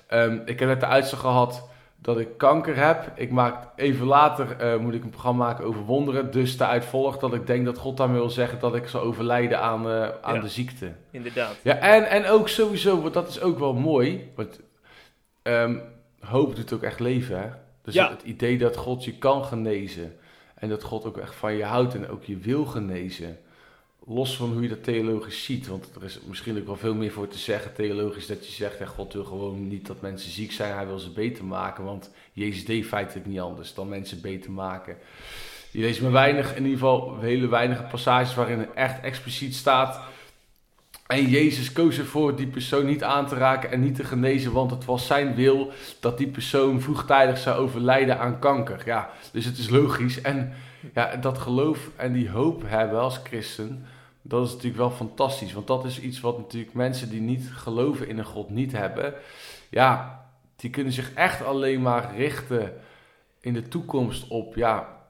ehm, 0.08 0.40
ik 0.46 0.60
heb 0.60 0.70
net 0.70 0.80
de 0.80 0.86
uitslag 0.86 1.20
gehad 1.20 1.70
dat 1.98 2.20
ik 2.20 2.38
kanker 2.38 2.76
heb. 2.78 3.12
Ik 3.16 3.32
maak 3.32 3.68
even 3.76 4.06
later 4.06 4.58
eh, 4.58 4.78
moet 4.80 4.94
ik 4.94 5.04
een 5.04 5.10
programma 5.10 5.46
maken 5.46 5.66
over 5.66 5.82
wonderen. 5.82 6.32
Dus 6.32 6.58
daaruit 6.58 6.86
volgt 6.86 7.20
dat 7.20 7.34
ik 7.34 7.48
denk 7.48 7.66
dat 7.66 7.78
God 7.78 7.98
daarmee 7.98 8.20
wil 8.20 8.30
zeggen 8.30 8.60
dat 8.60 8.76
ik 8.76 8.88
zal 8.88 9.02
overlijden 9.02 9.60
aan, 9.60 9.90
eh, 9.90 10.08
aan 10.22 10.36
Ja. 10.36 10.42
de 10.42 10.48
ziekte. 10.48 10.92
Inderdaad. 11.12 11.56
Ja, 11.62 11.76
en, 11.78 12.10
en 12.10 12.26
ook 12.26 12.50
sowieso, 12.50 13.02
want 13.02 13.14
dat 13.14 13.28
is 13.28 13.42
ook 13.42 13.60
wel 13.60 13.74
mooi. 13.74 14.32
Want 14.36 14.60
ehm, 15.42 15.76
hoop 16.20 16.56
doet 16.56 16.74
ook 16.74 16.84
echt 16.84 17.00
leven, 17.00 17.40
hè? 17.40 17.48
Dus 17.84 17.94
Ja. 17.94 18.10
het 18.10 18.22
idee 18.24 18.58
dat 18.58 18.76
God 18.78 19.04
je 19.04 19.18
kan 19.18 19.44
genezen. 19.46 20.16
En 20.62 20.70
dat 20.70 20.84
God 20.84 21.06
ook 21.06 21.18
echt 21.18 21.36
van 21.36 21.54
je 21.54 21.64
houdt 21.64 21.96
en 21.96 22.10
ook 22.10 22.24
je 22.24 22.38
wil 22.38 22.66
genezen. 22.66 23.40
Los 24.06 24.36
van 24.36 24.52
hoe 24.52 24.62
je 24.62 24.70
dat 24.70 24.84
theologisch 24.84 25.44
ziet. 25.44 25.68
Want 25.68 25.96
er 25.96 26.04
is 26.04 26.20
misschien 26.28 26.58
ook 26.58 26.66
wel 26.66 26.76
veel 26.76 26.96
meer 26.96 27.12
voor 27.12 27.28
te 27.28 27.38
zeggen 27.38 27.74
theologisch. 27.74 28.28
Dat 28.28 28.46
je 28.46 28.52
zegt, 28.52 28.78
ja, 28.78 28.86
God 28.86 29.14
wil 29.14 29.24
gewoon 29.24 29.68
niet 29.68 29.88
dat 29.88 30.02
mensen 30.02 30.32
ziek 30.32 30.52
zijn. 30.52 30.74
Hij 30.74 30.88
wil 30.88 31.00
ze 31.00 31.12
beter 31.12 31.46
maken. 31.46 31.84
Want 31.84 32.12
Jezus 32.34 32.66
deed 32.66 32.86
feitelijk 32.86 33.26
niet 33.26 33.40
anders 33.40 33.74
dan 33.74 33.90
mensen 33.90 34.22
beter 34.22 34.52
maken. 34.52 34.98
Je 35.72 35.80
leest 35.80 36.02
maar 36.02 36.12
weinig, 36.12 36.50
in 36.56 36.64
ieder 36.64 36.80
geval 36.80 37.20
hele 37.20 37.48
weinige 37.48 37.84
passages 37.84 38.36
waarin 38.36 38.76
echt 38.76 39.02
expliciet 39.02 39.56
staat. 39.56 40.00
En 41.12 41.30
Jezus 41.30 41.72
koos 41.72 41.98
ervoor 41.98 42.36
die 42.36 42.48
persoon 42.48 42.86
niet 42.86 43.04
aan 43.04 43.28
te 43.28 43.36
raken 43.36 43.72
en 43.72 43.80
niet 43.80 43.96
te 43.96 44.04
genezen, 44.04 44.52
want 44.52 44.72
het 44.72 44.86
was 44.86 45.08
zijn 45.08 45.36
wil 45.36 45.72
dat 46.00 46.18
die 46.18 46.28
persoon 46.28 46.82
vroegtijdig 46.82 47.38
zou 47.38 47.60
overlijden 47.60 48.20
aan 48.20 48.40
kanker. 48.40 48.82
Ja, 48.86 49.10
dus 49.32 49.46
het 49.46 49.58
is 49.58 49.70
logisch. 49.70 50.22
En 50.22 50.54
ja, 50.94 51.16
dat 51.16 51.38
geloof 51.38 51.90
en 51.96 52.14
die 52.14 52.30
hoop 52.30 52.64
hebben 52.66 53.00
als 53.00 53.20
christen, 53.24 53.86
dat 54.22 54.46
is 54.46 54.52
natuurlijk 54.52 54.78
wel 54.78 54.92
fantastisch. 54.92 55.54
Want 55.54 55.68
dat 55.68 55.86
is 55.86 56.00
iets 56.00 56.20
wat 56.20 56.38
natuurlijk 56.38 56.74
mensen 56.74 57.10
die 57.10 57.22
niet 57.22 57.50
geloven 57.54 58.08
in 58.08 58.18
een 58.18 58.26
God 58.26 58.50
niet 58.50 58.72
hebben. 58.72 59.14
Ja, 59.70 60.22
die 60.56 60.70
kunnen 60.70 60.94
zich 60.94 61.14
echt 61.14 61.46
alleen 61.46 61.82
maar 61.82 62.16
richten 62.16 62.74
in 63.40 63.54
de 63.54 63.68
toekomst 63.68 64.28
op, 64.28 64.56
ja, 64.56 65.01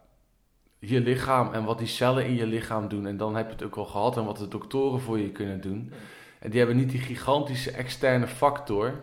je 0.84 1.00
lichaam 1.00 1.54
en 1.54 1.64
wat 1.64 1.78
die 1.78 1.88
cellen 1.88 2.26
in 2.26 2.36
je 2.36 2.46
lichaam 2.46 2.88
doen. 2.88 3.08
En 3.08 3.18
dan 3.18 3.36
heb 3.36 3.46
je 3.46 3.52
het 3.52 3.64
ook 3.64 3.76
al 3.76 3.86
gehad 3.86 4.18
en 4.18 4.26
wat 4.26 4.38
de 4.38 4.48
doktoren 4.48 5.02
voor 5.02 5.20
je 5.20 5.30
kunnen 5.30 5.62
doen. 5.62 5.92
En 6.40 6.50
die 6.50 6.60
hebben 6.60 6.78
niet 6.78 6.90
die 6.90 7.00
gigantische 7.00 7.72
externe 7.72 8.28
factor. 8.28 9.02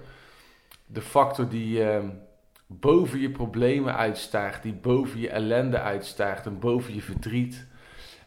De 0.87 1.01
factor 1.01 1.49
die 1.49 1.85
eh, 1.85 2.05
boven 2.67 3.21
je 3.21 3.31
problemen 3.31 3.97
uitstijgt, 3.97 4.63
die 4.63 4.73
boven 4.73 5.21
je 5.21 5.29
ellende 5.29 5.81
uitstijgt 5.81 6.47
en 6.47 6.59
boven 6.59 6.95
je 6.95 7.03
verdriet. 7.03 7.67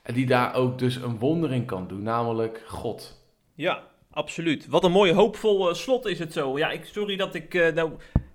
En 0.01 0.13
die 0.13 0.25
daar 0.25 0.55
ook 0.55 0.79
dus 0.79 0.95
een 0.95 1.17
wonder 1.17 1.53
in 1.53 1.65
kan 1.65 1.87
doen, 1.87 2.03
namelijk 2.03 2.63
God. 2.67 3.21
Ja, 3.55 3.83
absoluut. 4.11 4.67
Wat 4.67 4.83
een 4.83 4.91
mooi 4.91 5.13
hoopvol 5.13 5.69
eh, 5.69 5.75
slot 5.75 6.05
is 6.05 6.19
het 6.19 6.33
zo. 6.33 6.57
Ja, 6.57 6.71
ik, 6.71 6.85
sorry 6.85 7.15
dat 7.15 7.35
ik 7.35 7.53
eh, 7.53 7.73
nou 7.73 7.91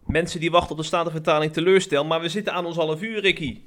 mensen 0.06 0.40
die 0.40 0.50
wachten 0.50 0.70
op 0.70 0.76
de 0.76 0.82
Statenvertaling 0.82 1.52
teleurstel, 1.52 2.04
maar 2.04 2.20
we 2.20 2.28
zitten 2.28 2.52
aan 2.52 2.66
ons 2.66 2.76
half 2.76 3.02
uur, 3.02 3.20
Ricky. 3.20 3.60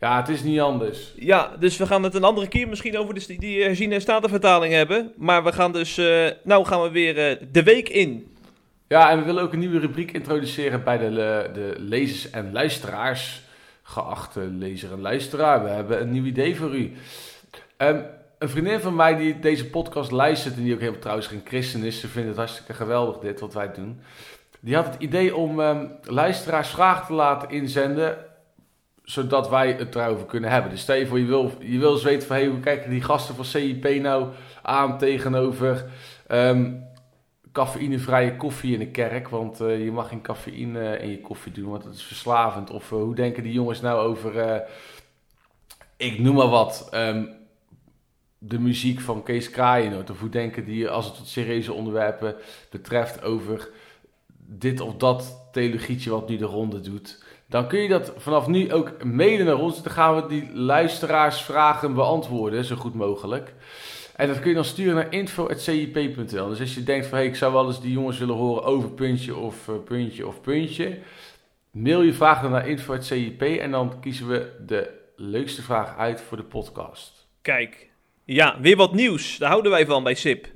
Ja, 0.00 0.16
het 0.16 0.28
is 0.28 0.42
niet 0.42 0.60
anders. 0.60 1.12
Ja, 1.16 1.56
dus 1.58 1.76
we 1.76 1.86
gaan 1.86 2.02
het 2.02 2.14
een 2.14 2.24
andere 2.24 2.48
keer 2.48 2.68
misschien 2.68 2.98
over 2.98 3.14
de, 3.14 3.36
die 3.38 3.62
herziene 3.62 4.00
Statenvertaling 4.00 4.72
hebben. 4.72 5.12
Maar 5.16 5.44
we 5.44 5.52
gaan 5.52 5.72
dus, 5.72 5.98
eh, 5.98 6.30
nou 6.42 6.64
gaan 6.64 6.82
we 6.82 6.90
weer 6.90 7.18
eh, 7.18 7.36
de 7.52 7.62
week 7.62 7.88
in. 7.88 8.36
Ja, 8.88 9.10
en 9.10 9.18
we 9.18 9.24
willen 9.24 9.42
ook 9.42 9.52
een 9.52 9.58
nieuwe 9.58 9.78
rubriek 9.78 10.12
introduceren 10.12 10.84
bij 10.84 10.98
de, 10.98 11.10
de 11.54 11.74
lezers 11.78 12.30
en 12.30 12.52
luisteraars. 12.52 13.42
Geachte 13.82 14.40
lezer 14.40 14.92
en 14.92 15.00
luisteraar, 15.00 15.62
we 15.62 15.68
hebben 15.68 16.00
een 16.00 16.10
nieuw 16.10 16.24
idee 16.24 16.56
voor 16.56 16.74
u. 16.74 16.92
Ehm, 17.76 18.00
een 18.38 18.48
vriendin 18.48 18.80
van 18.80 18.94
mij 18.94 19.16
die 19.16 19.38
deze 19.38 19.70
podcast 19.70 20.10
luistert 20.10 20.56
en 20.56 20.62
die 20.62 20.72
ook 20.72 20.78
helemaal 20.78 21.00
trouwens 21.00 21.26
geen 21.26 21.42
christen 21.44 21.82
is, 21.82 22.00
ze 22.00 22.08
vindt 22.08 22.28
het 22.28 22.36
hartstikke 22.36 22.74
geweldig 22.74 23.18
dit 23.18 23.40
wat 23.40 23.54
wij 23.54 23.72
doen. 23.72 24.00
Die 24.60 24.74
had 24.74 24.86
het 24.86 25.02
idee 25.02 25.36
om 25.36 25.60
ehm, 25.60 25.86
luisteraars 26.02 26.68
vragen 26.68 27.06
te 27.06 27.12
laten 27.12 27.50
inzenden, 27.50 28.16
zodat 29.04 29.48
wij 29.48 29.72
het 29.72 29.92
daarover 29.92 30.26
kunnen 30.26 30.50
hebben. 30.50 30.70
Dus 30.70 30.80
stel 30.80 30.96
je 30.96 31.06
voor, 31.06 31.18
je 31.18 31.24
wil, 31.24 31.52
je 31.60 31.78
wil 31.78 31.92
eens 31.92 32.02
weten 32.02 32.26
van, 32.26 32.36
hey, 32.36 32.46
hoe 32.46 32.60
kijken 32.60 32.90
die 32.90 33.02
gasten 33.02 33.34
van 33.34 33.44
CIP 33.44 34.00
nou 34.00 34.28
aan 34.62 34.98
tegenover 34.98 35.84
ehm, 36.26 36.72
cafeïnevrije 37.52 38.36
koffie 38.36 38.72
in 38.72 38.78
de 38.78 38.90
kerk? 38.90 39.28
Want 39.28 39.60
eh, 39.60 39.84
je 39.84 39.92
mag 39.92 40.08
geen 40.08 40.22
cafeïne 40.22 40.98
in 40.98 41.10
je 41.10 41.20
koffie 41.20 41.52
doen, 41.52 41.70
want 41.70 41.82
dat 41.82 41.94
is 41.94 42.02
verslavend. 42.02 42.70
Of 42.70 42.92
eh, 42.92 42.98
hoe 42.98 43.14
denken 43.14 43.42
die 43.42 43.52
jongens 43.52 43.80
nou 43.80 44.08
over, 44.08 44.38
eh, 44.38 44.68
ik 45.96 46.18
noem 46.18 46.34
maar 46.34 46.48
wat, 46.48 46.88
ehm, 46.90 47.24
de 48.38 48.58
muziek 48.58 49.00
van 49.00 49.22
Kees 49.22 49.50
Kraaienoord? 49.50 50.10
Of 50.10 50.20
hoe 50.20 50.28
denken 50.28 50.64
die, 50.64 50.88
als 50.88 51.06
het 51.06 51.16
tot 51.16 51.28
serieuze 51.28 51.72
onderwerpen 51.72 52.34
betreft, 52.70 53.22
over 53.22 53.68
dit 54.46 54.80
of 54.80 54.96
dat 54.96 55.48
theologietje 55.52 56.10
wat 56.10 56.28
nu 56.28 56.36
de 56.36 56.44
ronde 56.44 56.80
doet? 56.80 57.22
Dan 57.46 57.68
kun 57.68 57.78
je 57.78 57.88
dat 57.88 58.12
vanaf 58.16 58.46
nu 58.46 58.72
ook 58.72 59.04
mailen 59.04 59.46
naar 59.46 59.58
ons. 59.58 59.82
Dan 59.82 59.92
gaan 59.92 60.14
we 60.14 60.26
die 60.26 60.50
luisteraarsvragen 60.52 61.94
beantwoorden, 61.94 62.64
zo 62.64 62.76
goed 62.76 62.94
mogelijk. 62.94 63.54
En 64.16 64.28
dat 64.28 64.40
kun 64.40 64.48
je 64.48 64.54
dan 64.54 64.64
sturen 64.64 64.94
naar 64.94 65.12
info.cip.nl. 65.12 66.48
Dus 66.48 66.60
als 66.60 66.74
je 66.74 66.82
denkt 66.82 67.06
van, 67.06 67.18
hey, 67.18 67.26
ik 67.26 67.36
zou 67.36 67.52
wel 67.52 67.66
eens 67.66 67.80
die 67.80 67.92
jongens 67.92 68.18
willen 68.18 68.34
horen 68.34 68.64
over 68.64 68.90
puntje 68.90 69.36
of 69.36 69.68
eh, 69.68 69.74
puntje 69.84 70.26
of 70.26 70.40
puntje. 70.40 70.98
Mail 71.70 72.02
je 72.02 72.12
vraag 72.12 72.42
dan 72.42 72.50
naar 72.50 72.68
info.cip 72.68 73.42
en 73.42 73.70
dan 73.70 74.00
kiezen 74.00 74.28
we 74.28 74.52
de 74.66 74.90
leukste 75.16 75.62
vraag 75.62 75.96
uit 75.96 76.20
voor 76.20 76.36
de 76.36 76.42
podcast. 76.42 77.26
Kijk, 77.42 77.90
ja, 78.24 78.60
weer 78.60 78.76
wat 78.76 78.94
nieuws. 78.94 79.38
Daar 79.38 79.50
houden 79.50 79.70
wij 79.70 79.86
van 79.86 80.02
bij 80.02 80.14
SIP. 80.14 80.46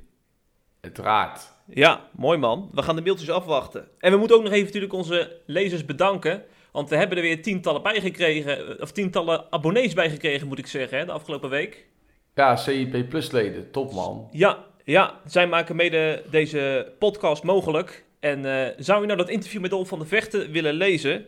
Uiteraard. 0.81 1.51
Ja, 1.65 2.07
mooi 2.11 2.37
man. 2.37 2.69
We 2.73 2.81
gaan 2.81 2.95
de 2.95 3.01
mailtjes 3.01 3.29
afwachten. 3.29 3.87
En 3.99 4.11
we 4.11 4.17
moeten 4.17 4.37
ook 4.37 4.43
nog 4.43 4.51
even 4.51 4.65
natuurlijk 4.65 4.93
onze 4.93 5.41
lezers 5.45 5.85
bedanken. 5.85 6.43
Want 6.71 6.89
we 6.89 6.95
hebben 6.95 7.17
er 7.17 7.23
weer 7.23 7.41
tientallen 7.41 7.83
bij 7.83 7.99
gekregen. 8.01 8.67
eh, 8.67 8.81
Of 8.81 8.91
tientallen 8.91 9.45
abonnees 9.49 9.93
bij 9.93 10.09
gekregen, 10.09 10.47
moet 10.47 10.59
ik 10.59 10.67
zeggen, 10.67 10.97
hè, 10.97 11.05
de 11.05 11.11
afgelopen 11.11 11.49
week. 11.49 11.87
Ja, 12.35 12.55
CIP 12.55 13.09
Plus 13.09 13.31
leden, 13.31 13.71
top 13.71 13.93
man. 13.93 14.27
Ja, 14.31 14.65
ja, 14.83 15.19
zij 15.25 15.47
maken 15.47 15.75
mede 15.75 16.23
deze 16.31 16.91
podcast 16.99 17.43
mogelijk. 17.43 18.05
En 18.19 18.45
eh, 18.45 18.73
zou 18.77 19.01
je 19.01 19.05
nou 19.05 19.17
dat 19.17 19.29
interview 19.29 19.61
met 19.61 19.69
Dolf 19.69 19.87
van 19.87 19.99
de 19.99 20.05
Vechten 20.05 20.51
willen 20.51 20.73
lezen? 20.73 21.25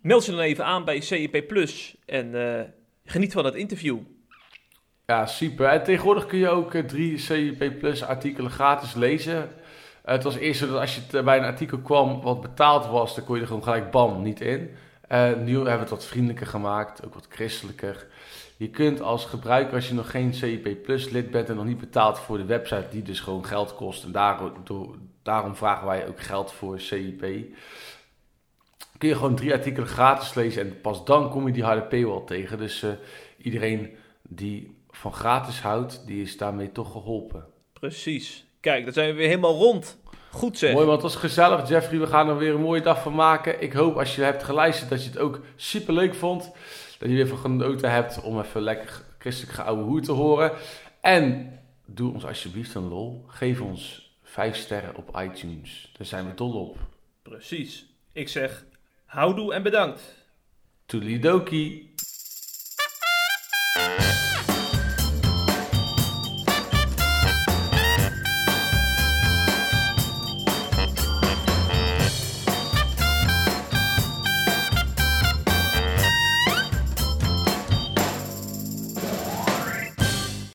Meld 0.00 0.24
je 0.24 0.30
dan 0.30 0.40
even 0.40 0.64
aan 0.64 0.84
bij 0.84 1.00
CIP 1.00 1.44
Plus 1.48 1.96
en 2.06 2.34
eh, 2.58 2.60
geniet 3.04 3.32
van 3.32 3.44
het 3.44 3.54
interview. 3.54 3.98
Ja, 5.06 5.26
super. 5.26 5.66
En 5.66 5.82
tegenwoordig 5.82 6.26
kun 6.26 6.38
je 6.38 6.48
ook 6.48 6.74
drie 6.74 7.18
CIP 7.18 7.78
Plus 7.78 8.02
artikelen 8.02 8.50
gratis 8.50 8.94
lezen. 8.94 9.50
Het 10.04 10.22
was 10.22 10.36
eerst 10.36 10.60
zo 10.60 10.66
dat 10.66 10.80
als 10.80 10.94
je 10.96 11.22
bij 11.22 11.38
een 11.38 11.44
artikel 11.44 11.78
kwam 11.78 12.20
wat 12.20 12.40
betaald 12.40 12.86
was, 12.86 13.14
dan 13.14 13.24
kon 13.24 13.34
je 13.34 13.40
er 13.40 13.46
gewoon 13.46 13.62
gelijk 13.62 13.90
bam 13.90 14.22
niet 14.22 14.40
in. 14.40 14.70
Eh, 15.08 15.34
nu 15.34 15.54
hebben 15.54 15.64
we 15.64 15.80
het 15.80 15.90
wat 15.90 16.04
vriendelijker 16.04 16.46
gemaakt, 16.46 17.04
ook 17.06 17.14
wat 17.14 17.26
christelijker. 17.28 18.06
Je 18.56 18.68
kunt 18.68 19.00
als 19.00 19.24
gebruiker, 19.24 19.74
als 19.74 19.88
je 19.88 19.94
nog 19.94 20.10
geen 20.10 20.34
CIP 20.34 20.82
Plus 20.82 21.10
lid 21.10 21.30
bent 21.30 21.48
en 21.48 21.56
nog 21.56 21.64
niet 21.64 21.80
betaald 21.80 22.18
voor 22.18 22.36
de 22.36 22.44
website, 22.44 22.86
die 22.90 23.02
dus 23.02 23.20
gewoon 23.20 23.44
geld 23.44 23.74
kost. 23.74 24.04
En 24.04 24.12
daarom 25.22 25.56
vragen 25.56 25.86
wij 25.86 26.08
ook 26.08 26.20
geld 26.20 26.52
voor 26.52 26.80
CIP. 26.80 27.20
Kun 28.98 29.08
je 29.08 29.14
gewoon 29.14 29.36
drie 29.36 29.52
artikelen 29.52 29.88
gratis 29.88 30.34
lezen 30.34 30.62
en 30.62 30.80
pas 30.80 31.04
dan 31.04 31.30
kom 31.30 31.46
je 31.46 31.52
die 31.52 31.64
harde 31.64 31.82
paywall 31.82 32.24
tegen. 32.26 32.58
Dus 32.58 32.82
eh, 32.82 32.90
iedereen 33.36 33.96
die 34.22 34.76
van 34.90 35.12
gratis 35.12 35.60
houdt, 35.60 36.06
die 36.06 36.22
is 36.22 36.36
daarmee 36.36 36.72
toch 36.72 36.92
geholpen. 36.92 37.44
Precies. 37.72 38.43
Kijk, 38.64 38.84
dan 38.84 38.92
zijn 38.92 39.08
we 39.08 39.14
weer 39.14 39.28
helemaal 39.28 39.54
rond. 39.56 39.98
Goed 40.30 40.58
zeg. 40.58 40.72
Mooi, 40.72 40.86
want 40.86 41.02
het 41.02 41.12
was 41.12 41.20
gezellig, 41.20 41.68
Jeffrey. 41.68 41.98
We 41.98 42.06
gaan 42.06 42.28
er 42.28 42.36
weer 42.36 42.54
een 42.54 42.60
mooie 42.60 42.80
dag 42.80 43.02
van 43.02 43.14
maken. 43.14 43.62
Ik 43.62 43.72
hoop 43.72 43.98
als 43.98 44.16
je 44.16 44.22
hebt 44.22 44.42
geluisterd 44.42 44.90
dat 44.90 45.04
je 45.04 45.10
het 45.10 45.18
ook 45.18 45.40
super 45.56 45.94
leuk 45.94 46.14
vond. 46.14 46.52
Dat 46.98 47.08
je 47.08 47.14
weer 47.14 47.26
van 47.26 47.38
genoten 47.38 47.90
hebt 47.90 48.22
om 48.22 48.40
even 48.40 48.60
lekker 48.60 49.02
christelijk 49.18 49.54
geouwe 49.54 49.82
hoer 49.82 50.02
te 50.02 50.12
horen. 50.12 50.52
En 51.00 51.52
doe 51.86 52.12
ons 52.12 52.26
alsjeblieft 52.26 52.74
een 52.74 52.88
lol. 52.88 53.24
Geef 53.26 53.60
ons 53.60 54.12
vijf 54.22 54.56
sterren 54.56 54.96
op 54.96 55.20
iTunes. 55.20 55.92
Daar 55.96 56.06
zijn 56.06 56.26
we 56.26 56.34
dol 56.34 56.52
op. 56.52 56.78
Precies. 57.22 57.86
Ik 58.12 58.28
zeg 58.28 58.64
houdoe 59.04 59.54
en 59.54 59.62
bedankt. 59.62 60.02
Toedelidokie. 60.86 61.94